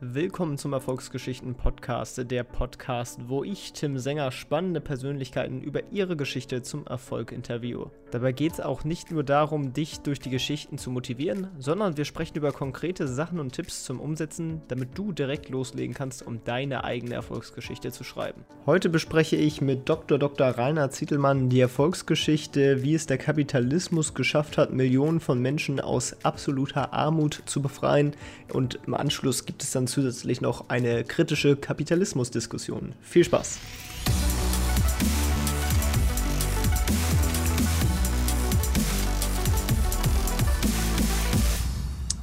[0.00, 6.86] Willkommen zum Erfolgsgeschichten-Podcast, der Podcast, wo ich, Tim Sänger, spannende Persönlichkeiten über ihre Geschichte zum
[6.86, 7.90] Erfolg interviewe.
[8.10, 12.06] Dabei geht es auch nicht nur darum, dich durch die Geschichten zu motivieren, sondern wir
[12.06, 16.84] sprechen über konkrete Sachen und Tipps zum Umsetzen, damit du direkt loslegen kannst, um deine
[16.84, 18.44] eigene Erfolgsgeschichte zu schreiben.
[18.64, 20.18] Heute bespreche ich mit Dr.
[20.18, 20.48] Dr.
[20.48, 26.94] Rainer Zietelmann die Erfolgsgeschichte, wie es der Kapitalismus geschafft hat, Millionen von Menschen aus absoluter
[26.94, 28.12] Armut zu befreien.
[28.52, 32.94] Und im Anschluss gibt es dann zusätzlich noch eine kritische Kapitalismusdiskussion.
[33.02, 33.58] Viel Spaß!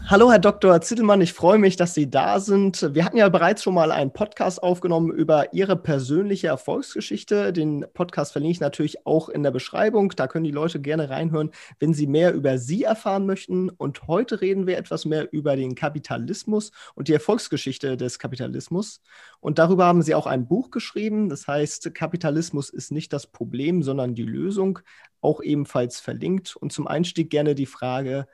[0.07, 0.81] Hallo, Herr Dr.
[0.81, 2.93] Zittelmann, ich freue mich, dass Sie da sind.
[2.93, 7.51] Wir hatten ja bereits schon mal einen Podcast aufgenommen über Ihre persönliche Erfolgsgeschichte.
[7.51, 10.09] Den Podcast verlinke ich natürlich auch in der Beschreibung.
[10.15, 13.71] Da können die Leute gerne reinhören, wenn sie mehr über Sie erfahren möchten.
[13.71, 19.01] Und heute reden wir etwas mehr über den Kapitalismus und die Erfolgsgeschichte des Kapitalismus.
[19.39, 21.29] Und darüber haben Sie auch ein Buch geschrieben.
[21.29, 24.77] Das heißt, Kapitalismus ist nicht das Problem, sondern die Lösung.
[25.19, 26.55] Auch ebenfalls verlinkt.
[26.55, 28.27] Und zum Einstieg gerne die Frage,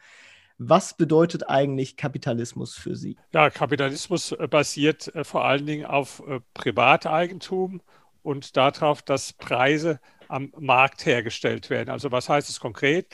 [0.64, 3.18] was bedeutet eigentlich Kapitalismus für Sie?
[3.34, 7.82] Ja, Kapitalismus äh, basiert äh, vor allen Dingen auf äh, Privateigentum
[8.22, 11.90] und darauf, dass Preise am Markt hergestellt werden.
[11.90, 13.08] Also was heißt es konkret?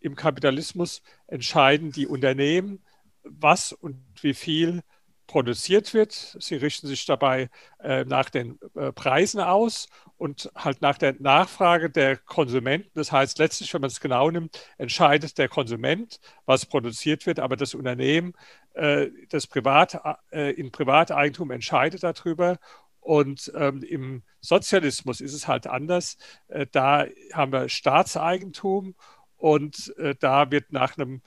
[0.00, 2.82] Im Kapitalismus entscheiden die Unternehmen,
[3.22, 4.82] was und wie viel
[5.26, 6.36] produziert wird.
[6.38, 7.48] Sie richten sich dabei
[7.82, 12.90] äh, nach den äh, Preisen aus und halt nach der Nachfrage der Konsumenten.
[12.94, 17.56] Das heißt, letztlich, wenn man es genau nimmt, entscheidet der Konsument, was produziert wird, aber
[17.56, 18.34] das Unternehmen,
[18.74, 20.00] äh, das Privat,
[20.32, 22.58] äh, in Privateigentum entscheidet darüber.
[23.00, 26.16] Und ähm, im Sozialismus ist es halt anders.
[26.48, 28.94] Äh, da haben wir Staatseigentum
[29.44, 31.20] und äh, da wird nach einem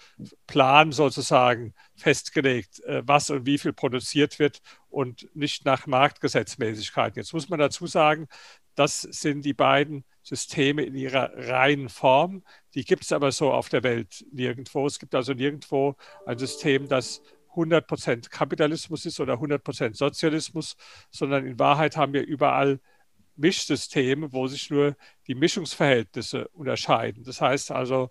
[0.47, 7.21] Plan sozusagen festgelegt, äh, was und wie viel produziert wird und nicht nach Marktgesetzmäßigkeiten.
[7.21, 8.27] Jetzt muss man dazu sagen,
[8.73, 12.42] das sind die beiden Systeme in ihrer reinen Form.
[12.73, 14.87] Die gibt es aber so auf der Welt nirgendwo.
[14.87, 17.21] Es gibt also nirgendwo ein System, das
[17.53, 20.75] 100% Kapitalismus ist oder 100% Sozialismus,
[21.11, 22.80] sondern in Wahrheit haben wir überall
[23.37, 24.95] Mischsysteme, wo sich nur
[25.27, 27.23] die Mischungsverhältnisse unterscheiden.
[27.23, 28.09] Das heißt also,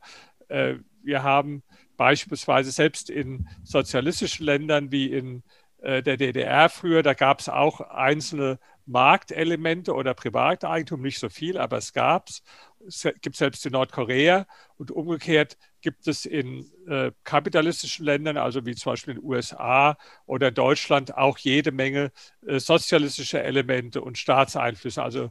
[0.48, 1.62] äh, wir haben
[1.97, 5.42] beispielsweise selbst in sozialistischen Ländern wie in
[5.78, 11.58] äh, der DDR früher, da gab es auch einzelne Marktelemente oder Privateigentum, nicht so viel,
[11.58, 12.43] aber es gab es.
[12.87, 18.74] Es gibt selbst in Nordkorea und umgekehrt gibt es in äh, kapitalistischen Ländern, also wie
[18.74, 22.10] zum Beispiel in den USA oder Deutschland, auch jede Menge
[22.44, 25.00] äh, sozialistische Elemente und Staatseinflüsse.
[25.00, 25.30] Also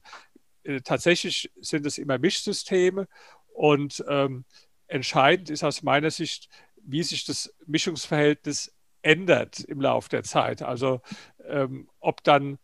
[0.64, 3.10] äh, tatsächlich sind es immer Mischsysteme
[3.48, 4.46] und ähm,
[4.88, 10.62] entscheidend ist aus meiner Sicht, wie sich das Mischungsverhältnis ändert im Laufe der Zeit.
[10.62, 11.02] Also
[11.50, 12.60] ähm, ob dann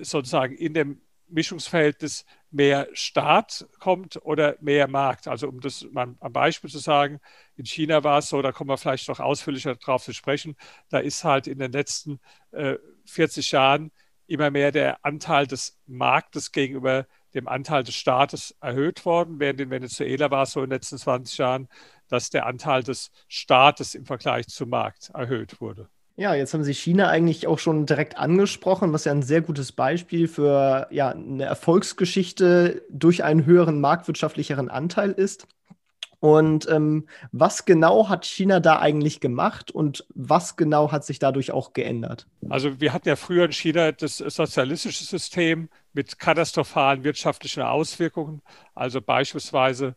[0.00, 1.02] sozusagen in dem
[1.32, 5.28] Mischungsverhältnis mehr Staat kommt oder mehr Markt.
[5.28, 7.20] Also um das mal am Beispiel zu sagen,
[7.56, 10.56] in China war es so, da kommen wir vielleicht noch ausführlicher drauf zu sprechen,
[10.90, 12.20] da ist halt in den letzten
[12.52, 12.76] äh,
[13.06, 13.90] 40 Jahren
[14.26, 19.70] immer mehr der Anteil des Marktes gegenüber dem Anteil des Staates erhöht worden, während in
[19.70, 21.68] Venezuela war es so in den letzten 20 Jahren,
[22.08, 25.88] dass der Anteil des Staates im Vergleich zum Markt erhöht wurde.
[26.16, 29.72] Ja, jetzt haben Sie China eigentlich auch schon direkt angesprochen, was ja ein sehr gutes
[29.72, 35.46] Beispiel für ja, eine Erfolgsgeschichte durch einen höheren marktwirtschaftlicheren Anteil ist.
[36.20, 41.50] Und ähm, was genau hat China da eigentlich gemacht und was genau hat sich dadurch
[41.50, 42.28] auch geändert?
[42.48, 48.40] Also wir hatten ja früher in China das sozialistische System mit katastrophalen wirtschaftlichen Auswirkungen.
[48.72, 49.96] Also beispielsweise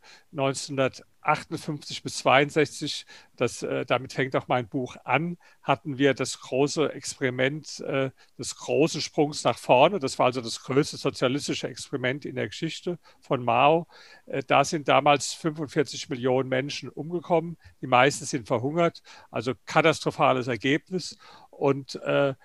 [1.25, 3.05] 1958 bis 62,
[3.35, 8.55] das, äh, damit fängt auch mein Buch an, hatten wir das große Experiment äh, des
[8.55, 9.99] großen Sprungs nach vorne.
[9.99, 13.87] Das war also das größte sozialistische Experiment in der Geschichte von Mao.
[14.27, 17.57] Äh, da sind damals 45 Millionen Menschen umgekommen.
[17.81, 19.01] Die meisten sind verhungert.
[19.31, 21.17] Also katastrophales Ergebnis.
[21.49, 22.35] Und äh,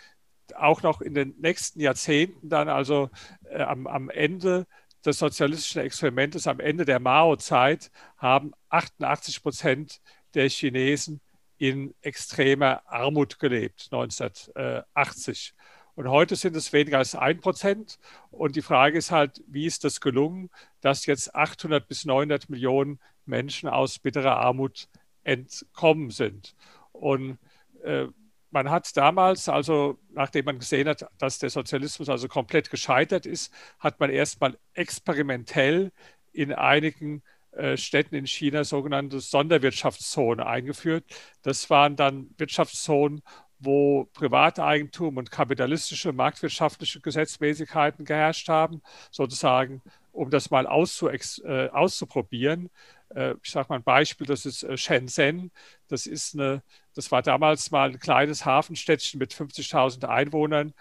[0.57, 3.11] auch noch in den nächsten Jahrzehnten dann, also
[3.51, 4.67] äh, am, am Ende
[5.05, 10.01] des sozialistischen Experimentes, am Ende der Mao-Zeit, haben 88 Prozent
[10.35, 11.21] der Chinesen
[11.59, 15.55] in extremer Armut gelebt, 1980.
[15.95, 17.99] Und heute sind es weniger als ein Prozent.
[18.31, 20.49] Und die Frage ist halt, wie ist das gelungen,
[20.81, 24.89] dass jetzt 800 bis 900 Millionen Menschen aus bitterer Armut
[25.25, 26.55] entkommen sind?
[26.93, 27.39] Und
[27.83, 28.07] äh,
[28.51, 33.53] man hat damals, also nachdem man gesehen hat, dass der Sozialismus also komplett gescheitert ist,
[33.79, 35.93] hat man erstmal experimentell
[36.33, 41.05] in einigen äh, Städten in China sogenannte Sonderwirtschaftszonen eingeführt.
[41.43, 43.23] Das waren dann Wirtschaftszonen,
[43.59, 48.81] wo Privateigentum und kapitalistische, marktwirtschaftliche Gesetzmäßigkeiten geherrscht haben,
[49.11, 49.83] sozusagen,
[50.13, 52.71] um das mal auszu, äh, auszuprobieren.
[53.15, 55.51] Äh, ich sage mal ein Beispiel, das ist äh, Shenzhen.
[55.89, 56.63] Das, ist eine,
[56.95, 60.75] das war damals mal ein kleines Hafenstädtchen mit 50.000 Einwohnern.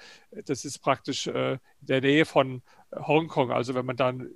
[0.45, 2.61] Das ist praktisch äh, in der Nähe von
[2.95, 3.51] Hongkong.
[3.51, 4.29] Also wenn man dann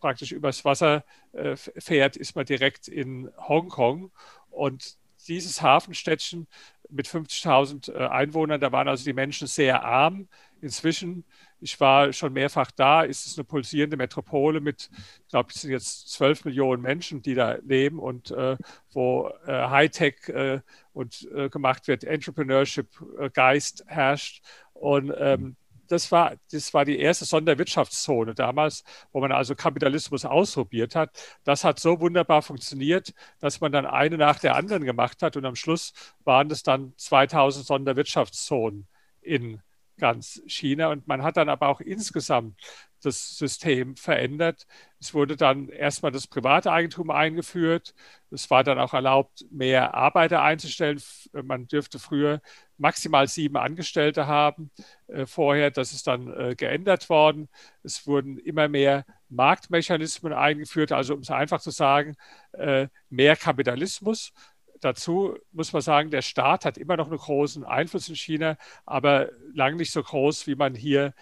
[0.00, 4.10] praktisch übers Wasser äh, fährt, ist man direkt in Hongkong.
[4.50, 4.96] Und
[5.26, 6.46] dieses Hafenstädtchen
[6.88, 10.28] mit 50.000 äh, Einwohnern, da waren also die Menschen sehr arm.
[10.60, 11.24] Inzwischen,
[11.60, 15.70] ich war schon mehrfach da, ist es eine pulsierende Metropole mit, ich glaube, es sind
[15.70, 18.56] jetzt 12 Millionen Menschen, die da leben und äh,
[18.92, 20.60] wo äh, Hightech äh,
[20.92, 24.42] und äh, gemacht wird, Entrepreneurship-Geist herrscht.
[24.72, 25.56] Und ähm,
[25.88, 31.10] das war, das war die erste Sonderwirtschaftszone damals, wo man also Kapitalismus ausprobiert hat.
[31.44, 35.44] Das hat so wunderbar funktioniert, dass man dann eine nach der anderen gemacht hat und
[35.44, 35.92] am Schluss
[36.24, 38.86] waren es dann 2000 Sonderwirtschaftszonen
[39.22, 39.60] in
[39.98, 40.88] ganz China.
[40.88, 42.60] Und man hat dann aber auch insgesamt
[43.02, 44.66] das System verändert.
[45.00, 47.94] Es wurde dann erstmal das private Eigentum eingeführt.
[48.30, 51.00] Es war dann auch erlaubt, mehr Arbeiter einzustellen.
[51.32, 52.40] Man dürfte früher
[52.76, 54.70] maximal sieben Angestellte haben.
[55.06, 57.48] Äh, vorher, das ist dann äh, geändert worden.
[57.82, 62.16] Es wurden immer mehr Marktmechanismen eingeführt, also um es einfach zu sagen,
[62.52, 64.32] äh, mehr Kapitalismus
[64.80, 69.30] dazu muss man sagen, der Staat hat immer noch einen großen Einfluss in China, aber
[69.54, 71.14] lang nicht so groß, wie man hier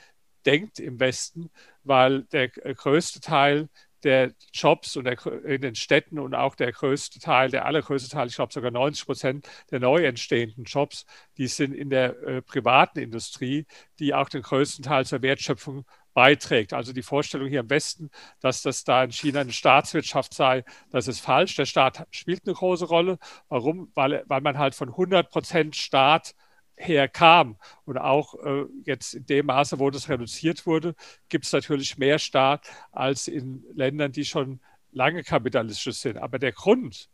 [0.45, 1.51] denkt im Westen,
[1.83, 3.69] weil der größte Teil
[4.05, 8.29] der Jobs und der, in den Städten und auch der größte Teil, der allergrößte Teil,
[8.29, 11.07] ich glaube sogar 90 Prozent der neu entstehenden Jobs,
[11.39, 13.67] die sind in der äh, privaten Industrie,
[13.99, 15.85] die auch den größten Teil zur Wertschöpfung
[16.17, 16.73] beiträgt.
[16.73, 18.11] Also die Vorstellung hier im Westen,
[18.41, 21.57] dass das da in China eine Staatswirtschaft sei, das ist falsch.
[21.57, 23.19] Der Staat spielt eine große Rolle.
[23.51, 23.93] Warum?
[23.95, 26.35] Weil, weil man halt von 100 Prozent Staat
[26.75, 27.59] herkam.
[27.85, 30.95] Und auch äh, jetzt in dem Maße, wo das reduziert wurde,
[31.29, 34.61] gibt es natürlich mehr Staat als in Ländern, die schon
[34.93, 36.17] lange kapitalistisch sind.
[36.17, 37.11] Aber der Grund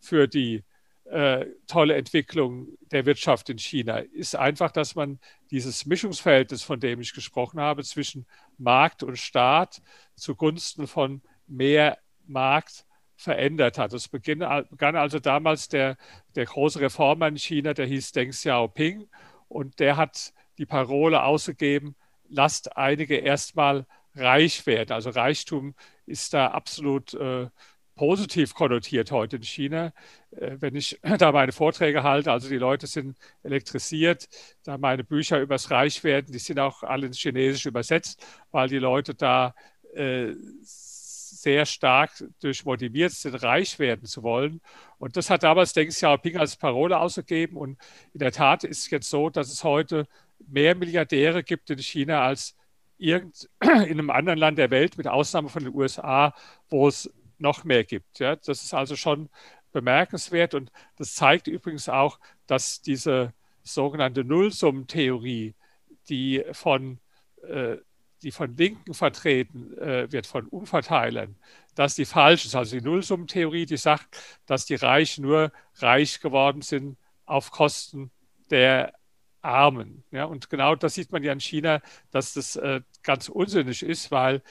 [0.00, 0.64] für die
[1.10, 5.18] äh, tolle Entwicklung der Wirtschaft in China ist einfach, dass man
[5.50, 8.26] dieses Mischungsverhältnis, von dem ich gesprochen habe, zwischen
[8.58, 9.82] Markt und Staat
[10.14, 12.86] zugunsten von mehr Markt
[13.16, 13.92] verändert hat.
[13.92, 15.96] Es begann, also damals der,
[16.36, 19.08] der große Reformer in China, der hieß Deng Xiaoping
[19.48, 21.96] und der hat die Parole ausgegeben,
[22.28, 24.92] lasst einige erstmal reich werden.
[24.92, 25.74] Also Reichtum
[26.06, 27.48] ist da absolut äh,
[28.00, 29.92] positiv konnotiert heute in China.
[30.30, 34.26] Äh, wenn ich da meine Vorträge halte, also die Leute sind elektrisiert,
[34.64, 39.14] da meine Bücher übers Reichwerden, die sind auch alle ins Chinesische übersetzt, weil die Leute
[39.14, 39.54] da
[39.94, 40.32] äh,
[40.62, 44.62] sehr stark durch motiviert sind, reich werden zu wollen.
[44.96, 47.58] Und das hat damals Deng Xiaoping als Parole ausgegeben.
[47.58, 47.76] Und
[48.14, 50.06] in der Tat ist es jetzt so, dass es heute
[50.48, 52.56] mehr Milliardäre gibt in China als
[52.96, 56.32] irgend in einem anderen Land der Welt, mit Ausnahme von den USA,
[56.70, 57.10] wo es
[57.40, 58.18] noch mehr gibt.
[58.18, 59.28] Ja, das ist also schon
[59.72, 63.32] bemerkenswert und das zeigt übrigens auch, dass diese
[63.62, 65.54] sogenannte Nullsummentheorie,
[66.08, 66.98] die von
[67.46, 67.76] äh,
[68.22, 71.36] die von Linken vertreten äh, wird, von Umverteilern,
[71.74, 72.54] dass die falsch ist.
[72.54, 74.16] Also die Nullsummentheorie, die sagt,
[74.46, 78.10] dass die Reichen nur reich geworden sind auf Kosten
[78.50, 78.92] der
[79.42, 80.04] Armen.
[80.10, 81.80] Ja, und genau das sieht man ja in China,
[82.10, 84.42] dass das äh, ganz unsinnig ist, weil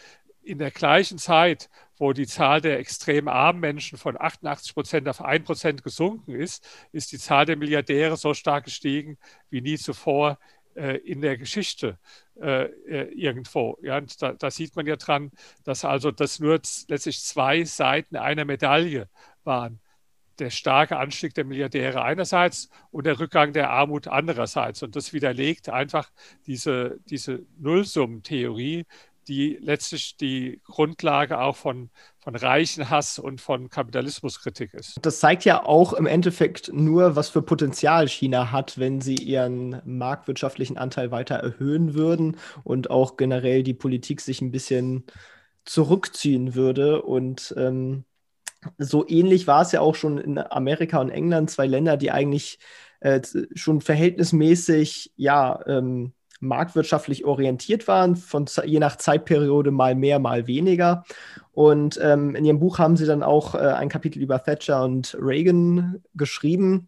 [0.41, 1.69] in der gleichen Zeit,
[1.99, 6.67] wo die Zahl der extrem armen Menschen von 88 Prozent auf 1 Prozent gesunken ist,
[6.91, 9.17] ist die Zahl der Milliardäre so stark gestiegen
[9.49, 10.39] wie nie zuvor
[10.75, 11.99] äh, in der Geschichte
[12.41, 13.77] äh, äh, irgendwo.
[13.81, 15.31] Ja, da, da, sieht man ja dran,
[15.65, 19.09] dass also das nur letztlich zwei Seiten einer Medaille
[19.43, 19.81] waren.
[20.39, 24.81] Der starke Anstieg der Milliardäre einerseits und der Rückgang der Armut andererseits.
[24.83, 26.09] Und das widerlegt einfach
[26.47, 28.85] diese, diese Nullsummentheorie,
[29.29, 34.97] die letztlich die Grundlage auch von, von Reichenhass und von Kapitalismuskritik ist.
[35.03, 39.81] Das zeigt ja auch im Endeffekt nur, was für Potenzial China hat, wenn sie ihren
[39.85, 45.05] marktwirtschaftlichen Anteil weiter erhöhen würden und auch generell die Politik sich ein bisschen
[45.63, 47.03] zurückziehen würde.
[47.03, 48.05] Und ähm,
[48.77, 52.59] so ähnlich war es ja auch schon in Amerika und England, zwei Länder, die eigentlich
[52.99, 53.21] äh,
[53.53, 61.03] schon verhältnismäßig, ja, ähm, marktwirtschaftlich orientiert waren, von je nach Zeitperiode mal mehr, mal weniger.
[61.51, 65.17] Und ähm, in ihrem Buch haben sie dann auch äh, ein Kapitel über Thatcher und
[65.19, 66.87] Reagan geschrieben,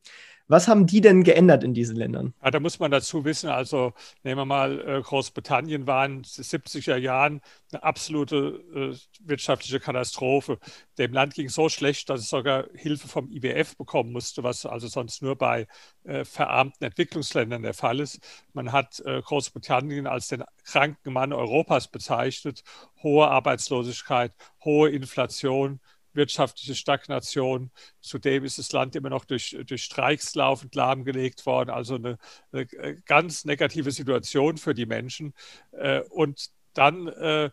[0.52, 2.34] Was haben die denn geändert in diesen Ländern?
[2.44, 3.94] Ja, da muss man dazu wissen, also
[4.24, 7.40] nehmen wir mal, äh, Großbritannien war in den 70er Jahren
[7.72, 10.60] eine absolute äh, wirtschaftliche Katastrophe.
[10.98, 14.90] Dem Land ging so schlecht, dass es sogar Hilfe vom IWF bekommen musste, was also
[14.90, 15.68] sonst nur bei
[16.04, 18.20] äh, verarmten Entwicklungsländern der Fall ist.
[18.52, 22.64] Man hat äh, Großbritannien als den kranken Mann Europas bezeichnet.
[23.02, 24.34] Hohe Arbeitslosigkeit,
[24.66, 25.80] hohe Inflation,
[26.14, 27.72] wirtschaftliche Stagnation.
[28.00, 31.70] Zudem ist das Land immer noch durch, durch Streiks laufend lahmgelegt worden.
[31.70, 32.18] Also eine,
[32.52, 32.66] eine
[33.06, 35.34] ganz negative Situation für die Menschen.
[35.72, 37.50] Äh, und dann, äh,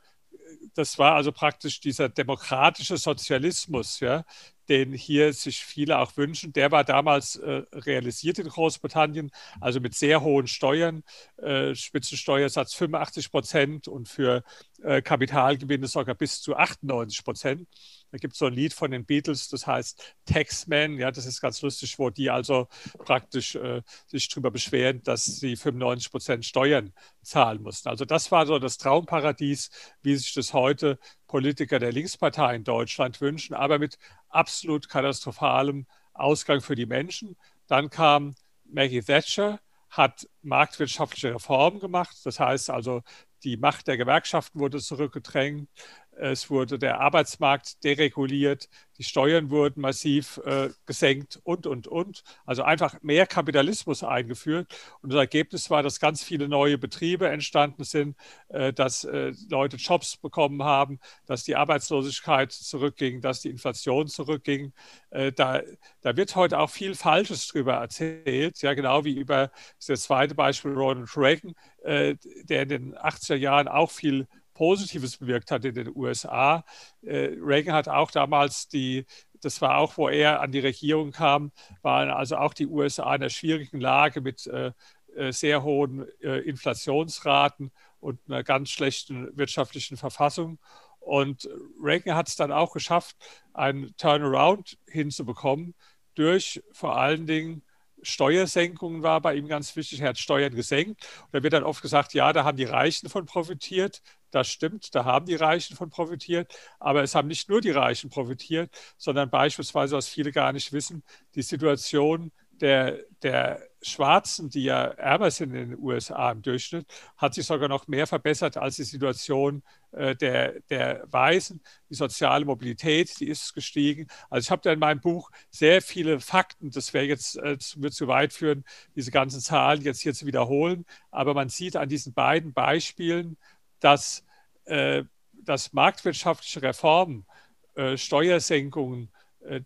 [0.74, 4.24] das war also praktisch dieser demokratische Sozialismus, ja,
[4.68, 6.52] den hier sich viele auch wünschen.
[6.52, 11.02] Der war damals äh, realisiert in Großbritannien, also mit sehr hohen Steuern,
[11.38, 14.42] äh, Spitzensteuersatz 85 Prozent und für
[14.82, 17.68] äh, Kapitalgewinne sogar bis zu 98 Prozent.
[18.10, 20.98] Da gibt es so ein Lied von den Beatles, das heißt Taxman.
[20.98, 22.68] Ja, das ist ganz lustig, wo die also
[23.04, 27.88] praktisch äh, sich darüber beschweren, dass sie 95 Prozent Steuern zahlen mussten.
[27.88, 29.70] Also das war so das Traumparadies,
[30.02, 33.98] wie sich das heute Politiker der Linkspartei in Deutschland wünschen, aber mit
[34.28, 37.36] absolut katastrophalem Ausgang für die Menschen.
[37.66, 38.34] Dann kam
[38.64, 39.60] Maggie Thatcher,
[39.90, 42.16] hat marktwirtschaftliche Reformen gemacht.
[42.24, 43.02] Das heißt also,
[43.44, 45.68] die Macht der Gewerkschaften wurde zurückgedrängt.
[46.18, 52.24] Es wurde der Arbeitsmarkt dereguliert, die Steuern wurden massiv äh, gesenkt und, und, und.
[52.44, 54.74] Also einfach mehr Kapitalismus eingeführt.
[55.02, 58.16] Und das Ergebnis war, dass ganz viele neue Betriebe entstanden sind,
[58.48, 64.72] äh, dass äh, Leute Jobs bekommen haben, dass die Arbeitslosigkeit zurückging, dass die Inflation zurückging.
[65.10, 65.62] Äh, da,
[66.00, 69.52] da wird heute auch viel Falsches drüber erzählt, ja, genau wie über
[69.86, 74.26] das zweite Beispiel Ronald Reagan, äh, der in den 80er Jahren auch viel
[74.58, 76.64] Positives bewirkt hat in den USA.
[77.02, 79.06] Äh, Reagan hat auch damals die,
[79.40, 83.22] das war auch, wo er an die Regierung kam, waren also auch die USA in
[83.22, 84.72] einer schwierigen Lage mit äh,
[85.14, 90.58] äh, sehr hohen Inflationsraten und einer ganz schlechten wirtschaftlichen Verfassung.
[90.98, 91.48] Und
[91.80, 93.16] Reagan hat es dann auch geschafft,
[93.54, 95.74] einen Turnaround hinzubekommen
[96.16, 97.62] durch vor allen Dingen
[98.02, 100.00] Steuersenkungen war bei ihm ganz wichtig.
[100.00, 101.06] Er hat Steuern gesenkt.
[101.24, 104.02] Und da wird dann oft gesagt, ja, da haben die Reichen von profitiert.
[104.30, 106.52] Das stimmt, da haben die Reichen von profitiert.
[106.78, 111.02] Aber es haben nicht nur die Reichen profitiert, sondern beispielsweise, was viele gar nicht wissen,
[111.34, 117.34] die Situation der, der Schwarzen, die ja ärmer sind in den USA im Durchschnitt, hat
[117.34, 121.60] sich sogar noch mehr verbessert als die Situation äh, der, der Weißen.
[121.88, 124.08] Die soziale Mobilität, die ist gestiegen.
[124.30, 128.08] Also ich habe da in meinem Buch sehr viele Fakten, das wäre jetzt, äh, zu
[128.08, 128.64] weit führen,
[128.96, 130.84] diese ganzen Zahlen jetzt hier zu wiederholen.
[131.10, 133.36] Aber man sieht an diesen beiden Beispielen,
[133.80, 134.24] dass,
[134.64, 137.26] äh, dass marktwirtschaftliche Reformen,
[137.74, 139.60] äh, Steuersenkungen, äh,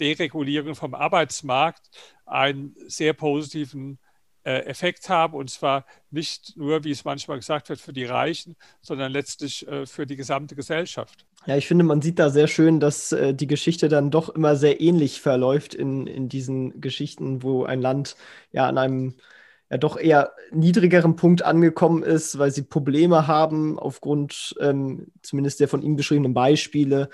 [0.00, 1.90] Deregulierung vom Arbeitsmarkt
[2.24, 3.98] einen sehr positiven
[4.44, 5.34] äh, Effekt haben.
[5.34, 9.86] Und zwar nicht nur, wie es manchmal gesagt wird, für die Reichen, sondern letztlich äh,
[9.86, 11.26] für die gesamte Gesellschaft.
[11.46, 14.56] Ja, ich finde, man sieht da sehr schön, dass äh, die Geschichte dann doch immer
[14.56, 18.16] sehr ähnlich verläuft in, in diesen Geschichten, wo ein Land
[18.52, 19.14] ja an einem
[19.70, 25.68] ja doch eher niedrigeren Punkt angekommen ist, weil sie Probleme haben aufgrund ähm, zumindest der
[25.68, 27.08] von ihm beschriebenen Beispiele,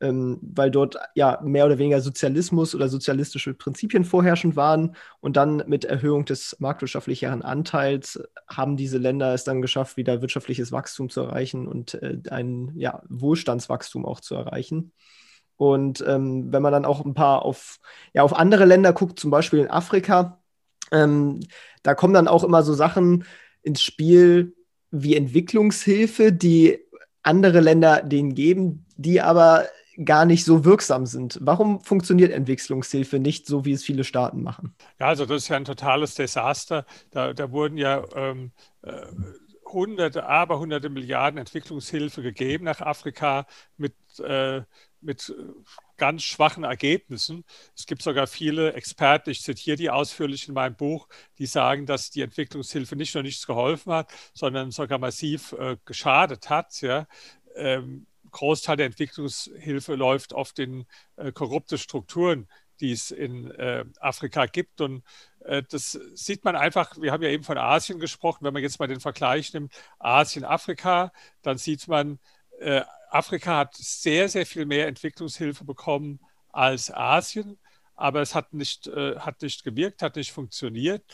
[0.00, 4.96] ähm, weil dort ja mehr oder weniger Sozialismus oder sozialistische Prinzipien vorherrschend waren.
[5.20, 10.72] Und dann mit Erhöhung des marktwirtschaftlicheren Anteils haben diese Länder es dann geschafft, wieder wirtschaftliches
[10.72, 14.92] Wachstum zu erreichen und äh, ein ja, Wohlstandswachstum auch zu erreichen.
[15.56, 17.78] Und ähm, wenn man dann auch ein paar auf,
[18.12, 20.41] ja, auf andere Länder guckt, zum Beispiel in Afrika,
[20.92, 21.40] ähm,
[21.82, 23.24] da kommen dann auch immer so Sachen
[23.62, 24.54] ins Spiel
[24.90, 26.78] wie Entwicklungshilfe, die
[27.22, 29.66] andere Länder denen geben, die aber
[30.04, 31.38] gar nicht so wirksam sind.
[31.42, 34.74] Warum funktioniert Entwicklungshilfe nicht so, wie es viele Staaten machen?
[34.98, 36.86] Ja, also das ist ja ein totales Desaster.
[37.10, 39.06] Da, da wurden ja ähm, äh,
[39.66, 43.46] hunderte, aber hunderte Milliarden Entwicklungshilfe gegeben nach Afrika
[43.76, 43.94] mit,
[44.24, 44.62] äh,
[45.00, 45.34] mit
[45.96, 47.44] ganz schwachen Ergebnissen.
[47.76, 51.08] Es gibt sogar viele Experten, ich zitiere die ausführlich in meinem Buch,
[51.38, 56.50] die sagen, dass die Entwicklungshilfe nicht nur nichts geholfen hat, sondern sogar massiv äh, geschadet
[56.50, 56.80] hat.
[56.80, 57.06] Ja.
[57.54, 62.48] Ähm, Großteil der Entwicklungshilfe läuft oft in äh, korrupte Strukturen,
[62.80, 64.80] die es in äh, Afrika gibt.
[64.80, 65.04] Und
[65.40, 68.80] äh, das sieht man einfach, wir haben ja eben von Asien gesprochen, wenn man jetzt
[68.80, 72.18] mal den Vergleich nimmt, Asien, Afrika, dann sieht man,
[72.58, 72.82] äh,
[73.12, 77.58] Afrika hat sehr, sehr viel mehr Entwicklungshilfe bekommen als Asien,
[77.94, 81.04] aber es hat nicht, äh, hat nicht gewirkt, hat nicht funktioniert,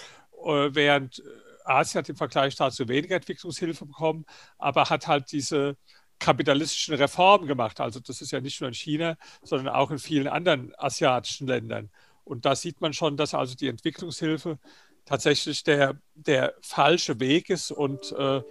[0.45, 1.23] äh, während
[1.65, 4.25] Asien hat im Vergleich dazu weniger Entwicklungshilfe bekommen,
[4.59, 5.77] aber hat halt diese
[6.19, 7.81] kapitalistischen Reformen gemacht.
[7.81, 11.91] Also das ist ja nicht nur in China, sondern auch in vielen anderen asiatischen Ländern.
[12.25, 14.59] Und da sieht man schon, dass also die Entwicklungshilfe
[15.05, 18.43] tatsächlich der, der falsche Weg ist und äh,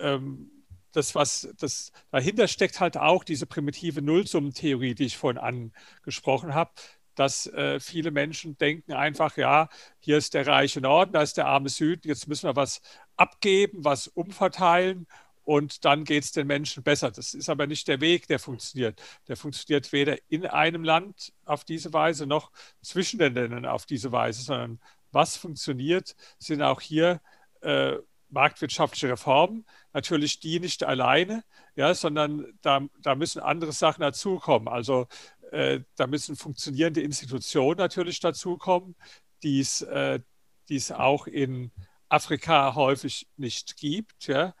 [0.00, 0.50] ähm,
[0.98, 6.72] das, was das dahinter steckt, halt auch diese primitive Nullsummentheorie, die ich vorhin angesprochen habe,
[7.14, 9.68] dass äh, viele Menschen denken einfach, ja,
[10.00, 12.80] hier ist der reiche Norden, da ist der arme Süden, jetzt müssen wir was
[13.16, 15.06] abgeben, was umverteilen
[15.44, 17.10] und dann geht es den Menschen besser.
[17.10, 19.00] Das ist aber nicht der Weg, der funktioniert.
[19.28, 22.52] Der funktioniert weder in einem Land auf diese Weise noch
[22.82, 27.20] zwischen den Ländern auf diese Weise, sondern was funktioniert, sind auch hier
[27.62, 27.96] äh,
[28.30, 29.64] marktwirtschaftliche Reformen.
[29.92, 31.44] Natürlich die nicht alleine,
[31.76, 34.68] ja, sondern da, da müssen andere Sachen dazukommen.
[34.68, 35.06] Also
[35.50, 38.96] äh, da müssen funktionierende Institutionen natürlich dazukommen,
[39.42, 40.20] die äh,
[40.68, 41.70] es auch in
[42.08, 44.26] Afrika häufig nicht gibt.
[44.26, 44.54] Ja.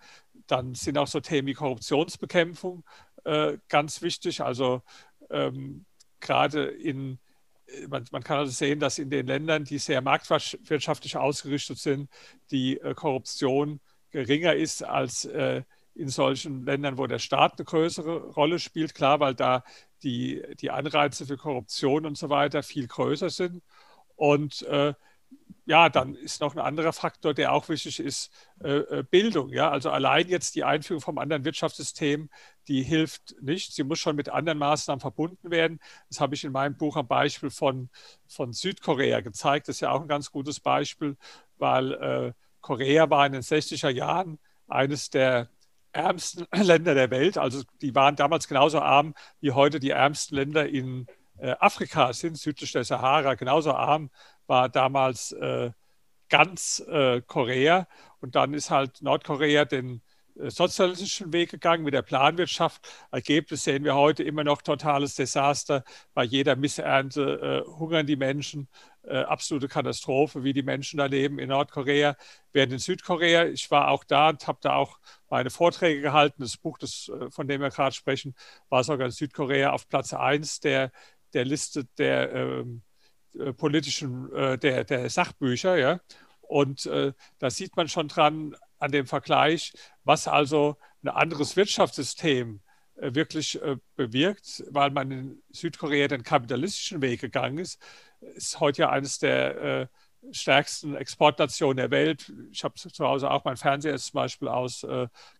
[0.46, 2.84] Dann sind auch so Themen wie Korruptionsbekämpfung
[3.24, 4.40] äh, ganz wichtig.
[4.40, 4.82] Also
[5.30, 5.84] ähm,
[6.20, 7.18] gerade in
[7.88, 12.10] man, man, kann also sehen, dass in den Ländern, die sehr marktwirtschaftlich ausgerichtet sind,
[12.50, 15.62] die äh, Korruption geringer ist als äh,
[15.94, 18.94] in solchen Ländern, wo der Staat eine größere Rolle spielt.
[18.94, 19.64] Klar, weil da
[20.02, 23.62] die, die Anreize für Korruption und so weiter viel größer sind.
[24.14, 24.94] Und äh,
[25.68, 28.32] ja, dann ist noch ein anderer Faktor, der auch wichtig ist,
[28.64, 29.50] äh, äh, Bildung.
[29.50, 29.70] Ja?
[29.70, 32.30] Also allein jetzt die Einführung vom anderen Wirtschaftssystem,
[32.68, 33.74] die hilft nicht.
[33.74, 35.78] Sie muss schon mit anderen Maßnahmen verbunden werden.
[36.08, 37.90] Das habe ich in meinem Buch am Beispiel von,
[38.26, 39.68] von Südkorea gezeigt.
[39.68, 41.18] Das ist ja auch ein ganz gutes Beispiel,
[41.58, 42.32] weil äh,
[42.62, 45.50] Korea war in den 60er Jahren eines der
[45.92, 47.36] ärmsten Länder der Welt.
[47.36, 51.06] Also die waren damals genauso arm wie heute die ärmsten Länder in
[51.36, 54.10] äh, Afrika sind, südlich der Sahara, genauso arm
[54.48, 55.70] war damals äh,
[56.28, 57.86] ganz äh, Korea.
[58.20, 60.02] Und dann ist halt Nordkorea den
[60.38, 62.88] äh, sozialistischen Weg gegangen mit der Planwirtschaft.
[63.10, 65.84] Ergebnis sehen wir heute immer noch totales Desaster.
[66.14, 68.68] Bei jeder Missernte äh, hungern die Menschen.
[69.02, 72.16] Äh, absolute Katastrophe, wie die Menschen da leben in Nordkorea.
[72.52, 74.98] Während in Südkorea, ich war auch da und habe da auch
[75.30, 76.42] meine Vorträge gehalten.
[76.42, 78.34] Das Buch, das, äh, von dem wir gerade sprechen,
[78.68, 80.92] war sogar in Südkorea auf Platz 1 der,
[81.32, 82.82] der Liste der ähm,
[83.38, 85.76] äh, politischen, äh, der, der Sachbücher.
[85.76, 86.00] Ja?
[86.40, 89.72] Und äh, da sieht man schon dran an dem Vergleich,
[90.04, 92.60] was also ein anderes Wirtschaftssystem
[92.96, 97.80] äh, wirklich äh, bewirkt, weil man in Südkorea den kapitalistischen Weg gegangen ist.
[98.20, 99.86] Ist heute ja eines der äh,
[100.32, 102.32] stärksten Exportnationen der Welt.
[102.50, 104.84] Ich habe zu Hause auch mein Fernseher ist zum Beispiel aus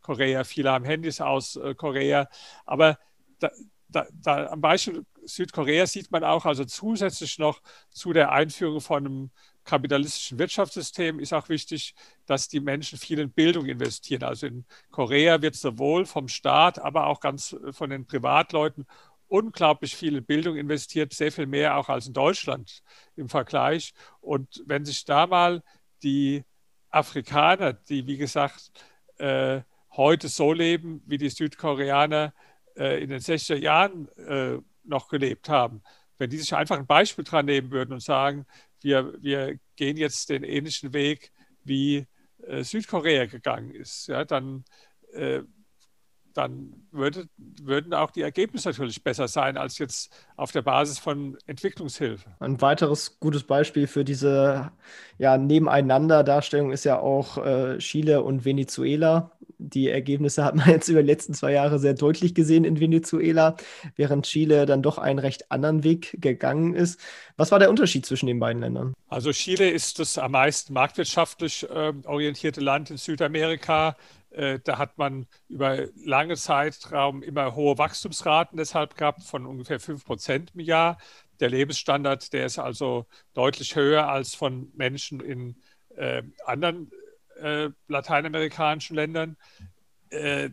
[0.03, 2.29] Korea, viele haben Handys aus Korea.
[2.65, 2.97] Aber
[3.41, 3.51] da,
[3.89, 9.07] da, da, am Beispiel Südkorea sieht man auch, also zusätzlich noch zu der Einführung von
[9.07, 9.31] einem
[9.65, 14.23] kapitalistischen Wirtschaftssystem ist auch wichtig, dass die Menschen viel in Bildung investieren.
[14.23, 18.87] Also in Korea wird sowohl vom Staat, aber auch ganz von den Privatleuten
[19.29, 22.83] unglaublich viel in Bildung investiert, sehr viel mehr auch als in Deutschland
[23.15, 23.93] im Vergleich.
[24.21, 25.63] Und wenn sich da mal
[26.03, 26.45] die
[26.89, 28.71] Afrikaner, die wie gesagt
[29.19, 29.61] äh,
[29.93, 32.33] heute so leben wie die Südkoreaner,
[32.79, 35.83] äh, in den 60er Jahren äh, noch gelebt haben,
[36.17, 38.47] wenn die sich einfach ein Beispiel dran nehmen würden und sagen,
[38.81, 41.33] wir, wir gehen jetzt den ähnlichen Weg,
[41.65, 42.07] wie
[42.43, 44.65] äh, Südkorea gegangen ist, ja, dann,
[45.13, 45.43] äh,
[46.39, 51.37] dann würde, würden auch die Ergebnisse natürlich besser sein als jetzt auf der Basis von
[51.47, 52.31] Entwicklungshilfe.
[52.39, 54.71] Ein weiteres gutes Beispiel für diese
[55.19, 61.03] ja, Nebeneinander-Darstellung ist ja auch äh, Chile und Venezuela die Ergebnisse hat man jetzt über
[61.03, 63.57] die letzten zwei Jahre sehr deutlich gesehen in Venezuela,
[63.97, 67.01] während Chile dann doch einen recht anderen Weg gegangen ist.
[67.37, 68.95] Was war der Unterschied zwischen den beiden Ländern?
[69.09, 73.97] Also Chile ist das am meisten marktwirtschaftlich äh, orientierte Land in Südamerika.
[74.31, 80.05] Äh, da hat man über lange Zeitraum immer hohe Wachstumsraten deshalb gehabt von ungefähr 5
[80.05, 80.99] Prozent im Jahr.
[81.41, 85.57] Der Lebensstandard, der ist also deutlich höher als von Menschen in
[85.97, 86.91] äh, anderen
[87.41, 89.37] äh, lateinamerikanischen Ländern.
[90.11, 90.51] Äh,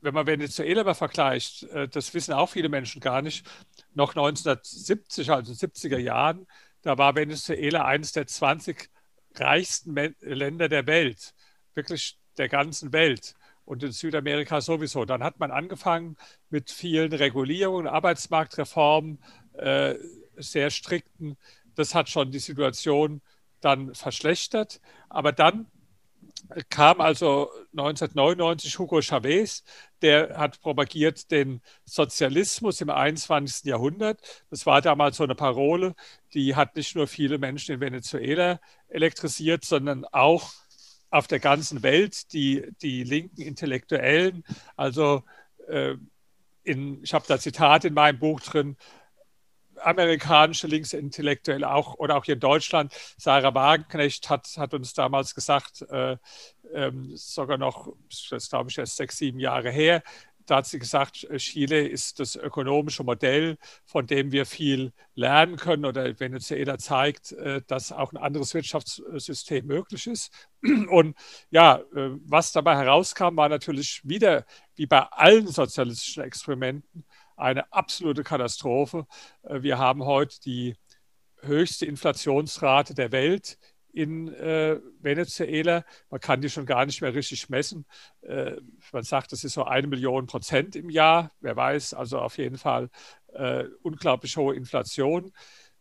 [0.00, 3.46] wenn man Venezuela mal vergleicht, äh, das wissen auch viele Menschen gar nicht,
[3.94, 6.46] noch 1970, also 70er Jahren,
[6.82, 8.88] da war Venezuela eines der 20
[9.34, 11.34] reichsten Länder der Welt,
[11.74, 15.04] wirklich der ganzen Welt und in Südamerika sowieso.
[15.04, 16.16] Dann hat man angefangen
[16.50, 19.18] mit vielen Regulierungen, Arbeitsmarktreformen,
[19.54, 19.96] äh,
[20.36, 21.36] sehr strikten.
[21.74, 23.20] Das hat schon die Situation
[23.60, 24.80] dann verschlechtert.
[25.08, 25.66] Aber dann
[26.68, 29.64] kam also 1999 Hugo Chavez,
[30.02, 33.64] der hat propagiert den Sozialismus im 21.
[33.64, 34.20] Jahrhundert.
[34.50, 35.94] Das war damals so eine Parole,
[36.34, 40.52] die hat nicht nur viele Menschen in Venezuela elektrisiert, sondern auch
[41.10, 43.42] auf der ganzen Welt die, die linken
[49.78, 52.92] amerikanische Linksintellektuelle auch oder auch hier in Deutschland.
[53.18, 56.16] Sarah Wagenknecht hat, hat uns damals gesagt, äh,
[56.72, 57.92] ähm, sogar noch,
[58.30, 60.02] das glaube ich erst sechs, sieben Jahre her,
[60.46, 65.84] da hat sie gesagt, Chile ist das ökonomische Modell, von dem wir viel lernen können
[65.84, 70.32] oder Venezuela zeigt, äh, dass auch ein anderes Wirtschaftssystem möglich ist.
[70.90, 71.16] Und
[71.50, 77.04] ja, äh, was dabei herauskam, war natürlich wieder, wie bei allen sozialistischen Experimenten,
[77.36, 79.06] eine absolute Katastrophe.
[79.42, 80.76] Äh, wir haben heute die
[81.42, 83.58] höchste Inflationsrate der Welt
[83.96, 85.82] in äh, Venezuela.
[86.10, 87.86] Man kann die schon gar nicht mehr richtig messen.
[88.20, 88.56] Äh,
[88.92, 91.32] man sagt, das ist so eine Million Prozent im Jahr.
[91.40, 92.90] Wer weiß, also auf jeden Fall
[93.32, 95.32] äh, unglaublich hohe Inflation.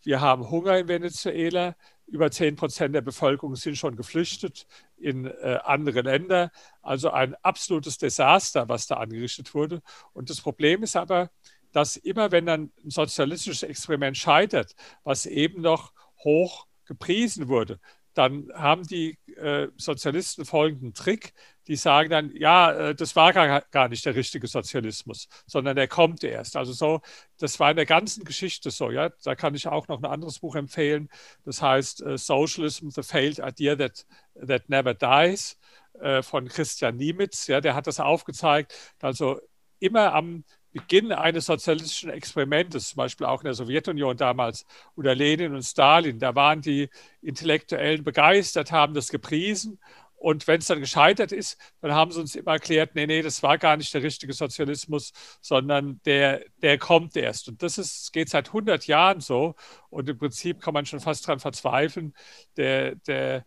[0.01, 1.75] Wir haben Hunger in Venezuela.
[2.07, 6.51] Über 10 Prozent der Bevölkerung sind schon geflüchtet in äh, andere Länder.
[6.81, 9.81] Also ein absolutes Desaster, was da angerichtet wurde.
[10.13, 11.31] Und das Problem ist aber,
[11.73, 14.73] dass immer wenn dann ein sozialistisches Experiment scheitert,
[15.03, 15.91] was eben noch
[16.23, 17.79] hoch gepriesen wurde,
[18.15, 21.33] dann haben die äh, Sozialisten folgenden Trick.
[21.67, 25.87] Die sagen dann, ja, äh, das war gar, gar nicht der richtige Sozialismus, sondern der
[25.87, 26.55] kommt erst.
[26.55, 27.01] Also so,
[27.39, 28.89] das war in der ganzen Geschichte so.
[28.89, 31.09] Ja, da kann ich auch noch ein anderes Buch empfehlen.
[31.43, 34.05] Das heißt äh, Socialism: The Failed Idea That
[34.47, 35.59] That Never Dies
[35.99, 37.47] äh, von Christian Niemitz.
[37.47, 38.73] Ja, der hat das aufgezeigt.
[39.01, 39.41] Also
[39.79, 45.55] immer am Beginn eines sozialistischen Experimentes, zum Beispiel auch in der Sowjetunion damals unter Lenin
[45.55, 46.89] und Stalin, da waren die
[47.21, 49.79] Intellektuellen begeistert, haben das gepriesen.
[50.17, 53.41] Und wenn es dann gescheitert ist, dann haben sie uns immer erklärt, nee, nee, das
[53.41, 57.47] war gar nicht der richtige Sozialismus, sondern der, der kommt erst.
[57.47, 59.55] Und das ist, geht seit 100 Jahren so.
[59.89, 62.13] Und im Prinzip kann man schon fast daran verzweifeln.
[62.57, 63.45] Der, der,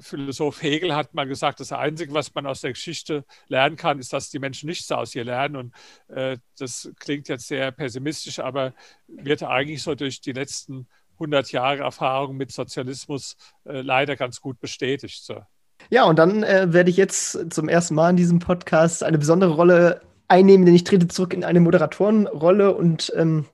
[0.00, 4.12] Philosoph Hegel hat mal gesagt, das Einzige, was man aus der Geschichte lernen kann, ist,
[4.12, 5.56] dass die Menschen nichts aus ihr lernen.
[5.56, 5.74] Und
[6.14, 8.74] äh, das klingt jetzt sehr pessimistisch, aber
[9.06, 14.60] wird eigentlich so durch die letzten 100 Jahre Erfahrung mit Sozialismus äh, leider ganz gut
[14.60, 15.24] bestätigt.
[15.24, 15.42] So.
[15.90, 19.52] Ja, und dann äh, werde ich jetzt zum ersten Mal in diesem Podcast eine besondere
[19.52, 23.46] Rolle einnehmen, denn ich trete zurück in eine Moderatorenrolle und ähm,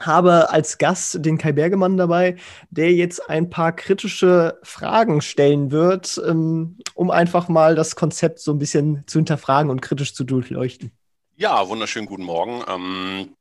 [0.00, 2.36] habe als Gast den Kai Bergemann dabei,
[2.70, 8.52] der jetzt ein paar kritische Fragen stellen wird, ähm, um einfach mal das Konzept so
[8.52, 10.92] ein bisschen zu hinterfragen und kritisch zu durchleuchten.
[11.36, 12.62] Ja, wunderschönen guten Morgen.
[12.68, 13.36] Ähm,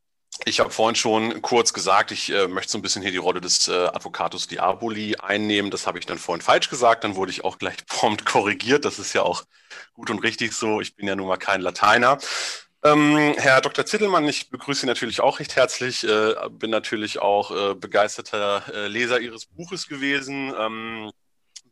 [0.45, 3.41] ich habe vorhin schon kurz gesagt, ich äh, möchte so ein bisschen hier die Rolle
[3.41, 5.71] des äh, Advocatus Diaboli einnehmen.
[5.71, 7.03] Das habe ich dann vorhin falsch gesagt.
[7.03, 8.85] Dann wurde ich auch gleich prompt korrigiert.
[8.85, 9.43] Das ist ja auch
[9.93, 10.81] gut und richtig so.
[10.81, 12.17] Ich bin ja nun mal kein Lateiner.
[12.83, 13.85] Ähm, Herr Dr.
[13.85, 16.03] Zittelmann, ich begrüße Sie natürlich auch recht herzlich.
[16.03, 20.51] Äh, bin natürlich auch äh, begeisterter äh, Leser Ihres Buches gewesen.
[20.57, 21.11] Ähm,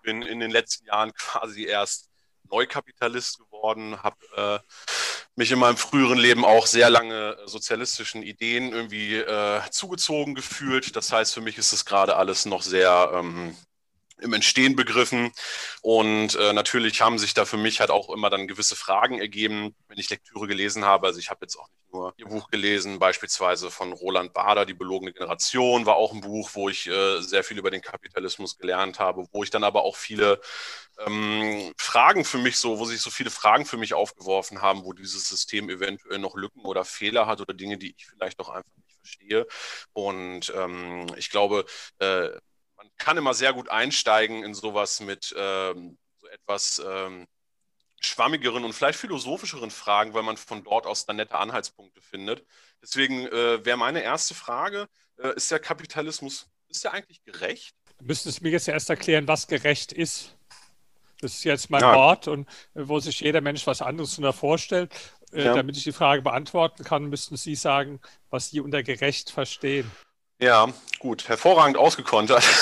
[0.04, 2.10] bin in den letzten Jahren quasi erst
[2.52, 4.60] Neukapitalist geworden, habe äh,
[5.36, 10.96] mich in meinem früheren Leben auch sehr lange sozialistischen Ideen irgendwie äh, zugezogen gefühlt.
[10.96, 13.56] Das heißt, für mich ist es gerade alles noch sehr ähm,
[14.22, 15.32] im Entstehen begriffen.
[15.82, 19.76] Und äh, natürlich haben sich da für mich halt auch immer dann gewisse Fragen ergeben,
[19.88, 21.08] wenn ich Lektüre gelesen habe.
[21.08, 24.74] Also ich habe jetzt auch nicht nur Ihr Buch gelesen, beispielsweise von Roland Bader, Die
[24.74, 29.00] belogene Generation, war auch ein Buch, wo ich äh, sehr viel über den Kapitalismus gelernt
[29.00, 30.40] habe, wo ich dann aber auch viele
[31.06, 34.94] ähm, Fragen für mich so, wo sich so viele Fragen für mich aufgeworfen haben, wo
[34.94, 38.72] dieses System eventuell noch Lücken oder Fehler hat oder Dinge, die ich vielleicht noch einfach
[38.76, 39.48] nicht verstehe.
[39.94, 41.66] Und ähm, ich glaube,
[42.00, 42.30] äh,
[42.98, 47.28] kann immer sehr gut einsteigen in sowas mit ähm, so etwas ähm,
[48.00, 52.46] schwammigeren und vielleicht philosophischeren Fragen, weil man von dort aus dann nette Anhaltspunkte findet.
[52.82, 54.88] Deswegen äh, wäre meine erste Frage,
[55.18, 57.76] äh, ist der Kapitalismus, ist der eigentlich gerecht?
[57.98, 60.36] Du müsstest mir jetzt erst erklären, was gerecht ist.
[61.22, 61.94] Das ist jetzt mein ja.
[61.96, 64.94] Wort und äh, wo sich jeder Mensch was anderes darunter vorstellt.
[65.34, 65.54] Äh, ja.
[65.54, 69.90] Damit ich die Frage beantworten kann, müssten Sie sagen, was Sie unter gerecht verstehen.
[70.40, 70.68] Ja,
[71.00, 72.44] gut, hervorragend ausgekontert.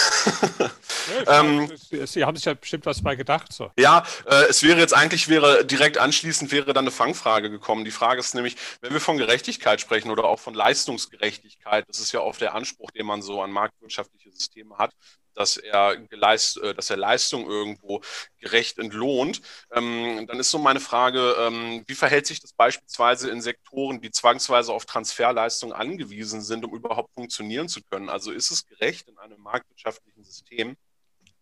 [1.25, 3.53] Ja, ähm, Sie haben sich ja bestimmt was mal gedacht.
[3.53, 3.71] So.
[3.77, 7.85] Ja, äh, es wäre jetzt eigentlich, wäre direkt anschließend wäre dann eine Fangfrage gekommen.
[7.85, 12.11] Die Frage ist nämlich, wenn wir von Gerechtigkeit sprechen oder auch von Leistungsgerechtigkeit, das ist
[12.11, 14.93] ja oft der Anspruch, den man so an marktwirtschaftliche Systeme hat,
[15.37, 18.01] dass er, geleist, äh, dass er Leistung irgendwo
[18.39, 19.41] gerecht entlohnt.
[19.71, 24.11] Ähm, dann ist so meine Frage, ähm, wie verhält sich das beispielsweise in Sektoren, die
[24.11, 28.09] zwangsweise auf Transferleistung angewiesen sind, um überhaupt funktionieren zu können?
[28.09, 30.75] Also ist es gerecht in einem marktwirtschaftlichen System,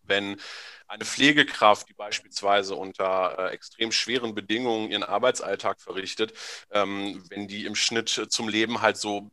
[0.02, 0.40] wenn
[0.88, 6.32] eine Pflegekraft, die beispielsweise unter äh, extrem schweren Bedingungen ihren Arbeitsalltag verrichtet,
[6.70, 9.30] ähm, wenn die im Schnitt zum Leben halt so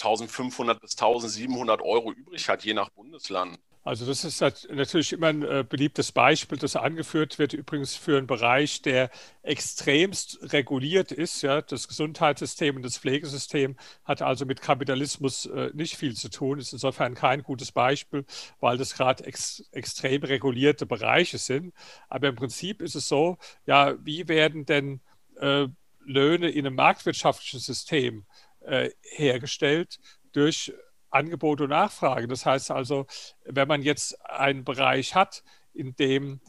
[0.00, 3.58] 1500 bis 1700 Euro übrig hat, je nach Bundesland.
[3.82, 8.26] Also das ist natürlich immer ein äh, beliebtes Beispiel, das angeführt wird, übrigens für einen
[8.26, 9.10] Bereich, der
[9.42, 11.40] extremst reguliert ist.
[11.40, 11.62] Ja.
[11.62, 16.74] Das Gesundheitssystem und das Pflegesystem hat also mit Kapitalismus äh, nicht viel zu tun, ist
[16.74, 18.26] insofern kein gutes Beispiel,
[18.60, 21.72] weil das gerade ex extrem regulierte Bereiche sind.
[22.10, 25.00] Aber im Prinzip ist es so, ja, wie werden denn
[25.36, 25.68] äh,
[26.04, 28.26] Löhne in einem marktwirtschaftlichen System
[28.60, 30.00] äh, hergestellt?
[30.32, 30.72] Durch
[31.10, 32.28] Angebot und Nachfrage.
[32.28, 33.06] Das heißt also,
[33.44, 35.42] wenn man jetzt einen Bereich hat,
[35.72, 36.40] in dem,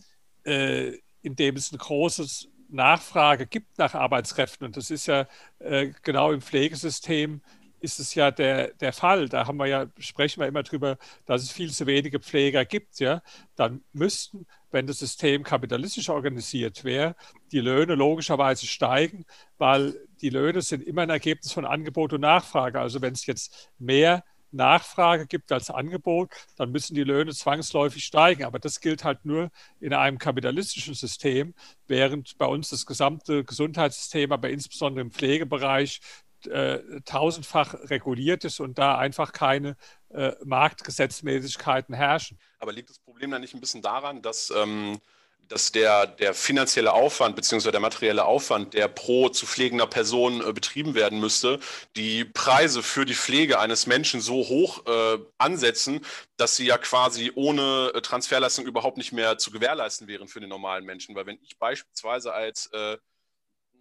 [0.45, 5.28] äh, in dem es eine große Nachfrage gibt nach Arbeitskräften, und das ist ja
[5.60, 7.41] äh, genau im Pflegesystem
[7.82, 9.28] ist es ja der, der Fall.
[9.28, 13.00] Da haben wir ja, sprechen wir immer drüber, dass es viel zu wenige Pfleger gibt,
[13.00, 13.21] ja,
[13.56, 17.15] dann müssten, wenn das System kapitalistisch organisiert wäre,
[17.52, 19.26] die Löhne logischerweise steigen,
[19.58, 22.80] weil die Löhne sind immer ein Ergebnis von Angebot und Nachfrage.
[22.80, 28.44] Also wenn es jetzt mehr Nachfrage gibt als Angebot, dann müssen die Löhne zwangsläufig steigen.
[28.44, 31.54] Aber das gilt halt nur in einem kapitalistischen System,
[31.88, 36.02] während bei uns das gesamte Gesundheitssystem, aber insbesondere im Pflegebereich,
[36.48, 39.78] äh, tausendfach reguliert ist und da einfach keine
[40.10, 42.40] äh, Marktgesetzmäßigkeiten herrschen.
[42.58, 45.00] Aber liegt das Problem dann nicht ein bisschen daran, dass ähm
[45.47, 47.71] dass der, der finanzielle Aufwand bzw.
[47.71, 51.60] der materielle Aufwand, der pro zu pflegender Person äh, betrieben werden müsste,
[51.95, 56.06] die Preise für die Pflege eines Menschen so hoch äh, ansetzen,
[56.38, 60.49] dass sie ja quasi ohne äh, Transferleistung überhaupt nicht mehr zu gewährleisten wären für den
[60.49, 61.15] normalen Menschen.
[61.15, 62.97] Weil wenn ich beispielsweise als äh,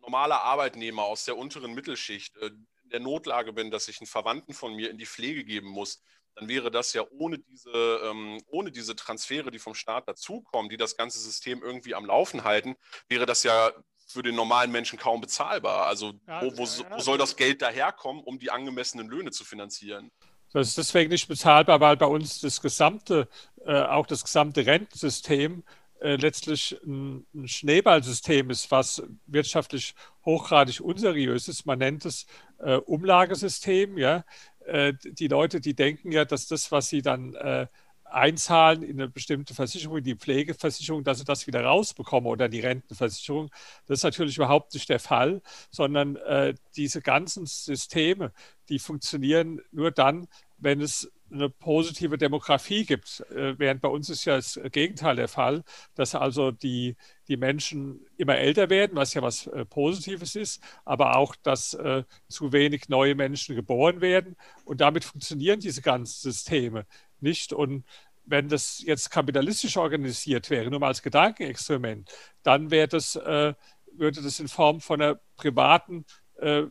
[0.00, 4.54] normaler Arbeitnehmer aus der unteren Mittelschicht äh, in der Notlage bin, dass ich einen Verwandten
[4.54, 6.02] von mir in die Pflege geben muss,
[6.40, 10.78] dann wäre das ja ohne diese, ähm, ohne diese Transfere, die vom Staat dazukommen, die
[10.78, 12.76] das ganze System irgendwie am Laufen halten,
[13.08, 13.72] wäre das ja
[14.06, 15.86] für den normalen Menschen kaum bezahlbar.
[15.86, 19.44] Also ja, wo, wo, ja, wo soll das Geld daherkommen, um die angemessenen Löhne zu
[19.44, 20.10] finanzieren?
[20.52, 23.28] Das ist deswegen nicht bezahlbar, weil bei uns das gesamte,
[23.64, 25.62] äh, auch das gesamte Rentensystem
[26.00, 31.66] äh, letztlich ein, ein, Schneeballsystem ist, was wirtschaftlich hochgradig unseriös ist.
[31.66, 32.26] Man nennt es
[32.58, 34.24] äh, Umlagesystem, ja.
[34.66, 37.66] Äh, die Leute, die denken ja, dass das, was sie dann äh,
[38.04, 43.50] einzahlen in eine bestimmte Versicherung, die Pflegeversicherung, dass sie das wieder rausbekommen oder die Rentenversicherung.
[43.86, 48.32] Das ist natürlich überhaupt nicht der Fall, sondern äh, diese ganzen Systeme,
[48.68, 50.26] die funktionieren nur dann,
[50.58, 53.20] wenn es eine positive Demografie gibt.
[53.30, 55.62] Äh, während bei uns ist ja das Gegenteil der Fall,
[55.94, 56.96] dass also die,
[57.28, 62.04] die Menschen immer älter werden, was ja was äh, Positives ist, aber auch, dass äh,
[62.28, 64.36] zu wenig neue Menschen geboren werden.
[64.64, 66.86] Und damit funktionieren diese ganzen Systeme
[67.20, 67.52] nicht.
[67.52, 67.84] Und
[68.24, 72.10] wenn das jetzt kapitalistisch organisiert wäre, nur mal als Gedankenexperiment,
[72.42, 76.04] dann wäre das, würde das in Form von einer privaten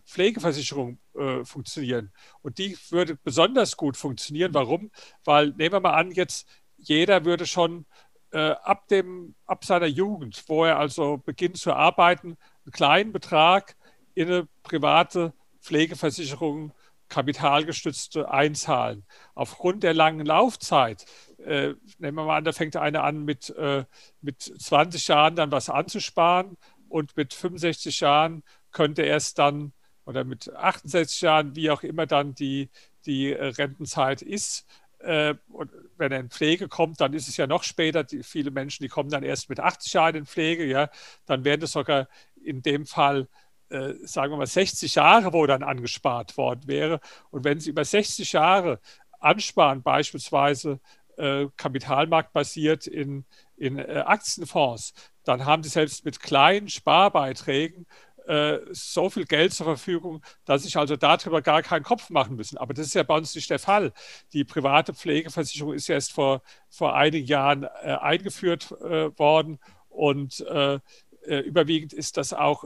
[0.06, 2.12] Pflegeversicherung äh, funktionieren.
[2.42, 4.54] Und die würde besonders gut funktionieren.
[4.54, 4.92] Warum?
[5.24, 7.86] Weil, nehmen wir mal an, jetzt jeder würde schon
[8.32, 13.76] äh, ab, dem, ab seiner Jugend, wo er also beginnt zu arbeiten, einen kleinen Betrag
[14.14, 16.72] in eine private Pflegeversicherung
[17.10, 19.04] kapitalgestützte einzahlen.
[19.34, 21.06] Aufgrund der langen Laufzeit,
[21.40, 23.84] äh, nehmen wir mal an, da fängt einer an mit, äh,
[24.22, 29.74] mit 20 Jahren dann was anzusparen und mit 65 Jahren könnte er es dann
[30.06, 32.70] oder mit 68 Jahren, wie auch immer dann die,
[33.06, 34.66] die äh, Rentenzeit ist.
[35.00, 38.04] Äh, und wenn er in Pflege kommt, dann ist es ja noch später.
[38.04, 40.66] Die, viele Menschen, die kommen dann erst mit 80 Jahren in Pflege.
[40.66, 40.90] Ja,
[41.26, 42.08] dann wären es sogar
[42.44, 43.28] in dem Fall
[43.70, 47.00] äh, sagen wir mal 60 Jahre, wo dann angespart worden wäre.
[47.30, 48.80] Und wenn Sie über 60 Jahre
[49.20, 50.80] ansparen, beispielsweise
[51.18, 53.26] äh, kapitalmarktbasiert in,
[53.58, 57.86] in äh, Aktienfonds, dann haben Sie selbst mit kleinen Sparbeiträgen
[58.30, 62.60] äh, so viel Geld zur Verfügung, dass sich also darüber gar keinen Kopf machen müssen.
[62.60, 63.92] Aber das ist ja bei uns nicht der Fall.
[64.34, 69.58] Die private Pflegeversicherung ist erst vor, vor einigen Jahren äh, eingeführt äh, worden
[69.90, 70.76] und äh,
[71.24, 72.66] äh, überwiegend ist das auch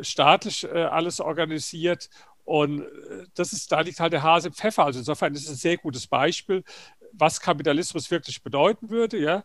[0.00, 2.08] staatlich alles organisiert.
[2.44, 2.86] Und
[3.34, 4.84] das ist, da liegt halt der Hase im Pfeffer.
[4.84, 6.64] Also insofern ist es ein sehr gutes Beispiel,
[7.12, 9.18] was Kapitalismus wirklich bedeuten würde.
[9.18, 9.44] Ja.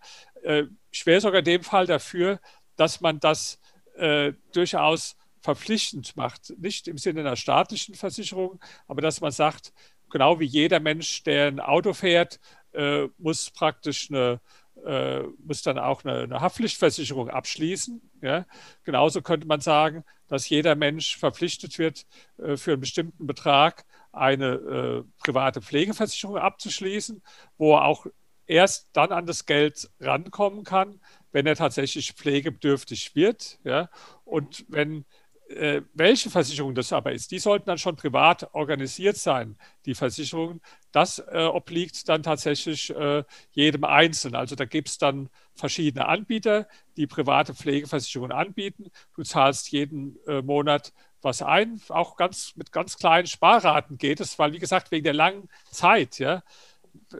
[0.91, 2.39] Ich wäre sogar in dem Fall dafür,
[2.75, 3.59] dass man das
[3.95, 6.53] äh, durchaus verpflichtend macht.
[6.57, 9.73] Nicht im Sinne einer staatlichen Versicherung, aber dass man sagt,
[10.09, 12.39] genau wie jeder Mensch, der ein Auto fährt,
[12.73, 14.39] äh, muss praktisch eine,
[14.85, 18.01] äh, muss dann auch eine, eine Haftpflichtversicherung abschließen.
[18.21, 18.45] Ja?
[18.83, 22.05] Genauso könnte man sagen, dass jeder Mensch verpflichtet wird,
[22.37, 27.21] äh, für einen bestimmten Betrag eine äh, private Pflegeversicherung abzuschließen,
[27.57, 28.05] wo er auch
[28.45, 30.99] erst dann an das Geld rankommen kann,
[31.31, 33.59] wenn er tatsächlich pflegebedürftig wird.
[33.63, 33.89] Ja?
[34.25, 35.05] Und wenn
[35.51, 40.61] äh, welche Versicherung das aber ist, die sollten dann schon privat organisiert sein, die Versicherungen.
[40.91, 44.35] Das äh, obliegt dann tatsächlich äh, jedem Einzelnen.
[44.35, 48.91] Also da gibt es dann verschiedene Anbieter, die private Pflegeversicherungen anbieten.
[49.15, 54.39] Du zahlst jeden äh, Monat was ein, auch ganz mit ganz kleinen Sparraten geht es,
[54.39, 56.41] weil wie gesagt, wegen der langen Zeit, ja,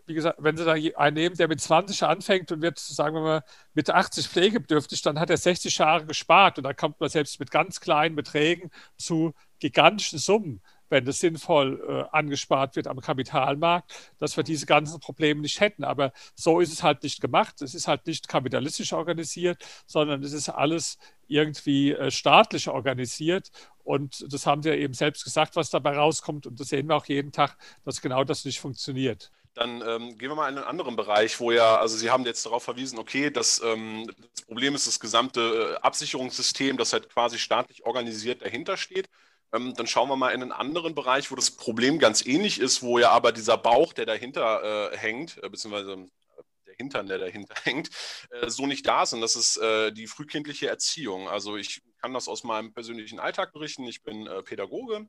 [0.06, 3.22] wie gesagt, wenn Sie da einen nehmen, der mit 20 anfängt und wird, sagen wir
[3.22, 7.40] mal, mit 80 pflegebedürftig, dann hat er 60 Jahre gespart und da kommt man selbst
[7.40, 14.12] mit ganz kleinen Beträgen zu gigantischen Summen, wenn das sinnvoll äh, angespart wird am Kapitalmarkt,
[14.18, 15.86] dass wir diese ganzen Probleme nicht hätten.
[15.86, 17.62] Aber so ist es halt nicht gemacht.
[17.62, 23.52] Es ist halt nicht kapitalistisch organisiert, sondern es ist alles irgendwie äh, staatlich organisiert.
[23.84, 26.46] Und das haben Sie ja eben selbst gesagt, was dabei rauskommt.
[26.46, 29.32] Und das sehen wir auch jeden Tag, dass genau das nicht funktioniert.
[29.54, 32.46] Dann ähm, gehen wir mal in einen anderen Bereich, wo ja, also Sie haben jetzt
[32.46, 37.38] darauf verwiesen, okay, das, ähm, das Problem ist das gesamte äh, Absicherungssystem, das halt quasi
[37.38, 39.10] staatlich organisiert dahinter steht.
[39.54, 42.82] Ähm, dann schauen wir mal in einen anderen Bereich, wo das Problem ganz ähnlich ist,
[42.82, 47.18] wo ja aber dieser Bauch, der dahinter äh, hängt, äh, beziehungsweise äh, der Hintern, der
[47.18, 47.90] dahinter hängt,
[48.30, 49.14] äh, so nicht da ist.
[49.14, 51.28] Und das ist die frühkindliche Erziehung.
[51.28, 53.84] Also ich kann das aus meinem persönlichen Alltag berichten.
[53.84, 55.08] Ich bin Pädagoge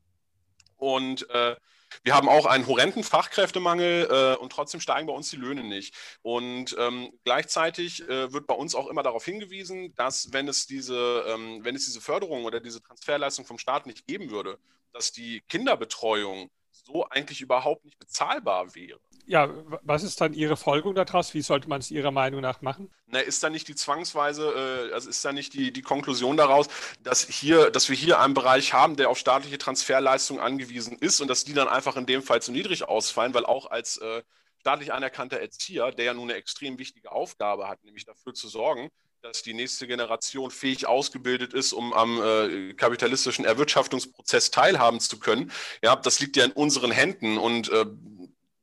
[0.76, 1.26] und
[2.02, 5.94] wir haben auch einen horrenden Fachkräftemangel äh, und trotzdem steigen bei uns die Löhne nicht.
[6.22, 11.24] Und ähm, gleichzeitig äh, wird bei uns auch immer darauf hingewiesen, dass wenn es diese,
[11.28, 14.58] ähm, wenn es diese Förderung oder diese Transferleistung vom Staat nicht geben würde,
[14.92, 19.00] dass die Kinderbetreuung so eigentlich überhaupt nicht bezahlbar wäre.
[19.26, 19.48] Ja,
[19.82, 21.32] was ist dann Ihre Folgerung daraus?
[21.32, 22.90] Wie sollte man es Ihrer Meinung nach machen?
[23.06, 26.68] Na, ist da nicht die zwangsweise, äh, also ist da nicht die, die Konklusion daraus,
[27.02, 31.28] dass hier, dass wir hier einen Bereich haben, der auf staatliche Transferleistungen angewiesen ist und
[31.28, 34.22] dass die dann einfach in dem Fall zu niedrig ausfallen, weil auch als äh,
[34.58, 38.90] staatlich anerkannter Erzieher, der ja nun eine extrem wichtige Aufgabe hat, nämlich dafür zu sorgen,
[39.22, 45.52] dass die nächste Generation fähig ausgebildet ist, um am äh, kapitalistischen Erwirtschaftungsprozess teilhaben zu können.
[45.82, 47.86] Ja, das liegt ja in unseren Händen und äh,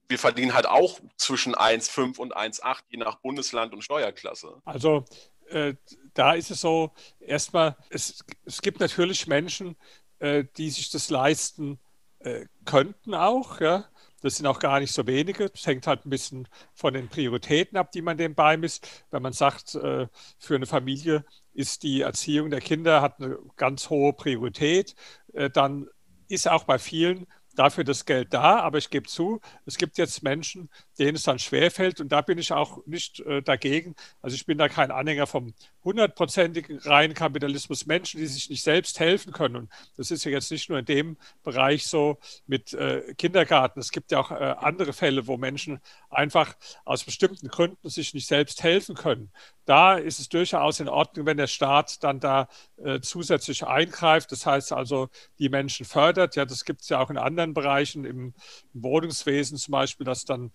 [0.10, 4.62] wir verdienen halt auch zwischen 1,5 und 1,8 je nach Bundesland und Steuerklasse.
[4.66, 5.06] Also
[5.50, 5.76] äh,
[6.14, 9.78] da ist es so, erstmal, es, es gibt natürlich Menschen,
[10.18, 11.80] äh, die sich das leisten
[12.20, 13.86] äh, könnten auch, ja.
[14.22, 15.50] Das sind auch gar nicht so wenige.
[15.50, 19.06] Das hängt halt ein bisschen von den Prioritäten ab, die man dem beimisst.
[19.12, 23.90] Wenn man sagt, äh, für eine Familie ist die Erziehung der Kinder hat eine ganz
[23.90, 24.96] hohe Priorität,
[25.34, 25.88] äh, dann
[26.28, 27.28] ist auch bei vielen
[27.60, 30.70] dafür das Geld da, aber ich gebe zu, es gibt jetzt Menschen,
[31.00, 33.96] denen es dann schwerfällt und da bin ich auch nicht äh, dagegen.
[34.22, 37.86] Also ich bin da kein Anhänger vom hundertprozentigen reinen Kapitalismus.
[37.86, 39.56] Menschen, die sich nicht selbst helfen können.
[39.56, 43.80] Und das ist ja jetzt nicht nur in dem Bereich so mit äh, Kindergarten.
[43.80, 48.28] Es gibt ja auch äh, andere Fälle, wo Menschen einfach aus bestimmten Gründen sich nicht
[48.28, 49.32] selbst helfen können.
[49.66, 52.48] Da ist es durchaus in Ordnung, wenn der Staat dann da
[52.84, 54.32] äh, zusätzlich eingreift.
[54.32, 56.36] Das heißt also, die Menschen fördert.
[56.36, 58.34] Ja, das gibt es ja auch in anderen Bereichen, im,
[58.74, 60.52] im Wohnungswesen zum Beispiel, dass dann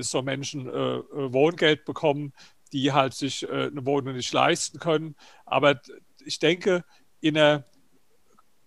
[0.00, 2.32] so Menschen äh, äh, Wohngeld bekommen,
[2.72, 5.14] die halt sich eine Wohnung nicht leisten können.
[5.44, 5.80] Aber
[6.24, 6.84] ich denke,
[7.20, 7.64] in einer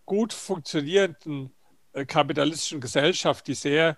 [0.06, 1.54] gut funktionierenden
[2.08, 3.98] kapitalistischen Gesellschaft, die sehr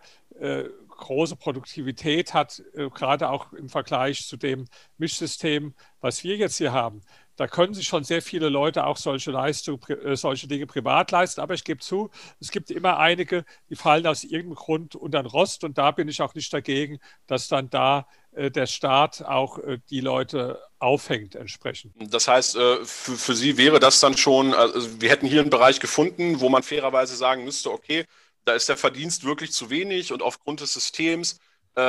[0.89, 4.65] große Produktivität hat, gerade auch im Vergleich zu dem
[4.97, 7.01] Mischsystem, was wir jetzt hier haben,
[7.41, 11.41] da können sich schon sehr viele Leute auch solche Leistungen, äh, solche Dinge privat leisten.
[11.41, 15.25] Aber ich gebe zu, es gibt immer einige, die fallen aus irgendeinem Grund unter den
[15.25, 15.63] Rost.
[15.63, 19.79] Und da bin ich auch nicht dagegen, dass dann da äh, der Staat auch äh,
[19.89, 21.95] die Leute aufhängt entsprechend.
[22.13, 25.79] Das heißt, für, für Sie wäre das dann schon, also wir hätten hier einen Bereich
[25.79, 28.05] gefunden, wo man fairerweise sagen müsste, okay,
[28.45, 31.39] da ist der Verdienst wirklich zu wenig und aufgrund des Systems
[31.75, 31.79] äh,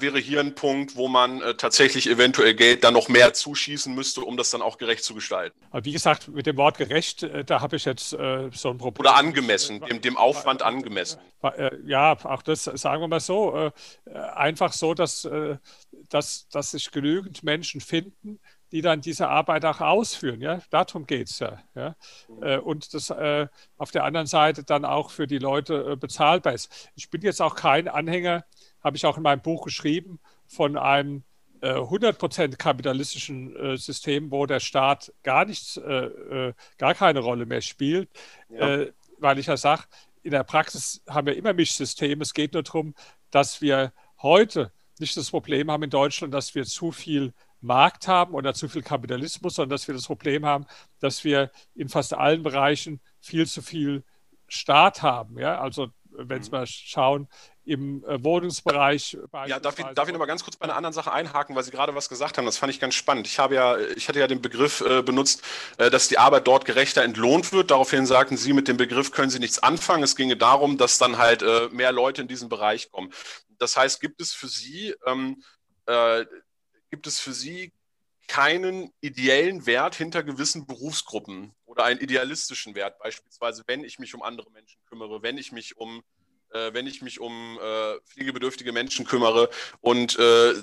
[0.00, 4.22] wäre hier ein Punkt, wo man äh, tatsächlich eventuell Geld dann noch mehr zuschießen müsste,
[4.22, 5.58] um das dann auch gerecht zu gestalten.
[5.70, 8.78] Aber wie gesagt, mit dem Wort gerecht, äh, da habe ich jetzt äh, so ein
[8.78, 9.06] Problem.
[9.06, 11.20] Oder angemessen, dem, dem Aufwand angemessen.
[11.42, 13.54] Äh, ja, auch das sagen wir mal so.
[14.06, 15.28] Äh, einfach so, dass,
[16.08, 18.40] dass, dass sich genügend Menschen finden,
[18.72, 20.40] die dann diese Arbeit auch ausführen.
[20.40, 20.60] Ja?
[20.70, 21.60] Darum geht es ja.
[21.74, 21.94] ja?
[22.28, 22.60] Mhm.
[22.60, 26.90] Und das auf der anderen Seite dann auch für die Leute bezahlbar ist.
[26.94, 28.44] Ich bin jetzt auch kein Anhänger
[28.82, 31.24] habe ich auch in meinem Buch geschrieben, von einem
[31.60, 37.46] äh, 100% kapitalistischen äh, System, wo der Staat gar nichts, äh, äh, gar keine Rolle
[37.46, 38.08] mehr spielt,
[38.48, 38.76] ja.
[38.76, 39.84] Äh, weil ich ja sage,
[40.22, 42.22] in der Praxis haben wir immer Mischsysteme.
[42.22, 42.94] Es geht nur darum,
[43.30, 48.34] dass wir heute nicht das Problem haben in Deutschland, dass wir zu viel Markt haben
[48.34, 50.66] oder zu viel Kapitalismus, sondern dass wir das Problem haben,
[51.00, 54.04] dass wir in fast allen Bereichen viel zu viel
[54.48, 55.38] Staat haben.
[55.38, 55.60] Ja?
[55.60, 57.28] Also wenn Sie mal schauen,
[57.64, 59.18] im äh, Wohnungsbereich.
[59.46, 61.64] Ja, darf ich, darf ich noch mal ganz kurz bei einer anderen Sache einhaken, weil
[61.64, 62.46] Sie gerade was gesagt haben.
[62.46, 63.26] Das fand ich ganz spannend.
[63.26, 65.42] Ich habe ja, ich hatte ja den Begriff äh, benutzt,
[65.78, 67.70] äh, dass die Arbeit dort gerechter entlohnt wird.
[67.70, 70.04] Daraufhin sagten Sie, mit dem Begriff können Sie nichts anfangen.
[70.04, 73.12] Es ginge darum, dass dann halt äh, mehr Leute in diesen Bereich kommen.
[73.58, 75.42] Das heißt, gibt es für Sie, ähm,
[75.86, 76.24] äh,
[76.90, 77.72] gibt es für Sie
[78.26, 84.22] keinen ideellen Wert hinter gewissen Berufsgruppen oder einen idealistischen Wert, beispielsweise wenn ich mich um
[84.22, 86.02] andere Menschen kümmere, wenn ich mich um
[86.52, 89.50] äh, wenn ich mich um äh, pflegebedürftige Menschen kümmere.
[89.80, 90.54] Und äh,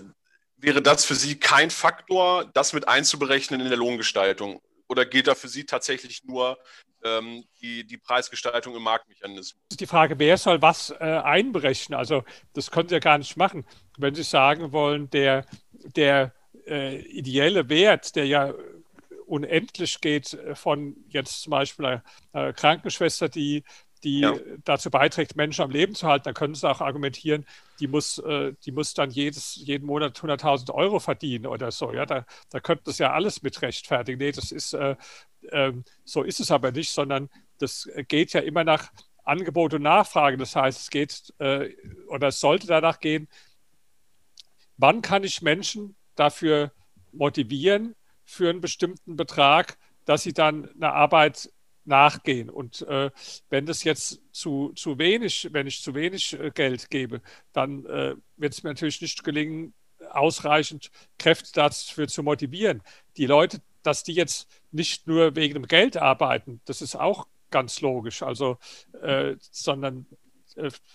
[0.57, 4.61] wäre das für Sie kein Faktor, das mit einzuberechnen in der Lohngestaltung?
[4.87, 6.57] Oder gilt da für Sie tatsächlich nur
[7.03, 9.61] ähm, die, die Preisgestaltung im Marktmechanismus?
[9.71, 11.97] Die Frage, wer soll was äh, einberechnen?
[11.97, 13.65] Also das können Sie ja gar nicht machen.
[13.97, 16.33] Wenn Sie sagen wollen, der, der
[16.67, 18.53] äh, ideelle Wert, der ja
[19.25, 22.01] unendlich geht äh, von jetzt zum Beispiel
[22.33, 23.63] einer Krankenschwester, die
[24.03, 24.33] die ja.
[24.65, 27.45] dazu beiträgt, Menschen am Leben zu halten, dann können sie auch argumentieren,
[27.79, 31.93] die muss, äh, die muss dann jedes, jeden Monat 100.000 Euro verdienen oder so.
[31.93, 34.19] Ja, da, da könnte das ja alles mit rechtfertigen.
[34.19, 34.95] Nee, das ist, äh,
[35.49, 38.91] äh, so ist es aber nicht, sondern das geht ja immer nach
[39.23, 40.37] Angebot und Nachfrage.
[40.37, 41.73] Das heißt, es geht äh,
[42.07, 43.29] oder es sollte danach gehen,
[44.77, 46.71] wann kann ich Menschen dafür
[47.11, 51.51] motivieren, für einen bestimmten Betrag, dass sie dann eine Arbeit
[51.85, 52.49] nachgehen.
[52.49, 53.11] Und äh,
[53.49, 58.15] wenn das jetzt zu, zu wenig, wenn ich zu wenig äh, Geld gebe, dann äh,
[58.37, 59.73] wird es mir natürlich nicht gelingen,
[60.11, 62.81] ausreichend Kräfte dafür zu motivieren.
[63.17, 67.81] Die Leute, dass die jetzt nicht nur wegen dem Geld arbeiten, das ist auch ganz
[67.81, 68.23] logisch.
[68.23, 68.57] Also,
[69.01, 70.05] äh, sondern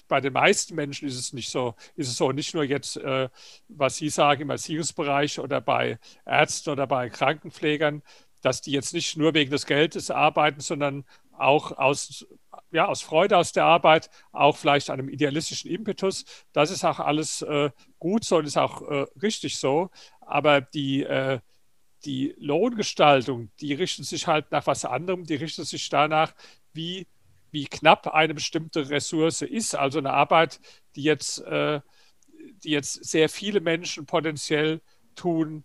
[0.08, 3.28] bei den meisten Menschen ist es nicht so, ist es so, nicht nur jetzt, äh,
[3.68, 8.02] was Sie sagen im Erziehungsbereich oder bei Ärzten oder bei Krankenpflegern,
[8.42, 12.26] dass die jetzt nicht nur wegen des Geldes arbeiten, sondern auch aus,
[12.70, 16.24] ja, aus Freude aus der Arbeit, auch vielleicht einem idealistischen Impetus.
[16.52, 19.90] Das ist auch alles äh, gut so und ist auch äh, richtig so.
[20.20, 21.40] Aber die, äh,
[22.04, 26.34] die Lohngestaltung, die richten sich halt nach was anderem, die richten sich danach,
[26.72, 27.06] wie,
[27.50, 29.74] wie knapp eine bestimmte Ressource ist.
[29.74, 30.60] Also eine Arbeit,
[30.96, 31.80] die jetzt, äh,
[32.62, 34.80] die jetzt sehr viele Menschen potenziell
[35.14, 35.64] tun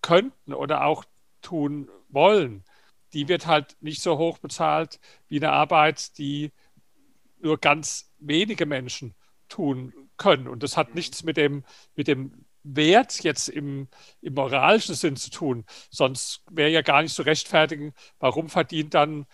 [0.00, 1.04] könnten oder auch
[1.40, 2.64] tun wollen,
[3.12, 6.52] die wird halt nicht so hoch bezahlt wie eine Arbeit, die
[7.40, 9.14] nur ganz wenige Menschen
[9.48, 10.48] tun können.
[10.48, 10.94] Und das hat mhm.
[10.94, 11.64] nichts mit dem,
[11.94, 13.88] mit dem Wert jetzt im,
[14.20, 15.64] im moralischen Sinn zu tun.
[15.90, 19.26] Sonst wäre ja gar nicht zu rechtfertigen, warum verdient dann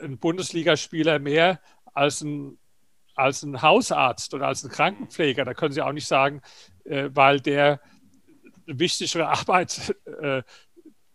[0.00, 1.60] ein Bundesligaspieler mehr
[1.94, 2.58] als ein,
[3.14, 5.44] als ein Hausarzt oder als ein Krankenpfleger.
[5.44, 6.42] Da können Sie auch nicht sagen,
[6.84, 7.80] äh, weil der
[8.66, 10.42] wichtigere Arbeit äh,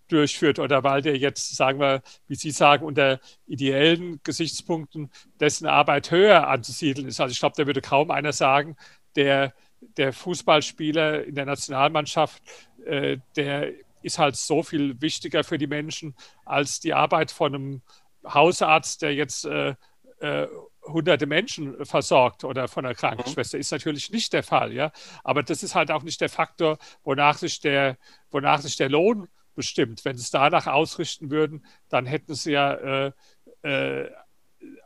[0.07, 5.09] durchführt oder weil der jetzt, sagen wir, wie Sie sagen, unter ideellen Gesichtspunkten
[5.39, 7.19] dessen Arbeit höher anzusiedeln ist.
[7.19, 8.75] Also ich glaube, da würde kaum einer sagen,
[9.15, 9.53] der,
[9.97, 12.41] der Fußballspieler in der Nationalmannschaft,
[12.85, 13.73] äh, der
[14.03, 16.15] ist halt so viel wichtiger für die Menschen
[16.45, 17.81] als die Arbeit von einem
[18.25, 19.75] Hausarzt, der jetzt äh,
[20.19, 20.47] äh,
[20.83, 23.57] hunderte Menschen versorgt oder von einer Krankenschwester.
[23.57, 24.91] Ist natürlich nicht der Fall, ja.
[25.23, 27.97] Aber das ist halt auch nicht der Faktor, wonach sich der,
[28.31, 30.03] wonach sich der Lohn bestimmt.
[30.05, 33.11] Wenn sie es danach ausrichten würden, dann hätten sie ja äh,
[33.61, 34.09] äh,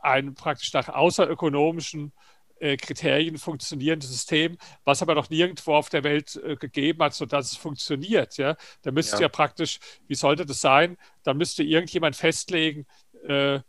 [0.02, 2.12] ein praktisch nach außerökonomischen
[2.58, 7.52] äh, Kriterien funktionierendes System, was aber noch nirgendwo auf der Welt äh, gegeben hat, sodass
[7.52, 8.38] es funktioniert.
[8.38, 8.56] Ja?
[8.82, 9.22] Da müsste ja.
[9.22, 10.96] ja praktisch, wie sollte das sein?
[11.22, 12.86] Da müsste irgendjemand festlegen,
[13.26, 13.60] äh,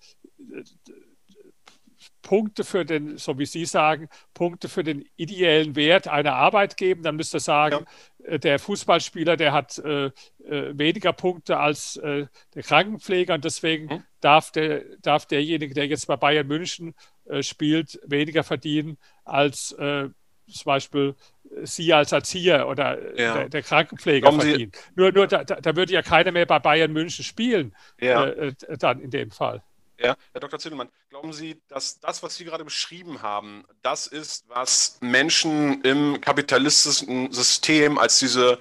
[2.28, 7.02] Punkte für den, so wie Sie sagen, Punkte für den ideellen Wert einer Arbeit geben.
[7.02, 7.86] Dann müsste sagen,
[8.20, 8.34] ja.
[8.34, 13.86] Äh, der Fußballspieler, der hat äh, äh, weniger Punkte als äh, der Krankenpfleger und deswegen
[13.86, 14.04] mhm.
[14.20, 16.96] darf, der, darf derjenige, der jetzt bei Bayern München
[17.26, 20.10] äh, spielt, weniger verdienen als äh,
[20.50, 21.16] zum Beispiel
[21.64, 23.34] Sie als Erzieher oder ja.
[23.34, 24.72] der, der, Krankenpfleger Kommen verdienen.
[24.74, 28.32] Sie nur nur da, da, würde ja keiner mehr bei Bayern München spielen, ja.
[28.80, 29.64] dann in dem Fall.
[30.00, 30.60] Ja, Herr Dr.
[30.60, 36.22] Zittelmann, glauben Sie, dass das, was Sie gerade beschrieben haben, das ist, was Menschen im
[36.22, 38.60] kapitalistischen System als diese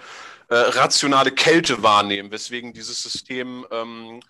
[0.48, 4.20] äh, rationale Kälte wahrnehmen, weswegen dieses System ähm,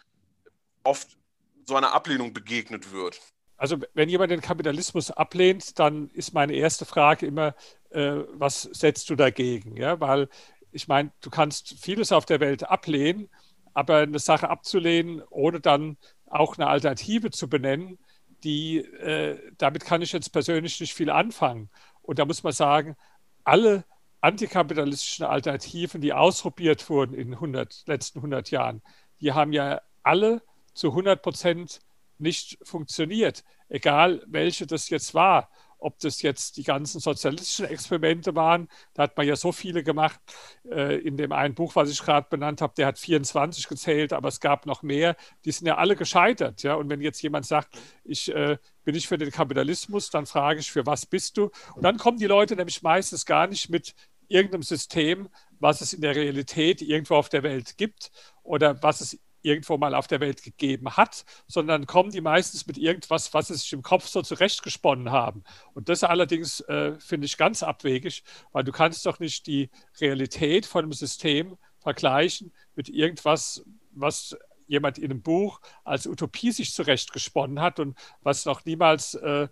[0.83, 1.17] oft
[1.65, 3.21] so einer Ablehnung begegnet wird?
[3.57, 7.55] Also wenn jemand den Kapitalismus ablehnt, dann ist meine erste Frage immer,
[7.91, 9.77] äh, was setzt du dagegen?
[9.77, 10.29] Ja, weil
[10.73, 13.29] ich meine, du kannst vieles auf der Welt ablehnen,
[13.73, 15.97] aber eine Sache abzulehnen, ohne dann
[16.27, 17.99] auch eine Alternative zu benennen,
[18.45, 21.71] die, äh, damit kann ich jetzt persönlich nicht viel anfangen.
[22.03, 22.97] Und da muss man sagen,
[23.45, 23.85] alle
[24.21, 28.83] antikapitalistischen Alternativen, die ausprobiert wurden in den 100, letzten 100 Jahren,
[29.21, 30.43] die haben ja alle
[30.75, 31.81] zu 100 Prozent
[32.21, 38.69] nicht funktioniert, egal welche das jetzt war ob das jetzt die ganzen sozialistischen Experimente waren.
[38.95, 40.21] Da hat man ja so viele gemacht.
[40.69, 44.29] Äh, in dem einen Buch, was ich gerade benannt habe, der hat 24 gezählt, aber
[44.29, 45.17] es gab noch mehr.
[45.45, 46.63] Die sind ja alle gescheitert.
[46.63, 46.75] Ja?
[46.75, 50.71] Und wenn jetzt jemand sagt, ich äh, bin ich für den Kapitalismus, dann frage ich,
[50.71, 51.51] für was bist du?
[51.75, 53.95] Und dann kommen die Leute nämlich meistens gar nicht mit
[54.29, 58.11] irgendeinem System, was es in der Realität irgendwo auf der Welt gibt
[58.43, 62.77] oder was es irgendwo mal auf der Welt gegeben hat, sondern kommen die meistens mit
[62.77, 65.45] irgendwas, was sie sich im Kopf so zurechtgesponnen haben.
[65.73, 69.71] Und das allerdings äh, finde ich ganz abwegig, weil du kannst doch nicht die
[70.01, 74.37] Realität von einem System vergleichen mit irgendwas, was
[74.67, 79.49] jemand in einem Buch als Utopie sich zurechtgesponnen hat und was noch niemals äh,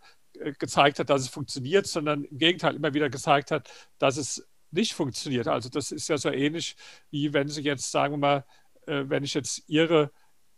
[0.58, 4.94] gezeigt hat, dass es funktioniert, sondern im Gegenteil immer wieder gezeigt hat, dass es nicht
[4.94, 5.46] funktioniert.
[5.46, 6.76] Also das ist ja so ähnlich,
[7.10, 8.44] wie wenn Sie jetzt, sagen wir mal,
[8.88, 10.10] äh, wenn ich jetzt ihre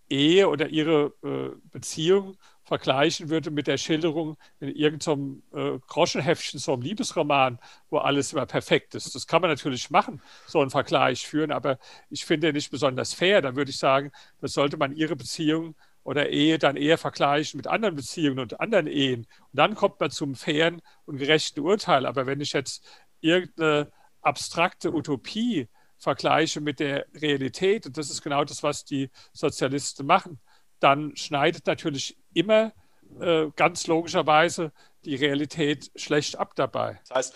[0.09, 6.73] Ehe oder ihre äh, Beziehung vergleichen würde mit der Schilderung in irgendeinem äh, Groschenheftchen, so
[6.73, 7.59] einem Liebesroman,
[7.91, 9.15] wo alles immer perfekt ist.
[9.15, 11.79] Das kann man natürlich machen, so einen Vergleich führen, aber
[12.11, 13.41] ich finde nicht besonders fair.
[13.41, 14.11] Da würde ich sagen,
[14.41, 18.87] das sollte man ihre Beziehung oder Ehe dann eher vergleichen mit anderen Beziehungen und anderen
[18.87, 19.21] Ehen.
[19.21, 22.07] Und dann kommt man zum fairen und gerechten Urteil.
[22.07, 22.85] Aber wenn ich jetzt
[23.21, 23.91] irgendeine
[24.23, 25.69] abstrakte Utopie
[25.99, 30.41] vergleiche mit der Realität, und das ist genau das, was die Sozialisten machen,
[30.81, 32.73] dann schneidet natürlich immer
[33.21, 34.73] äh, ganz logischerweise
[35.05, 37.01] die Realität schlecht ab dabei.
[37.09, 37.35] Das heißt,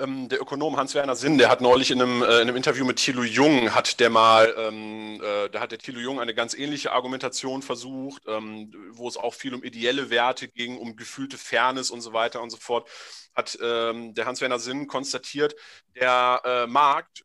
[0.00, 2.96] ähm, der Ökonom Hans-Werner Sinn, der hat neulich in einem, äh, in einem, Interview mit
[2.96, 6.92] Thilo Jung, hat der mal, ähm, äh, da hat der Thilo Jung eine ganz ähnliche
[6.92, 12.00] Argumentation versucht, ähm, wo es auch viel um ideelle Werte ging, um gefühlte Fairness und
[12.00, 12.88] so weiter und so fort,
[13.34, 15.54] hat ähm, der Hans-Werner Sinn konstatiert,
[15.94, 17.24] der äh, Markt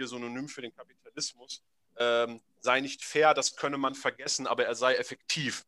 [0.00, 1.62] hier Synonym für den Kapitalismus,
[1.98, 5.64] ähm, sei nicht fair, das könne man vergessen, aber er sei effektiv.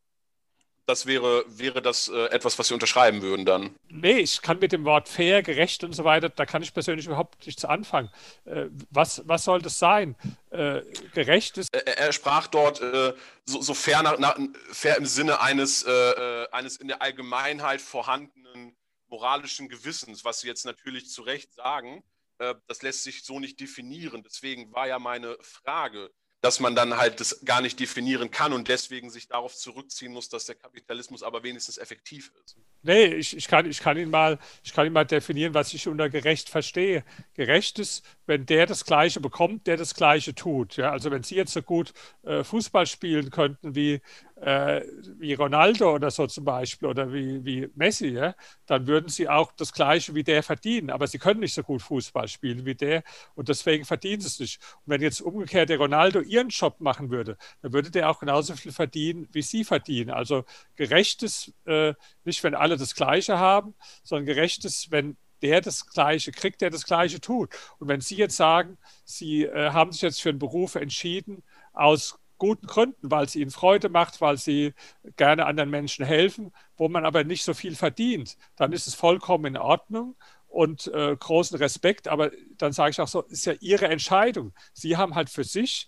[0.87, 3.77] Das wäre, wäre das äh, etwas, was Sie unterschreiben würden dann?
[3.89, 7.07] Nee, ich kann mit dem Wort fair, gerecht und so weiter, da kann ich persönlich
[7.07, 8.11] überhaupt nichts anfangen.
[8.47, 10.17] Äh, was, was soll das sein?
[10.51, 10.81] Äh,
[11.15, 11.73] gerecht ist.
[11.73, 13.15] Er, er sprach dort äh,
[13.45, 14.37] so, so fair, nach, nach,
[14.73, 18.75] fair im Sinne eines, äh, äh, eines in der Allgemeinheit vorhandenen
[19.09, 22.03] moralischen Gewissens, was Sie jetzt natürlich zu Recht sagen.
[22.43, 24.23] Äh, das lässt sich so nicht definieren.
[24.25, 28.67] Deswegen war ja meine Frage, dass man dann halt das gar nicht definieren kann und
[28.67, 32.57] deswegen sich darauf zurückziehen muss, dass der Kapitalismus aber wenigstens effektiv ist.
[32.83, 35.87] Nee, ich, ich, kann, ich, kann ihn mal, ich kann ihn mal definieren, was ich
[35.87, 37.05] unter gerecht verstehe.
[37.35, 40.77] Gerecht ist, wenn der das Gleiche bekommt, der das Gleiche tut.
[40.77, 41.93] Ja, also wenn Sie jetzt so gut
[42.25, 44.01] äh, Fußball spielen könnten wie,
[44.43, 44.83] äh,
[45.19, 48.35] wie Ronaldo oder so zum Beispiel oder wie, wie Messi, ja,
[48.67, 50.91] dann würden Sie auch das Gleiche wie der verdienen.
[50.91, 53.05] Aber Sie können nicht so gut Fußball spielen wie der
[53.37, 54.61] und deswegen verdienen Sie es nicht.
[54.85, 58.57] Und wenn jetzt umgekehrt der Ronaldo Ihren Job machen würde, dann würde der auch genauso
[58.57, 60.11] viel verdienen, wie Sie verdienen.
[60.11, 66.33] Also gerechtes, äh, nicht wenn alle das Gleiche haben, sondern gerechtes, wenn der das Gleiche
[66.33, 67.51] kriegt, der das Gleiche tut.
[67.79, 72.19] Und wenn Sie jetzt sagen, Sie äh, haben sich jetzt für einen Beruf entschieden, aus
[72.43, 74.75] guten Gründen, weil es Ihnen Freude macht, weil Sie
[75.17, 79.45] gerne anderen Menschen helfen, wo man aber nicht so viel verdient, dann ist es vollkommen
[79.45, 80.17] in Ordnung
[80.49, 82.09] und äh, großen Respekt.
[82.09, 84.53] Aber dann sage ich auch so, ist ja Ihre Entscheidung.
[84.73, 85.87] Sie haben halt für sich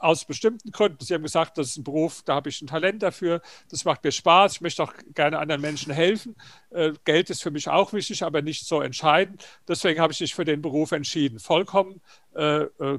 [0.00, 1.04] aus bestimmten Gründen.
[1.04, 3.40] Sie haben gesagt, das ist ein Beruf, da habe ich ein Talent dafür,
[3.70, 6.34] das macht mir Spaß, ich möchte auch gerne anderen Menschen helfen.
[6.70, 9.46] Äh, Geld ist für mich auch wichtig, aber nicht so entscheidend.
[9.68, 11.38] Deswegen habe ich mich für den Beruf entschieden.
[11.38, 12.00] Vollkommen
[12.34, 12.98] äh, äh,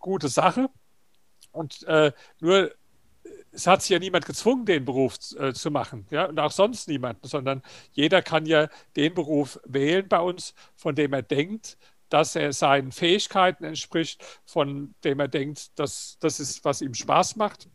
[0.00, 0.68] gute Sache.
[1.52, 2.72] Und äh, nur
[3.52, 6.88] es hat sich ja niemand gezwungen, den Beruf äh, zu machen, ja, und auch sonst
[6.88, 11.76] niemand, sondern jeder kann ja den Beruf wählen bei uns, von dem er denkt,
[12.08, 17.36] dass er seinen Fähigkeiten entspricht, von dem er denkt, dass das ist, was ihm Spaß
[17.36, 17.68] macht.